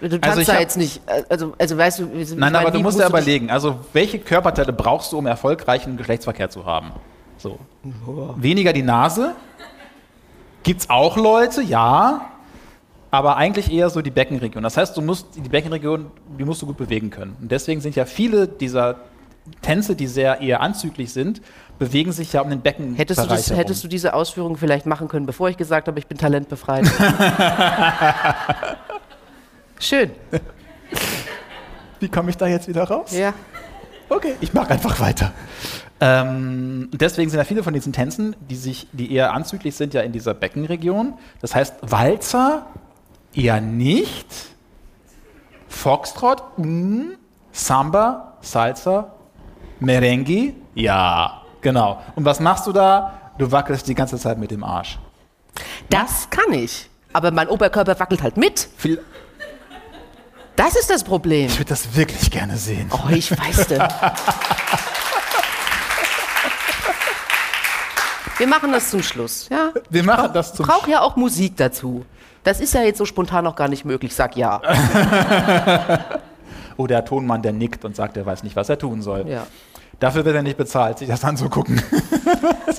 du 0.00 0.18
tanzt 0.18 0.24
Also 0.38 0.52
da 0.52 0.58
jetzt 0.58 0.78
nicht, 0.78 1.02
also, 1.28 1.52
also 1.58 1.76
weißt 1.76 1.98
du, 1.98 2.04
Nein, 2.06 2.38
meine, 2.38 2.58
aber 2.60 2.70
du 2.70 2.80
musst 2.80 2.98
ja 2.98 3.06
überlegen, 3.06 3.50
also 3.50 3.76
welche 3.92 4.18
Körperteile 4.18 4.72
brauchst 4.72 5.12
du, 5.12 5.18
um 5.18 5.26
erfolgreichen 5.26 5.98
Geschlechtsverkehr 5.98 6.48
zu 6.48 6.64
haben? 6.64 6.92
So. 7.36 7.58
Weniger 8.36 8.72
die 8.72 8.82
Nase. 8.82 9.34
Gibt's 10.62 10.88
auch 10.88 11.18
Leute, 11.18 11.60
ja. 11.60 12.30
Aber 13.14 13.36
eigentlich 13.36 13.70
eher 13.70 13.90
so 13.90 14.02
die 14.02 14.10
Beckenregion. 14.10 14.64
Das 14.64 14.76
heißt, 14.76 14.96
du 14.96 15.00
musst 15.00 15.36
die 15.36 15.48
Beckenregion, 15.48 16.06
die 16.36 16.44
musst 16.44 16.60
du 16.62 16.66
gut 16.66 16.76
bewegen 16.76 17.10
können. 17.10 17.36
Und 17.40 17.52
deswegen 17.52 17.80
sind 17.80 17.94
ja 17.94 18.06
viele 18.06 18.48
dieser 18.48 18.96
Tänze, 19.62 19.94
die 19.94 20.08
sehr 20.08 20.40
eher 20.40 20.60
anzüglich 20.60 21.12
sind, 21.12 21.40
bewegen 21.78 22.10
sich 22.10 22.32
ja 22.32 22.40
um 22.40 22.50
den 22.50 22.60
Becken. 22.60 22.96
Hättest 22.96 23.22
du, 23.22 23.28
das, 23.28 23.52
hättest 23.52 23.84
du 23.84 23.88
diese 23.88 24.14
Ausführung 24.14 24.56
vielleicht 24.56 24.86
machen 24.86 25.06
können, 25.06 25.26
bevor 25.26 25.48
ich 25.48 25.56
gesagt 25.56 25.86
habe, 25.86 25.96
ich 26.00 26.08
bin 26.08 26.18
talentbefreit? 26.18 26.86
Schön. 29.78 30.10
Wie 32.00 32.08
komme 32.08 32.30
ich 32.30 32.36
da 32.36 32.48
jetzt 32.48 32.66
wieder 32.66 32.82
raus? 32.82 33.16
Ja. 33.16 33.32
Okay, 34.08 34.34
ich 34.40 34.52
mache 34.52 34.70
einfach 34.70 34.98
weiter. 34.98 35.32
Ähm, 36.00 36.88
deswegen 36.92 37.30
sind 37.30 37.38
ja 37.38 37.44
viele 37.44 37.62
von 37.62 37.74
diesen 37.74 37.92
Tänzen, 37.92 38.34
die 38.50 38.56
sich, 38.56 38.88
die 38.92 39.12
eher 39.12 39.32
anzüglich 39.32 39.76
sind, 39.76 39.94
ja 39.94 40.00
in 40.00 40.10
dieser 40.10 40.34
Beckenregion. 40.34 41.14
Das 41.40 41.54
heißt, 41.54 41.76
Walzer 41.82 42.66
eher 43.36 43.60
nicht. 43.60 44.26
Foxtrot, 45.68 46.42
mm, 46.58 47.12
Samba, 47.52 48.38
Salsa, 48.40 49.12
Merengue, 49.80 50.54
ja, 50.74 51.42
genau. 51.60 52.00
Und 52.14 52.24
was 52.24 52.40
machst 52.40 52.66
du 52.66 52.72
da? 52.72 53.20
Du 53.38 53.50
wackelst 53.50 53.86
die 53.88 53.94
ganze 53.94 54.18
Zeit 54.18 54.38
mit 54.38 54.50
dem 54.50 54.62
Arsch. 54.64 54.98
Das 55.90 56.28
kann 56.30 56.52
ich. 56.52 56.88
Aber 57.12 57.30
mein 57.30 57.48
Oberkörper 57.48 57.98
wackelt 57.98 58.22
halt 58.22 58.36
mit. 58.36 58.68
Viel, 58.76 59.02
Das 60.56 60.74
ist 60.76 60.90
das 60.90 61.04
Problem. 61.04 61.46
ich 61.46 61.58
würde 61.58 61.68
das 61.70 61.94
wirklich 61.96 62.30
gerne 62.30 62.56
sehen. 62.56 62.90
Oh, 62.92 63.08
ich 63.10 63.30
weiß 63.30 63.68
das. 63.68 63.92
Wir 68.36 68.48
machen 68.48 68.72
das 68.72 68.90
zum 68.90 69.02
Schluss, 69.02 69.48
ja? 69.48 69.72
Wir 69.90 70.02
machen 70.02 70.32
das 70.32 70.54
zum 70.54 70.66
Braucht 70.66 70.88
ja 70.88 71.00
auch 71.02 71.14
Musik 71.14 71.56
dazu. 71.56 72.04
Das 72.44 72.60
ist 72.60 72.74
ja 72.74 72.82
jetzt 72.82 72.98
so 72.98 73.04
spontan 73.04 73.42
noch 73.44 73.56
gar 73.56 73.68
nicht 73.68 73.84
möglich. 73.84 74.14
Sag 74.14 74.36
ja. 74.36 74.60
Oh, 76.76 76.88
der 76.88 77.04
Tonmann, 77.04 77.40
der 77.40 77.52
nickt 77.52 77.84
und 77.84 77.94
sagt, 77.94 78.16
er 78.16 78.26
weiß 78.26 78.42
nicht, 78.42 78.56
was 78.56 78.68
er 78.68 78.76
tun 78.78 79.00
soll. 79.00 79.28
ja. 79.28 79.46
Dafür 80.00 80.24
wird 80.24 80.34
er 80.34 80.42
nicht 80.42 80.56
bezahlt, 80.56 80.98
sich 80.98 81.06
das 81.08 81.22
anzugucken. 81.24 81.80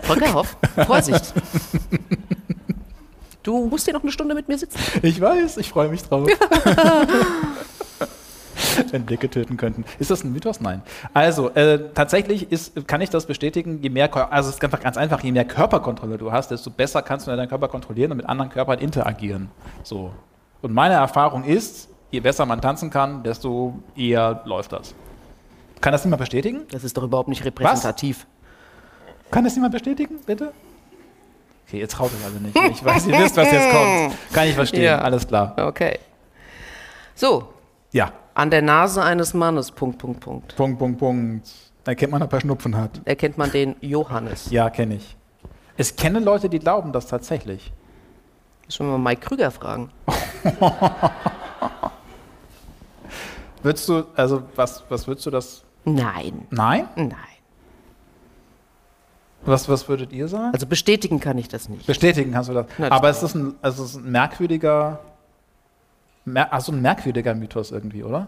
Volker 0.04 0.34
Hoff, 0.34 0.58
Vorsicht. 0.86 1.34
Du 3.42 3.68
musst 3.68 3.86
hier 3.86 3.94
noch 3.94 4.02
eine 4.02 4.12
Stunde 4.12 4.34
mit 4.34 4.48
mir 4.48 4.58
sitzen. 4.58 4.80
Ich 5.04 5.22
weiß, 5.22 5.58
ich 5.58 5.70
freue 5.70 5.88
mich 5.90 6.02
drauf. 6.04 6.28
Wenn 8.92 9.06
Blicke 9.06 9.30
töten 9.30 9.58
könnten. 9.58 9.86
Ist 10.00 10.12
das 10.12 10.24
ein 10.24 10.32
Mythos? 10.32 10.62
Nein. 10.62 10.82
Also, 11.14 11.50
äh, 11.52 11.80
tatsächlich 11.94 12.52
ist, 12.52 12.88
kann 12.88 13.02
ich 13.02 13.10
das 13.10 13.26
bestätigen, 13.26 13.80
je 13.82 13.90
mehr, 13.90 14.14
also 14.32 14.50
es 14.50 14.56
ist 14.56 14.64
einfach 14.64 14.82
ganz 14.82 14.98
einfach, 14.98 15.22
je 15.24 15.32
mehr 15.32 15.46
Körperkontrolle 15.46 16.18
du 16.18 16.32
hast, 16.32 16.52
desto 16.52 16.70
besser 16.70 17.02
kannst 17.02 17.28
du 17.28 17.36
deinen 17.36 17.50
Körper 17.50 17.68
kontrollieren 17.68 18.12
und 18.12 18.18
mit 18.18 18.26
anderen 18.28 18.50
Körpern 18.50 18.80
interagieren. 18.80 19.50
So. 19.84 20.12
Und 20.62 20.74
meine 20.74 20.96
Erfahrung 20.96 21.44
ist, 21.44 21.90
je 22.12 22.20
besser 22.20 22.46
man 22.46 22.62
tanzen 22.62 22.90
kann, 22.90 23.24
desto 23.24 23.80
eher 23.96 24.42
läuft 24.46 24.72
das. 24.74 24.94
Kann 25.82 25.92
das 25.92 26.04
niemand 26.06 26.22
bestätigen? 26.22 26.62
Das 26.72 26.84
ist 26.84 26.98
doch 26.98 27.04
überhaupt 27.04 27.30
nicht 27.30 27.44
repräsentativ. 27.46 28.26
Kann 29.32 29.44
das 29.44 29.56
jemand 29.56 29.74
bestätigen, 29.74 30.20
bitte? 30.26 30.52
Okay, 31.68 31.80
ihr 31.80 31.88
traut 31.90 32.12
euch 32.12 32.24
also 32.26 32.40
nicht. 32.40 32.56
Ich 32.72 32.86
weiß, 32.86 33.08
ihr 33.08 33.18
wisst, 33.20 33.36
was 33.38 33.52
jetzt 33.52 33.70
kommt. 33.72 34.14
Kann 34.34 34.48
ich 34.48 34.54
verstehen, 34.54 34.84
Ja. 34.84 35.00
alles 35.00 35.28
klar. 35.28 35.54
Okay. 35.58 36.00
So, 37.16 37.50
Ja, 37.92 38.12
an 38.36 38.52
der 38.52 38.62
Nase 38.62 39.02
eines 39.04 39.34
Mannes, 39.34 39.72
Punkt, 39.72 39.98
Punkt, 39.98 40.20
Punkt. 40.20 40.56
Punkt, 40.56 40.78
Punkt, 40.78 41.00
Punkt. 41.00 41.48
Da 41.84 41.96
kennt 41.96 42.12
man, 42.12 42.22
ob 42.22 42.32
er 42.34 42.42
Schnupfen 42.42 42.76
hat. 42.78 43.02
Erkennt 43.06 43.38
man 43.38 43.52
den 43.52 43.76
Johannes. 43.82 44.52
Ja, 44.52 44.70
kenne 44.70 44.96
ich. 44.96 45.18
Es 45.78 45.96
kenne 45.96 46.20
Leute, 46.20 46.50
die 46.50 46.60
glauben 46.60 46.92
das 46.92 47.08
tatsächlich. 47.08 47.72
Schon 48.70 48.88
mal 48.88 48.98
Mike 48.98 49.22
Krüger 49.22 49.52
fragen. 49.52 49.90
Würdest 53.64 53.90
du, 53.90 54.04
also 54.16 54.44
was, 54.56 54.84
was 54.90 55.08
würdest 55.08 55.26
du 55.26 55.32
das? 55.32 55.64
Nein, 55.86 56.46
Nein? 56.52 56.88
nein. 56.96 57.16
Was, 59.44 59.68
was 59.70 59.88
würdet 59.88 60.12
ihr 60.12 60.28
sagen? 60.28 60.54
Also 60.54 60.66
bestätigen 60.66 61.20
kann 61.20 61.38
ich 61.38 61.48
das 61.48 61.70
nicht. 61.70 61.86
Bestätigen 61.88 62.32
kannst 62.32 62.50
du 62.50 62.54
das. 62.54 62.66
Das 62.78 62.92
Aber 62.92 63.10
es 63.10 63.22
ist 63.24 63.36
ein, 63.36 63.56
es 63.62 63.78
ist 63.80 63.96
ein 63.96 64.12
merkwürdiger, 64.12 65.00
mer, 65.00 65.00
also 66.50 66.72
ein 66.72 66.82
merkwürdiger 66.82 67.36
Mythos 67.36 67.72
irgendwie, 67.72 68.04
oder? 68.04 68.28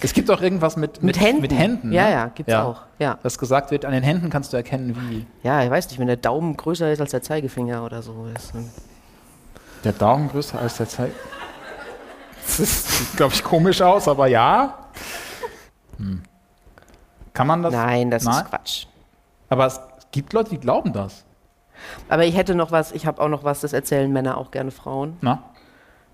Es 0.00 0.14
gibt 0.14 0.30
auch 0.30 0.40
irgendwas 0.40 0.76
mit, 0.76 1.02
Mit 1.02 1.20
Händen. 1.20 1.42
Mit 1.42 1.52
Händen 1.52 1.92
Ja, 1.92 2.04
ne? 2.04 2.10
ja, 2.12 2.26
gibt's 2.34 2.52
auch. 2.54 2.80
Ja. 2.98 3.18
Dass 3.22 3.38
gesagt 3.38 3.70
wird, 3.70 3.84
an 3.84 3.92
den 3.92 4.02
Händen 4.02 4.30
kannst 4.30 4.52
du 4.52 4.56
erkennen, 4.56 4.96
wie. 5.10 5.26
ja, 5.42 5.62
ich 5.62 5.70
weiß 5.70 5.88
nicht, 5.90 5.98
wenn 5.98 6.06
der 6.06 6.16
Daumen 6.16 6.56
größer 6.56 6.90
ist 6.90 7.00
als 7.00 7.10
der 7.10 7.20
Zeigefinger 7.22 7.84
oder 7.84 8.00
so. 8.00 8.26
Ist, 8.34 8.52
Der 9.84 9.92
Daumen 9.92 10.28
größer 10.30 10.58
als 10.58 10.78
der 10.78 10.88
Zeig. 10.88 11.12
Das 12.44 12.58
ist- 12.60 12.88
sieht, 12.90 13.16
glaube 13.16 13.34
ich, 13.34 13.44
komisch 13.44 13.82
aus, 13.82 14.08
aber 14.08 14.26
ja. 14.28 14.78
Hm. 15.98 16.22
Kann 17.34 17.46
man 17.46 17.62
das? 17.62 17.72
Nein, 17.72 18.10
das 18.10 18.24
Nein? 18.24 18.34
ist 18.44 18.48
Quatsch. 18.50 18.86
Aber 19.50 19.66
es 19.66 19.78
gibt 20.10 20.32
Leute, 20.32 20.50
die 20.50 20.58
glauben 20.58 20.92
das. 20.94 21.24
Aber 22.08 22.24
ich 22.24 22.36
hätte 22.36 22.54
noch 22.54 22.70
was, 22.70 22.92
ich 22.92 23.06
habe 23.06 23.20
auch 23.20 23.28
noch 23.28 23.44
was, 23.44 23.60
das 23.60 23.72
erzählen 23.74 24.10
Männer 24.12 24.38
auch 24.38 24.50
gerne 24.50 24.70
Frauen. 24.70 25.16
Na? 25.20 25.42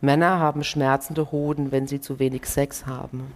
Männer 0.01 0.39
haben 0.39 0.63
schmerzende 0.65 1.31
Hoden, 1.33 1.73
wenn 1.73 1.87
sie 1.87 2.01
zu 2.01 2.19
wenig 2.19 2.47
Sex 2.47 2.87
haben. 2.87 3.33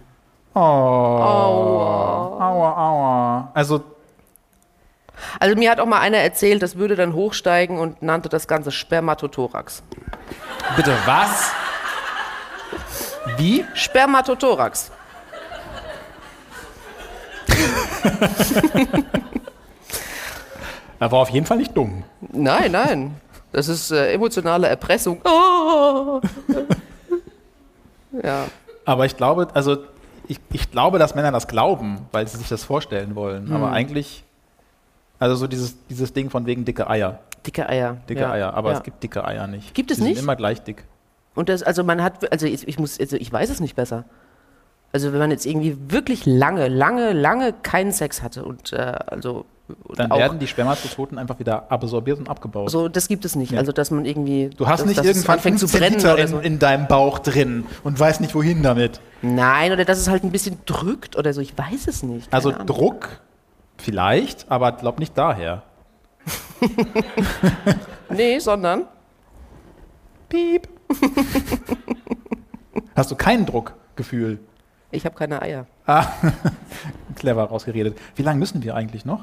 Oh. 0.55 0.59
Aua. 0.59 2.37
Aua, 2.39 2.77
aua. 2.77 3.51
Also, 3.53 3.81
Also 5.39 5.55
mir 5.55 5.71
hat 5.71 5.79
auch 5.79 5.85
mal 5.85 5.99
einer 5.99 6.17
erzählt, 6.17 6.61
das 6.61 6.75
würde 6.77 6.95
dann 6.95 7.13
hochsteigen 7.13 7.79
und 7.79 8.01
nannte 8.01 8.29
das 8.29 8.47
Ganze 8.47 8.71
Spermatothorax. 8.71 9.83
bitte 10.75 10.95
was? 11.05 11.51
Wie? 13.37 13.65
Spermatothorax. 13.73 14.91
Er 20.99 21.11
war 21.11 21.19
auf 21.19 21.29
jeden 21.31 21.45
Fall 21.45 21.57
nicht 21.57 21.75
dumm. 21.75 22.03
Nein, 22.31 22.71
nein. 22.71 23.15
Das 23.53 23.67
ist 23.69 23.91
äh, 23.91 24.11
emotionale 24.11 24.67
Erpressung. 24.67 25.21
Ah. 25.25 26.19
Ja. 28.23 28.45
Aber 28.85 29.07
ich 29.07 29.17
glaube, 29.17 29.47
also 29.55 29.77
ich, 30.27 30.39
ich 30.51 30.69
glaube, 30.69 30.99
dass 30.99 31.15
Männer 31.15 31.31
das 31.31 31.47
glauben, 31.47 31.97
weil 32.11 32.27
sie 32.27 32.37
sich 32.37 32.47
das 32.47 32.63
vorstellen 32.63 33.15
wollen. 33.15 33.51
Aber 33.51 33.67
Hm. 33.67 33.73
eigentlich, 33.73 34.23
also 35.17 35.33
so 35.35 35.47
dieses, 35.47 35.75
dieses 35.87 36.13
Ding 36.13 36.29
von 36.29 36.45
wegen 36.45 36.63
dicke 36.63 36.87
Eier. 36.87 37.21
Dicke 37.43 37.67
Eier. 37.67 37.97
Dicke 38.07 38.21
ja. 38.21 38.31
Eier, 38.31 38.53
aber 38.53 38.71
ja. 38.71 38.77
es 38.77 38.83
gibt 38.83 39.01
dicke 39.01 39.25
Eier 39.25 39.47
nicht. 39.47 39.73
Gibt 39.73 39.89
es 39.89 39.97
Die 39.97 40.03
nicht? 40.03 40.15
Sind 40.17 40.25
immer 40.25 40.35
gleich 40.35 40.61
dick. 40.61 40.83
Und 41.33 41.49
das, 41.49 41.63
also 41.63 41.83
man 41.83 42.03
hat, 42.03 42.31
also 42.31 42.45
ich, 42.45 42.67
ich 42.67 42.77
muss, 42.77 42.99
also 42.99 43.17
ich 43.17 43.33
weiß 43.33 43.49
es 43.49 43.59
nicht 43.59 43.75
besser. 43.75 44.05
Also 44.93 45.11
wenn 45.11 45.19
man 45.19 45.31
jetzt 45.31 45.47
irgendwie 45.47 45.75
wirklich 45.89 46.27
lange, 46.27 46.67
lange, 46.67 47.13
lange 47.13 47.51
keinen 47.51 47.91
Sex 47.91 48.21
hatte 48.21 48.45
und 48.45 48.73
äh, 48.73 48.93
also 49.07 49.45
Dann 49.95 50.11
werden 50.11 50.37
die 50.37 50.45
Spermatozoten 50.45 51.17
einfach 51.17 51.39
wieder 51.39 51.71
absorbiert 51.71 52.19
und 52.19 52.29
abgebaut. 52.29 52.69
so, 52.69 52.87
das 52.87 53.07
gibt 53.07 53.25
es 53.25 53.35
nicht. 53.35 53.53
Ja. 53.53 53.59
Also 53.59 53.71
dass 53.71 53.89
man 53.89 54.05
irgendwie, 54.05 54.51
du 54.55 54.67
hast 54.67 54.81
dass, 54.81 54.87
nicht 54.87 54.99
dass 54.99 55.07
irgendwann 55.07 55.37
anfängt 55.37 55.59
zu 55.59 55.67
15 55.67 55.79
brennen 55.79 55.95
Liter 55.97 56.13
oder 56.13 56.21
in, 56.21 56.27
so. 56.29 56.37
in 56.39 56.59
deinem 56.59 56.87
Bauch 56.87 57.17
drin 57.17 57.65
und 57.83 57.99
weißt 57.99 58.21
nicht 58.21 58.35
wohin 58.35 58.61
damit. 58.61 59.01
Nein, 59.23 59.71
oder 59.71 59.83
dass 59.83 59.97
es 59.97 60.09
halt 60.09 60.23
ein 60.23 60.31
bisschen 60.31 60.59
drückt 60.67 61.17
oder 61.17 61.33
so. 61.33 61.41
Ich 61.41 61.57
weiß 61.57 61.87
es 61.87 62.03
nicht. 62.03 62.29
keine 62.29 62.33
Also 62.35 62.51
Ahnung. 62.51 62.67
Druck 62.67 63.19
vielleicht, 63.77 64.51
aber 64.51 64.73
glaub 64.73 64.99
nicht 64.99 65.17
daher. 65.17 65.63
Nee, 68.09 68.37
sondern 68.39 68.83
Piep. 70.29 70.67
Hast 72.95 73.09
du 73.09 73.15
kein 73.15 73.47
Druckgefühl? 73.47 74.37
Ich 74.93 75.05
habe 75.05 75.15
keine 75.15 75.41
Eier. 75.41 75.65
Ah, 75.85 76.07
clever 77.15 77.43
rausgeredet. 77.43 77.97
Wie 78.15 78.21
lange 78.21 78.39
müssen 78.39 78.63
wir 78.63 78.75
eigentlich 78.75 79.05
noch? 79.05 79.21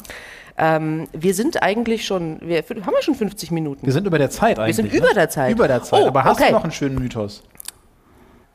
Ähm, 0.59 1.09
wir 1.13 1.35
sind 1.35 1.63
eigentlich 1.63 2.05
schon, 2.05 2.41
wir 2.43 2.59
haben 2.59 2.93
wir 2.93 3.03
schon 3.03 3.15
50 3.15 3.51
Minuten. 3.51 3.87
Wir 3.87 3.93
sind 3.93 4.07
über 4.07 4.19
der 4.19 4.31
Zeit 4.31 4.59
eigentlich. 4.59 4.77
sind 4.77 4.93
ne? 4.93 4.99
über 4.99 5.15
der 5.15 5.31
Zeit. 5.31 5.53
Über 5.53 5.69
der 5.69 5.83
Zeit. 5.83 6.03
Oh, 6.03 6.09
aber 6.09 6.25
hast 6.25 6.39
okay. 6.39 6.49
du 6.49 6.55
noch 6.55 6.65
einen 6.65 6.73
schönen 6.73 6.97
Mythos? 6.97 7.43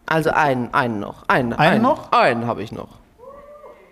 Also 0.05 0.29
einen, 0.29 0.73
einen 0.73 0.99
noch. 0.99 1.27
Einen, 1.27 1.53
Einen 1.53 1.81
noch? 1.81 2.11
Einen 2.11 2.45
habe 2.45 2.61
ich 2.61 2.71
noch. 2.71 2.99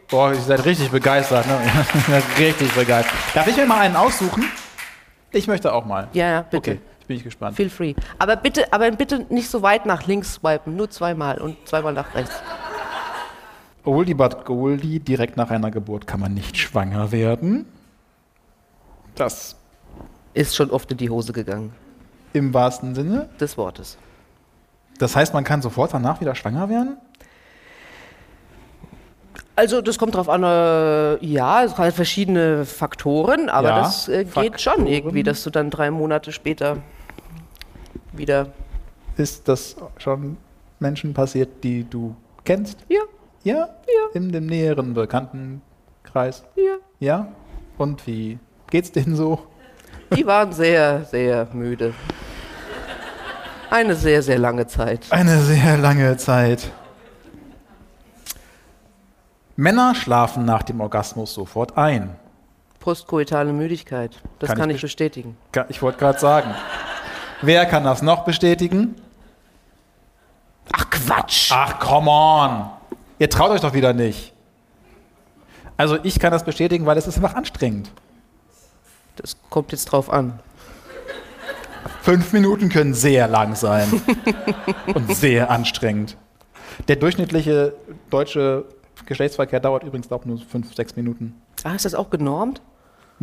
Boah, 0.09 0.31
ihr 0.31 0.39
seid 0.39 0.63
richtig 0.65 0.91
begeistert. 0.91 1.47
Ne? 1.47 1.57
Richtig 2.37 2.71
begeistert. 2.73 3.15
Darf 3.33 3.47
ich 3.47 3.57
mir 3.57 3.65
mal 3.65 3.79
einen 3.79 3.95
aussuchen? 3.95 4.43
Ich 5.31 5.47
möchte 5.47 5.73
auch 5.73 5.85
mal. 5.85 6.07
Ja, 6.13 6.29
ja, 6.29 6.41
bitte. 6.43 6.71
Okay, 6.71 6.79
ich 6.99 7.07
bin 7.07 7.17
ich 7.17 7.23
gespannt. 7.23 7.55
Feel 7.57 7.71
free. 7.71 7.95
Aber 8.19 8.35
bitte, 8.35 8.71
aber 8.71 8.91
bitte 8.91 9.25
nicht 9.29 9.49
so 9.49 9.63
weit 9.63 9.87
nach 9.87 10.05
links 10.05 10.35
swipen, 10.35 10.75
nur 10.75 10.91
zweimal 10.91 11.39
und 11.39 11.57
zweimal 11.67 11.93
nach 11.93 12.13
rechts. 12.13 12.35
Oldie 13.85 14.13
but 14.13 14.45
Goldie, 14.45 14.99
direkt 14.99 15.35
nach 15.37 15.49
einer 15.49 15.71
Geburt 15.71 16.07
kann 16.07 16.19
man 16.19 16.33
nicht 16.33 16.57
schwanger 16.57 17.11
werden. 17.11 17.65
Das 19.15 19.55
Ist 20.33 20.55
schon 20.55 20.71
oft 20.71 20.91
in 20.91 20.97
die 20.97 21.09
Hose 21.09 21.33
gegangen, 21.33 21.73
im 22.33 22.53
wahrsten 22.53 22.95
Sinne. 22.95 23.29
des 23.39 23.57
Wortes. 23.57 23.97
Das 24.99 25.15
heißt, 25.15 25.33
man 25.33 25.43
kann 25.43 25.61
sofort 25.61 25.93
danach 25.93 26.21
wieder 26.21 26.33
schwanger 26.35 26.69
werden? 26.69 26.97
Also 29.55 29.81
das 29.81 29.99
kommt 29.99 30.15
drauf 30.15 30.29
an, 30.29 30.41
äh, 30.43 31.23
ja, 31.23 31.63
es 31.63 31.77
hat 31.77 31.93
verschiedene 31.93 32.65
Faktoren, 32.65 33.49
aber 33.49 33.67
Ja, 33.69 33.79
das 33.81 34.07
äh, 34.07 34.23
geht 34.23 34.33
Faktoren. 34.33 34.57
schon 34.59 34.87
irgendwie, 34.87 35.21
dass 35.21 35.43
du 35.43 35.51
dann 35.51 35.69
drei 35.69 35.91
Monate 35.91 36.31
später 36.31 36.77
wieder. 38.13 38.47
Ist 39.17 39.47
das 39.47 39.75
schon 39.99 40.37
Menschen 40.79 41.13
passiert, 41.13 41.63
die 41.63 41.83
du 41.87 42.15
kennst? 42.45 42.79
Ja, 42.89 43.01
Ja? 43.43 43.55
Ja. 43.55 43.67
In 44.13 44.31
dem 44.31 44.45
näheren 44.45 44.93
Bekanntenkreis? 44.93 46.43
ja. 46.55 46.75
Ja? 46.99 47.27
Und 47.77 48.05
wie 48.07 48.39
geht's 48.69 48.91
denen 48.91 49.15
so? 49.15 49.39
Die 50.15 50.25
waren 50.25 50.53
sehr, 50.53 51.03
sehr 51.05 51.47
müde. 51.53 51.93
Eine 53.69 53.95
sehr, 53.95 54.21
sehr 54.21 54.37
lange 54.37 54.67
Zeit. 54.67 55.07
Eine 55.09 55.39
sehr 55.39 55.77
lange 55.77 56.15
Zeit. 56.17 56.71
Männer 59.55 59.95
schlafen 59.95 60.45
nach 60.45 60.63
dem 60.63 60.81
Orgasmus 60.81 61.33
sofort 61.33 61.77
ein. 61.77 62.15
Postkoitale 62.79 63.53
Müdigkeit. 63.53 64.21
Das 64.39 64.49
Kann 64.49 64.59
kann, 64.59 64.69
ich 64.69 64.77
ich 64.77 64.81
bestätigen. 64.83 65.37
Ga- 65.51 65.65
Ich 65.69 65.81
wollte 65.81 65.99
gerade 65.99 66.19
sagen. 66.19 66.53
Wer 67.41 67.65
kann 67.65 67.83
das 67.83 68.01
noch 68.01 68.23
bestätigen? 68.25 68.95
Ach 70.71 70.89
Quatsch! 70.89 71.51
Ach, 71.53 71.79
come 71.79 72.09
on. 72.09 72.69
Ihr 73.23 73.29
traut 73.29 73.51
euch 73.51 73.61
doch 73.61 73.73
wieder 73.73 73.93
nicht. 73.93 74.33
Also 75.77 75.97
ich 76.03 76.19
kann 76.19 76.33
das 76.33 76.43
bestätigen, 76.43 76.85
weil 76.85 76.97
es 76.97 77.07
ist 77.07 77.15
einfach 77.15 77.35
anstrengend. 77.35 77.89
Das 79.15 79.37
kommt 79.49 79.71
jetzt 79.71 79.85
drauf 79.85 80.09
an. 80.09 80.41
Fünf 82.01 82.33
Minuten 82.33 82.67
können 82.67 82.93
sehr 82.93 83.29
lang 83.29 83.55
sein 83.55 84.01
und 84.93 85.15
sehr 85.15 85.49
anstrengend. 85.49 86.17
Der 86.89 86.97
durchschnittliche 86.97 87.73
deutsche 88.09 88.65
Geschlechtsverkehr 89.05 89.61
dauert 89.61 89.85
übrigens 89.85 90.11
auch 90.11 90.25
nur 90.25 90.39
fünf, 90.39 90.75
sechs 90.75 90.97
Minuten. 90.97 91.41
Ah, 91.63 91.75
ist 91.75 91.85
das 91.85 91.95
auch 91.95 92.09
genormt? 92.09 92.61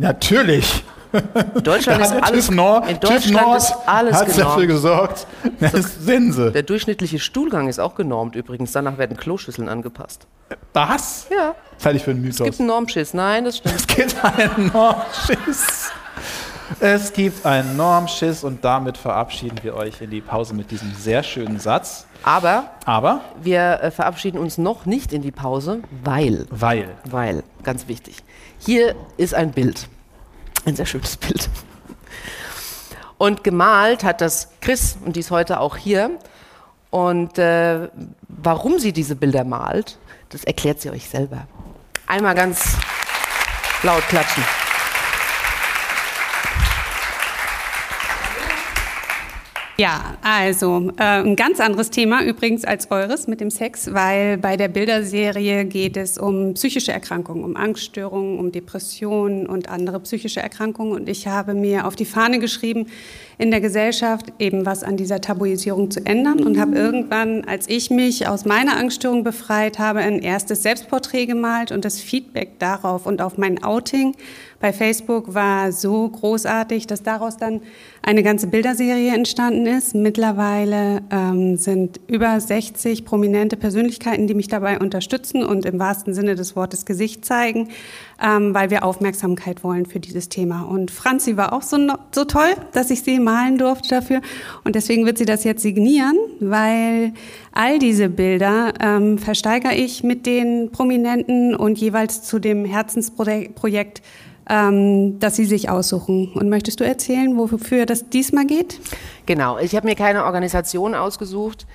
Natürlich. 0.01 0.83
In 1.13 1.63
Deutschland 1.63 2.01
ist 2.01 2.11
alles, 2.13 2.45
TÜV 2.47 2.55
Nord, 2.55 2.89
in 2.89 2.99
TÜV 2.99 3.09
Deutschland 3.09 3.45
Nord 3.47 3.57
ist 3.57 3.73
alles 3.85 4.15
hat 4.15 4.27
dafür 4.29 4.65
genormt. 4.65 4.67
gesorgt. 4.67 5.27
Das 5.59 5.73
ist 5.73 6.05
Sense. 6.05 6.51
Der 6.53 6.63
durchschnittliche 6.63 7.19
Stuhlgang 7.19 7.67
ist 7.67 7.79
auch 7.79 7.95
genormt 7.95 8.35
übrigens. 8.35 8.71
Danach 8.71 8.97
werden 8.97 9.17
Kloschüsseln 9.17 9.67
angepasst. 9.67 10.25
Was? 10.73 11.27
Ja, 11.29 11.53
Was 11.77 11.85
halte 11.85 11.97
ich 11.97 12.03
für 12.03 12.11
einen 12.11 12.25
es 12.27 12.37
gibt 12.37 12.39
Mythos? 12.45 12.59
einen 12.59 12.67
Normschiss. 12.67 13.13
Nein, 13.13 13.43
das 13.45 13.57
stimmt. 13.57 13.75
Es 13.75 13.87
gibt 13.87 14.23
einen 14.23 14.71
Normschiss. 14.73 15.91
Es 16.79 17.11
gibt 17.11 17.45
einen 17.45 17.75
Normschiss 17.75 18.45
und 18.45 18.63
damit 18.63 18.97
verabschieden 18.97 19.59
wir 19.61 19.75
euch 19.75 19.99
in 20.01 20.09
die 20.09 20.21
Pause 20.21 20.53
mit 20.53 20.71
diesem 20.71 20.93
sehr 20.95 21.21
schönen 21.23 21.59
Satz. 21.59 22.05
Aber 22.23 22.71
Aber, 22.85 23.21
wir 23.41 23.79
äh, 23.81 23.91
verabschieden 23.91 24.37
uns 24.37 24.57
noch 24.57 24.85
nicht 24.85 25.13
in 25.13 25.21
die 25.21 25.31
Pause, 25.31 25.81
weil, 26.03 26.45
weil, 26.49 26.89
weil, 27.05 27.43
ganz 27.63 27.87
wichtig, 27.87 28.17
hier 28.59 28.95
ist 29.17 29.33
ein 29.33 29.51
Bild. 29.51 29.87
Ein 30.65 30.75
sehr 30.75 30.85
schönes 30.85 31.17
Bild. 31.17 31.49
Und 33.17 33.43
gemalt 33.43 34.03
hat 34.03 34.21
das 34.21 34.49
Chris 34.61 34.97
und 35.05 35.15
die 35.15 35.19
ist 35.19 35.31
heute 35.31 35.59
auch 35.59 35.77
hier. 35.77 36.11
Und 36.89 37.37
äh, 37.37 37.89
warum 38.27 38.79
sie 38.79 38.93
diese 38.93 39.15
Bilder 39.15 39.43
malt, 39.43 39.97
das 40.29 40.43
erklärt 40.43 40.81
sie 40.81 40.89
euch 40.89 41.07
selber. 41.07 41.47
Einmal 42.07 42.35
ganz 42.35 42.77
laut 43.83 44.01
klatschen. 44.07 44.43
Ja, 49.77 50.17
also 50.21 50.91
äh, 50.97 51.23
ein 51.23 51.35
ganz 51.35 51.59
anderes 51.59 51.89
Thema 51.89 52.23
übrigens 52.23 52.65
als 52.65 52.91
eures 52.91 53.27
mit 53.27 53.39
dem 53.39 53.49
Sex, 53.49 53.93
weil 53.93 54.37
bei 54.37 54.57
der 54.57 54.67
Bilderserie 54.67 55.65
geht 55.65 55.97
es 55.97 56.17
um 56.17 56.53
psychische 56.53 56.91
Erkrankungen, 56.91 57.43
um 57.43 57.55
Angststörungen, 57.55 58.37
um 58.37 58.51
Depressionen 58.51 59.47
und 59.47 59.69
andere 59.69 59.99
psychische 60.01 60.41
Erkrankungen. 60.41 60.93
Und 60.93 61.09
ich 61.09 61.27
habe 61.27 61.53
mir 61.53 61.87
auf 61.87 61.95
die 61.95 62.05
Fahne 62.05 62.39
geschrieben, 62.39 62.87
in 63.37 63.51
der 63.51 63.61
Gesellschaft 63.61 64.33
eben 64.39 64.65
was 64.65 64.83
an 64.83 64.97
dieser 64.97 65.21
Tabuisierung 65.21 65.91
zu 65.91 66.05
ändern 66.05 66.43
und 66.43 66.59
habe 66.59 66.75
irgendwann, 66.75 67.43
als 67.45 67.69
ich 67.69 67.89
mich 67.89 68.27
aus 68.27 68.45
meiner 68.45 68.77
Angststörung 68.77 69.23
befreit 69.23 69.79
habe, 69.79 69.99
ein 69.99 70.19
erstes 70.19 70.63
Selbstporträt 70.63 71.25
gemalt 71.25 71.71
und 71.71 71.85
das 71.85 71.99
Feedback 71.99 72.59
darauf 72.59 73.05
und 73.05 73.21
auf 73.21 73.37
mein 73.37 73.63
Outing 73.63 74.15
bei 74.61 74.71
Facebook 74.73 75.33
war 75.33 75.71
so 75.71 76.07
großartig, 76.07 76.85
dass 76.85 77.01
daraus 77.01 77.35
dann 77.35 77.61
eine 78.03 78.21
ganze 78.21 78.45
Bilderserie 78.45 79.11
entstanden 79.13 79.65
ist. 79.65 79.95
Mittlerweile 79.95 81.01
ähm, 81.09 81.57
sind 81.57 81.99
über 82.07 82.39
60 82.39 83.03
prominente 83.03 83.57
Persönlichkeiten, 83.57 84.27
die 84.27 84.35
mich 84.35 84.47
dabei 84.47 84.79
unterstützen 84.79 85.43
und 85.43 85.65
im 85.65 85.79
wahrsten 85.79 86.13
Sinne 86.13 86.35
des 86.35 86.55
Wortes 86.55 86.85
Gesicht 86.85 87.25
zeigen, 87.25 87.69
ähm, 88.21 88.53
weil 88.53 88.69
wir 88.69 88.83
Aufmerksamkeit 88.83 89.63
wollen 89.63 89.85
für 89.85 89.99
dieses 89.99 90.29
Thema. 90.29 90.63
Und 90.63 90.91
Franzi 90.91 91.37
war 91.37 91.53
auch 91.53 91.61
so, 91.61 91.77
so 92.11 92.25
toll, 92.25 92.51
dass 92.73 92.91
ich 92.91 93.01
sie 93.03 93.19
malen 93.19 93.57
durfte 93.57 93.89
dafür. 93.89 94.21
Und 94.63 94.75
deswegen 94.75 95.05
wird 95.05 95.17
sie 95.17 95.25
das 95.25 95.43
jetzt 95.43 95.61
signieren, 95.61 96.17
weil 96.39 97.13
all 97.51 97.79
diese 97.79 98.09
Bilder 98.09 98.73
ähm, 98.79 99.17
versteigere 99.17 99.73
ich 99.73 100.03
mit 100.03 100.25
den 100.25 100.71
Prominenten 100.71 101.55
und 101.55 101.79
jeweils 101.79 102.23
zu 102.23 102.39
dem 102.39 102.65
Herzensprojekt 102.65 104.01
ähm, 104.49 105.19
dass 105.19 105.35
sie 105.35 105.45
sich 105.45 105.69
aussuchen. 105.69 106.33
Und 106.33 106.49
möchtest 106.49 106.79
du 106.79 106.83
erzählen, 106.83 107.37
wofür 107.37 107.85
das 107.85 108.09
diesmal 108.09 108.45
geht? 108.45 108.79
Genau, 109.25 109.57
ich 109.57 109.75
habe 109.75 109.87
mir 109.87 109.95
keine 109.95 110.25
Organisation 110.25 110.93
ausgesucht. 110.93 111.65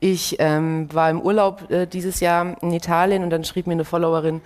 Ich 0.00 0.36
ähm, 0.38 0.88
war 0.92 1.10
im 1.10 1.20
Urlaub 1.20 1.70
äh, 1.70 1.86
dieses 1.86 2.20
Jahr 2.20 2.56
in 2.62 2.72
Italien 2.72 3.22
und 3.22 3.30
dann 3.30 3.44
schrieb 3.44 3.66
mir 3.66 3.72
eine 3.72 3.84
Followerin, 3.84 4.42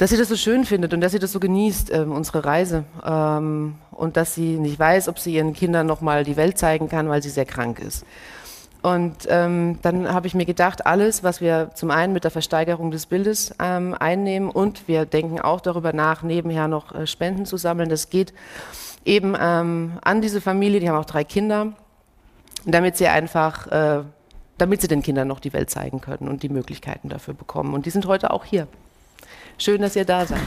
dass 0.00 0.08
sie 0.08 0.16
das 0.16 0.30
so 0.30 0.36
schön 0.36 0.64
findet 0.64 0.94
und 0.94 1.02
dass 1.02 1.12
sie 1.12 1.18
das 1.18 1.30
so 1.30 1.38
genießt, 1.38 1.92
ähm, 1.92 2.12
unsere 2.12 2.42
Reise. 2.46 2.84
Ähm, 3.04 3.74
und 3.90 4.16
dass 4.16 4.34
sie 4.34 4.58
nicht 4.58 4.78
weiß, 4.78 5.08
ob 5.08 5.18
sie 5.18 5.34
ihren 5.34 5.52
Kindern 5.52 5.86
nochmal 5.86 6.24
die 6.24 6.38
Welt 6.38 6.56
zeigen 6.56 6.88
kann, 6.88 7.10
weil 7.10 7.22
sie 7.22 7.28
sehr 7.28 7.44
krank 7.44 7.78
ist. 7.78 8.06
Und 8.80 9.14
ähm, 9.28 9.78
dann 9.82 10.10
habe 10.10 10.26
ich 10.26 10.32
mir 10.32 10.46
gedacht, 10.46 10.86
alles, 10.86 11.22
was 11.22 11.42
wir 11.42 11.72
zum 11.74 11.90
einen 11.90 12.14
mit 12.14 12.24
der 12.24 12.30
Versteigerung 12.30 12.90
des 12.90 13.04
Bildes 13.04 13.54
ähm, 13.58 13.92
einnehmen 13.92 14.48
und 14.48 14.88
wir 14.88 15.04
denken 15.04 15.38
auch 15.38 15.60
darüber 15.60 15.92
nach, 15.92 16.22
nebenher 16.22 16.66
noch 16.66 16.94
äh, 16.94 17.06
Spenden 17.06 17.44
zu 17.44 17.58
sammeln, 17.58 17.90
das 17.90 18.08
geht 18.08 18.32
eben 19.04 19.36
ähm, 19.38 19.98
an 20.00 20.22
diese 20.22 20.40
Familie, 20.40 20.80
die 20.80 20.88
haben 20.88 20.96
auch 20.96 21.04
drei 21.04 21.24
Kinder, 21.24 21.74
damit 22.64 22.96
sie 22.96 23.08
einfach 23.08 23.66
äh, 23.66 24.04
damit 24.56 24.80
sie 24.80 24.88
den 24.88 25.02
Kindern 25.02 25.28
noch 25.28 25.40
die 25.40 25.52
Welt 25.52 25.68
zeigen 25.68 26.00
können 26.00 26.26
und 26.26 26.42
die 26.42 26.48
Möglichkeiten 26.48 27.10
dafür 27.10 27.34
bekommen. 27.34 27.74
Und 27.74 27.84
die 27.84 27.90
sind 27.90 28.06
heute 28.06 28.30
auch 28.30 28.46
hier. 28.46 28.66
Schön, 29.60 29.82
dass 29.82 29.94
ihr 29.94 30.06
da 30.06 30.24
seid. 30.24 30.38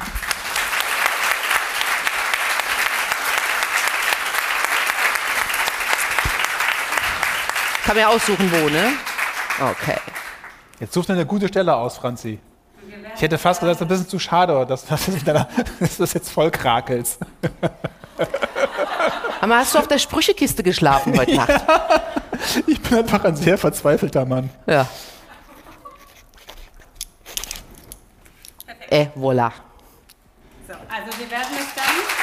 Kann 7.83 7.95
man 7.95 7.97
ja 7.97 8.07
aussuchen, 8.07 8.51
wo, 8.51 8.69
ne? 8.69 8.93
Okay. 9.71 9.99
Jetzt 10.79 10.93
such 10.95 11.05
dir 11.05 11.13
eine 11.13 11.27
gute 11.27 11.47
Stelle 11.47 11.75
aus, 11.75 11.97
Franzi. 11.97 12.39
Ich 13.15 13.21
hätte 13.21 13.37
fast 13.37 13.59
gesagt, 13.59 13.75
das 13.75 13.81
ist 13.81 13.81
ein 13.83 13.87
bisschen 13.87 14.09
zu 14.09 14.17
schade, 14.17 14.65
dass, 14.65 14.83
dass, 14.85 15.05
dass 15.79 15.97
das 15.97 16.13
jetzt 16.13 16.31
voll 16.31 16.49
krakelst. 16.49 17.19
Aber 19.41 19.57
hast 19.57 19.75
du 19.75 19.77
auf 19.77 19.87
der 19.87 19.99
Sprüchekiste 19.99 20.63
geschlafen 20.63 21.15
heute 21.15 21.35
Nacht? 21.35 21.63
Ich 22.65 22.81
bin 22.81 22.97
einfach 22.97 23.23
ein 23.25 23.35
sehr 23.35 23.59
verzweifelter 23.59 24.25
Mann. 24.25 24.49
Ja. 24.65 24.87
Eh, 28.93 29.09
voilà. 29.15 29.51
So, 30.67 30.73
also 30.73 31.17
wir 31.17 31.31
werden 31.31 31.57
es 31.57 31.73
dann 31.73 32.22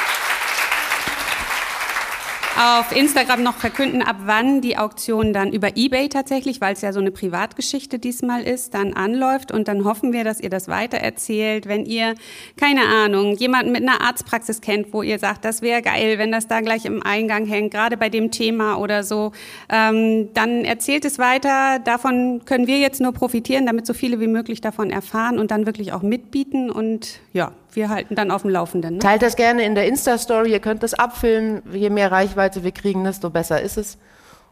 auf 2.61 2.95
Instagram 2.95 3.41
noch 3.41 3.55
verkünden, 3.55 4.03
ab 4.03 4.17
wann 4.25 4.61
die 4.61 4.77
Auktion 4.77 5.33
dann 5.33 5.51
über 5.51 5.75
eBay 5.75 6.09
tatsächlich, 6.09 6.61
weil 6.61 6.73
es 6.73 6.81
ja 6.81 6.93
so 6.93 6.99
eine 6.99 7.09
Privatgeschichte 7.09 7.97
diesmal 7.97 8.43
ist, 8.43 8.75
dann 8.75 8.93
anläuft. 8.93 9.51
Und 9.51 9.67
dann 9.67 9.83
hoffen 9.83 10.13
wir, 10.13 10.23
dass 10.23 10.39
ihr 10.39 10.51
das 10.51 10.67
weitererzählt. 10.67 11.65
Wenn 11.65 11.87
ihr, 11.87 12.13
keine 12.57 12.81
Ahnung, 12.85 13.35
jemanden 13.35 13.71
mit 13.71 13.81
einer 13.81 14.01
Arztpraxis 14.01 14.61
kennt, 14.61 14.93
wo 14.93 15.01
ihr 15.01 15.17
sagt, 15.17 15.43
das 15.43 15.63
wäre 15.63 15.81
geil, 15.81 16.19
wenn 16.19 16.31
das 16.31 16.47
da 16.47 16.61
gleich 16.61 16.85
im 16.85 17.01
Eingang 17.01 17.47
hängt, 17.47 17.71
gerade 17.71 17.97
bei 17.97 18.09
dem 18.09 18.29
Thema 18.29 18.75
oder 18.75 19.03
so, 19.03 19.31
ähm, 19.69 20.29
dann 20.35 20.63
erzählt 20.63 21.03
es 21.05 21.17
weiter. 21.17 21.79
Davon 21.79 22.45
können 22.45 22.67
wir 22.67 22.77
jetzt 22.77 23.01
nur 23.01 23.11
profitieren, 23.11 23.65
damit 23.65 23.87
so 23.87 23.95
viele 23.95 24.19
wie 24.19 24.27
möglich 24.27 24.61
davon 24.61 24.91
erfahren 24.91 25.39
und 25.39 25.49
dann 25.49 25.65
wirklich 25.65 25.93
auch 25.93 26.03
mitbieten. 26.03 26.69
Und 26.69 27.21
ja, 27.33 27.53
wir 27.73 27.89
halten 27.89 28.15
dann 28.15 28.31
auf 28.31 28.41
dem 28.41 28.51
Laufenden. 28.51 28.95
Ne? 28.95 28.99
Teilt 28.99 29.21
das 29.21 29.35
gerne 29.35 29.63
in 29.63 29.75
der 29.75 29.87
Insta-Story, 29.87 30.51
ihr 30.51 30.59
könnt 30.59 30.83
das 30.83 30.93
abfilmen. 30.93 31.61
Je 31.73 31.89
mehr 31.89 32.11
Reichweite 32.11 32.63
wir 32.63 32.71
kriegen, 32.71 33.03
desto 33.03 33.29
besser 33.29 33.61
ist 33.61 33.77
es. 33.77 33.97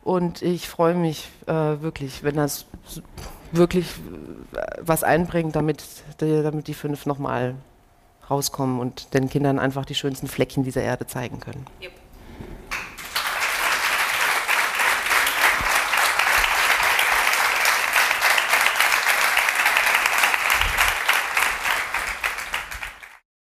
Und 0.03 0.41
ich 0.41 0.67
freue 0.67 0.95
mich 0.95 1.29
äh, 1.47 1.53
wirklich, 1.53 2.23
wenn 2.23 2.35
das 2.35 2.65
wirklich 3.51 3.87
äh, 4.55 4.61
was 4.81 5.03
einbringt, 5.03 5.55
damit 5.55 5.83
die, 6.21 6.41
damit 6.41 6.67
die 6.67 6.73
fünf 6.73 7.05
nochmal 7.05 7.55
rauskommen 8.29 8.79
und 8.79 9.13
den 9.13 9.29
Kindern 9.29 9.59
einfach 9.59 9.85
die 9.85 9.95
schönsten 9.95 10.27
Fleckchen 10.27 10.63
dieser 10.63 10.81
Erde 10.81 11.07
zeigen 11.07 11.39
können. 11.39 11.65
Yep. 11.81 11.91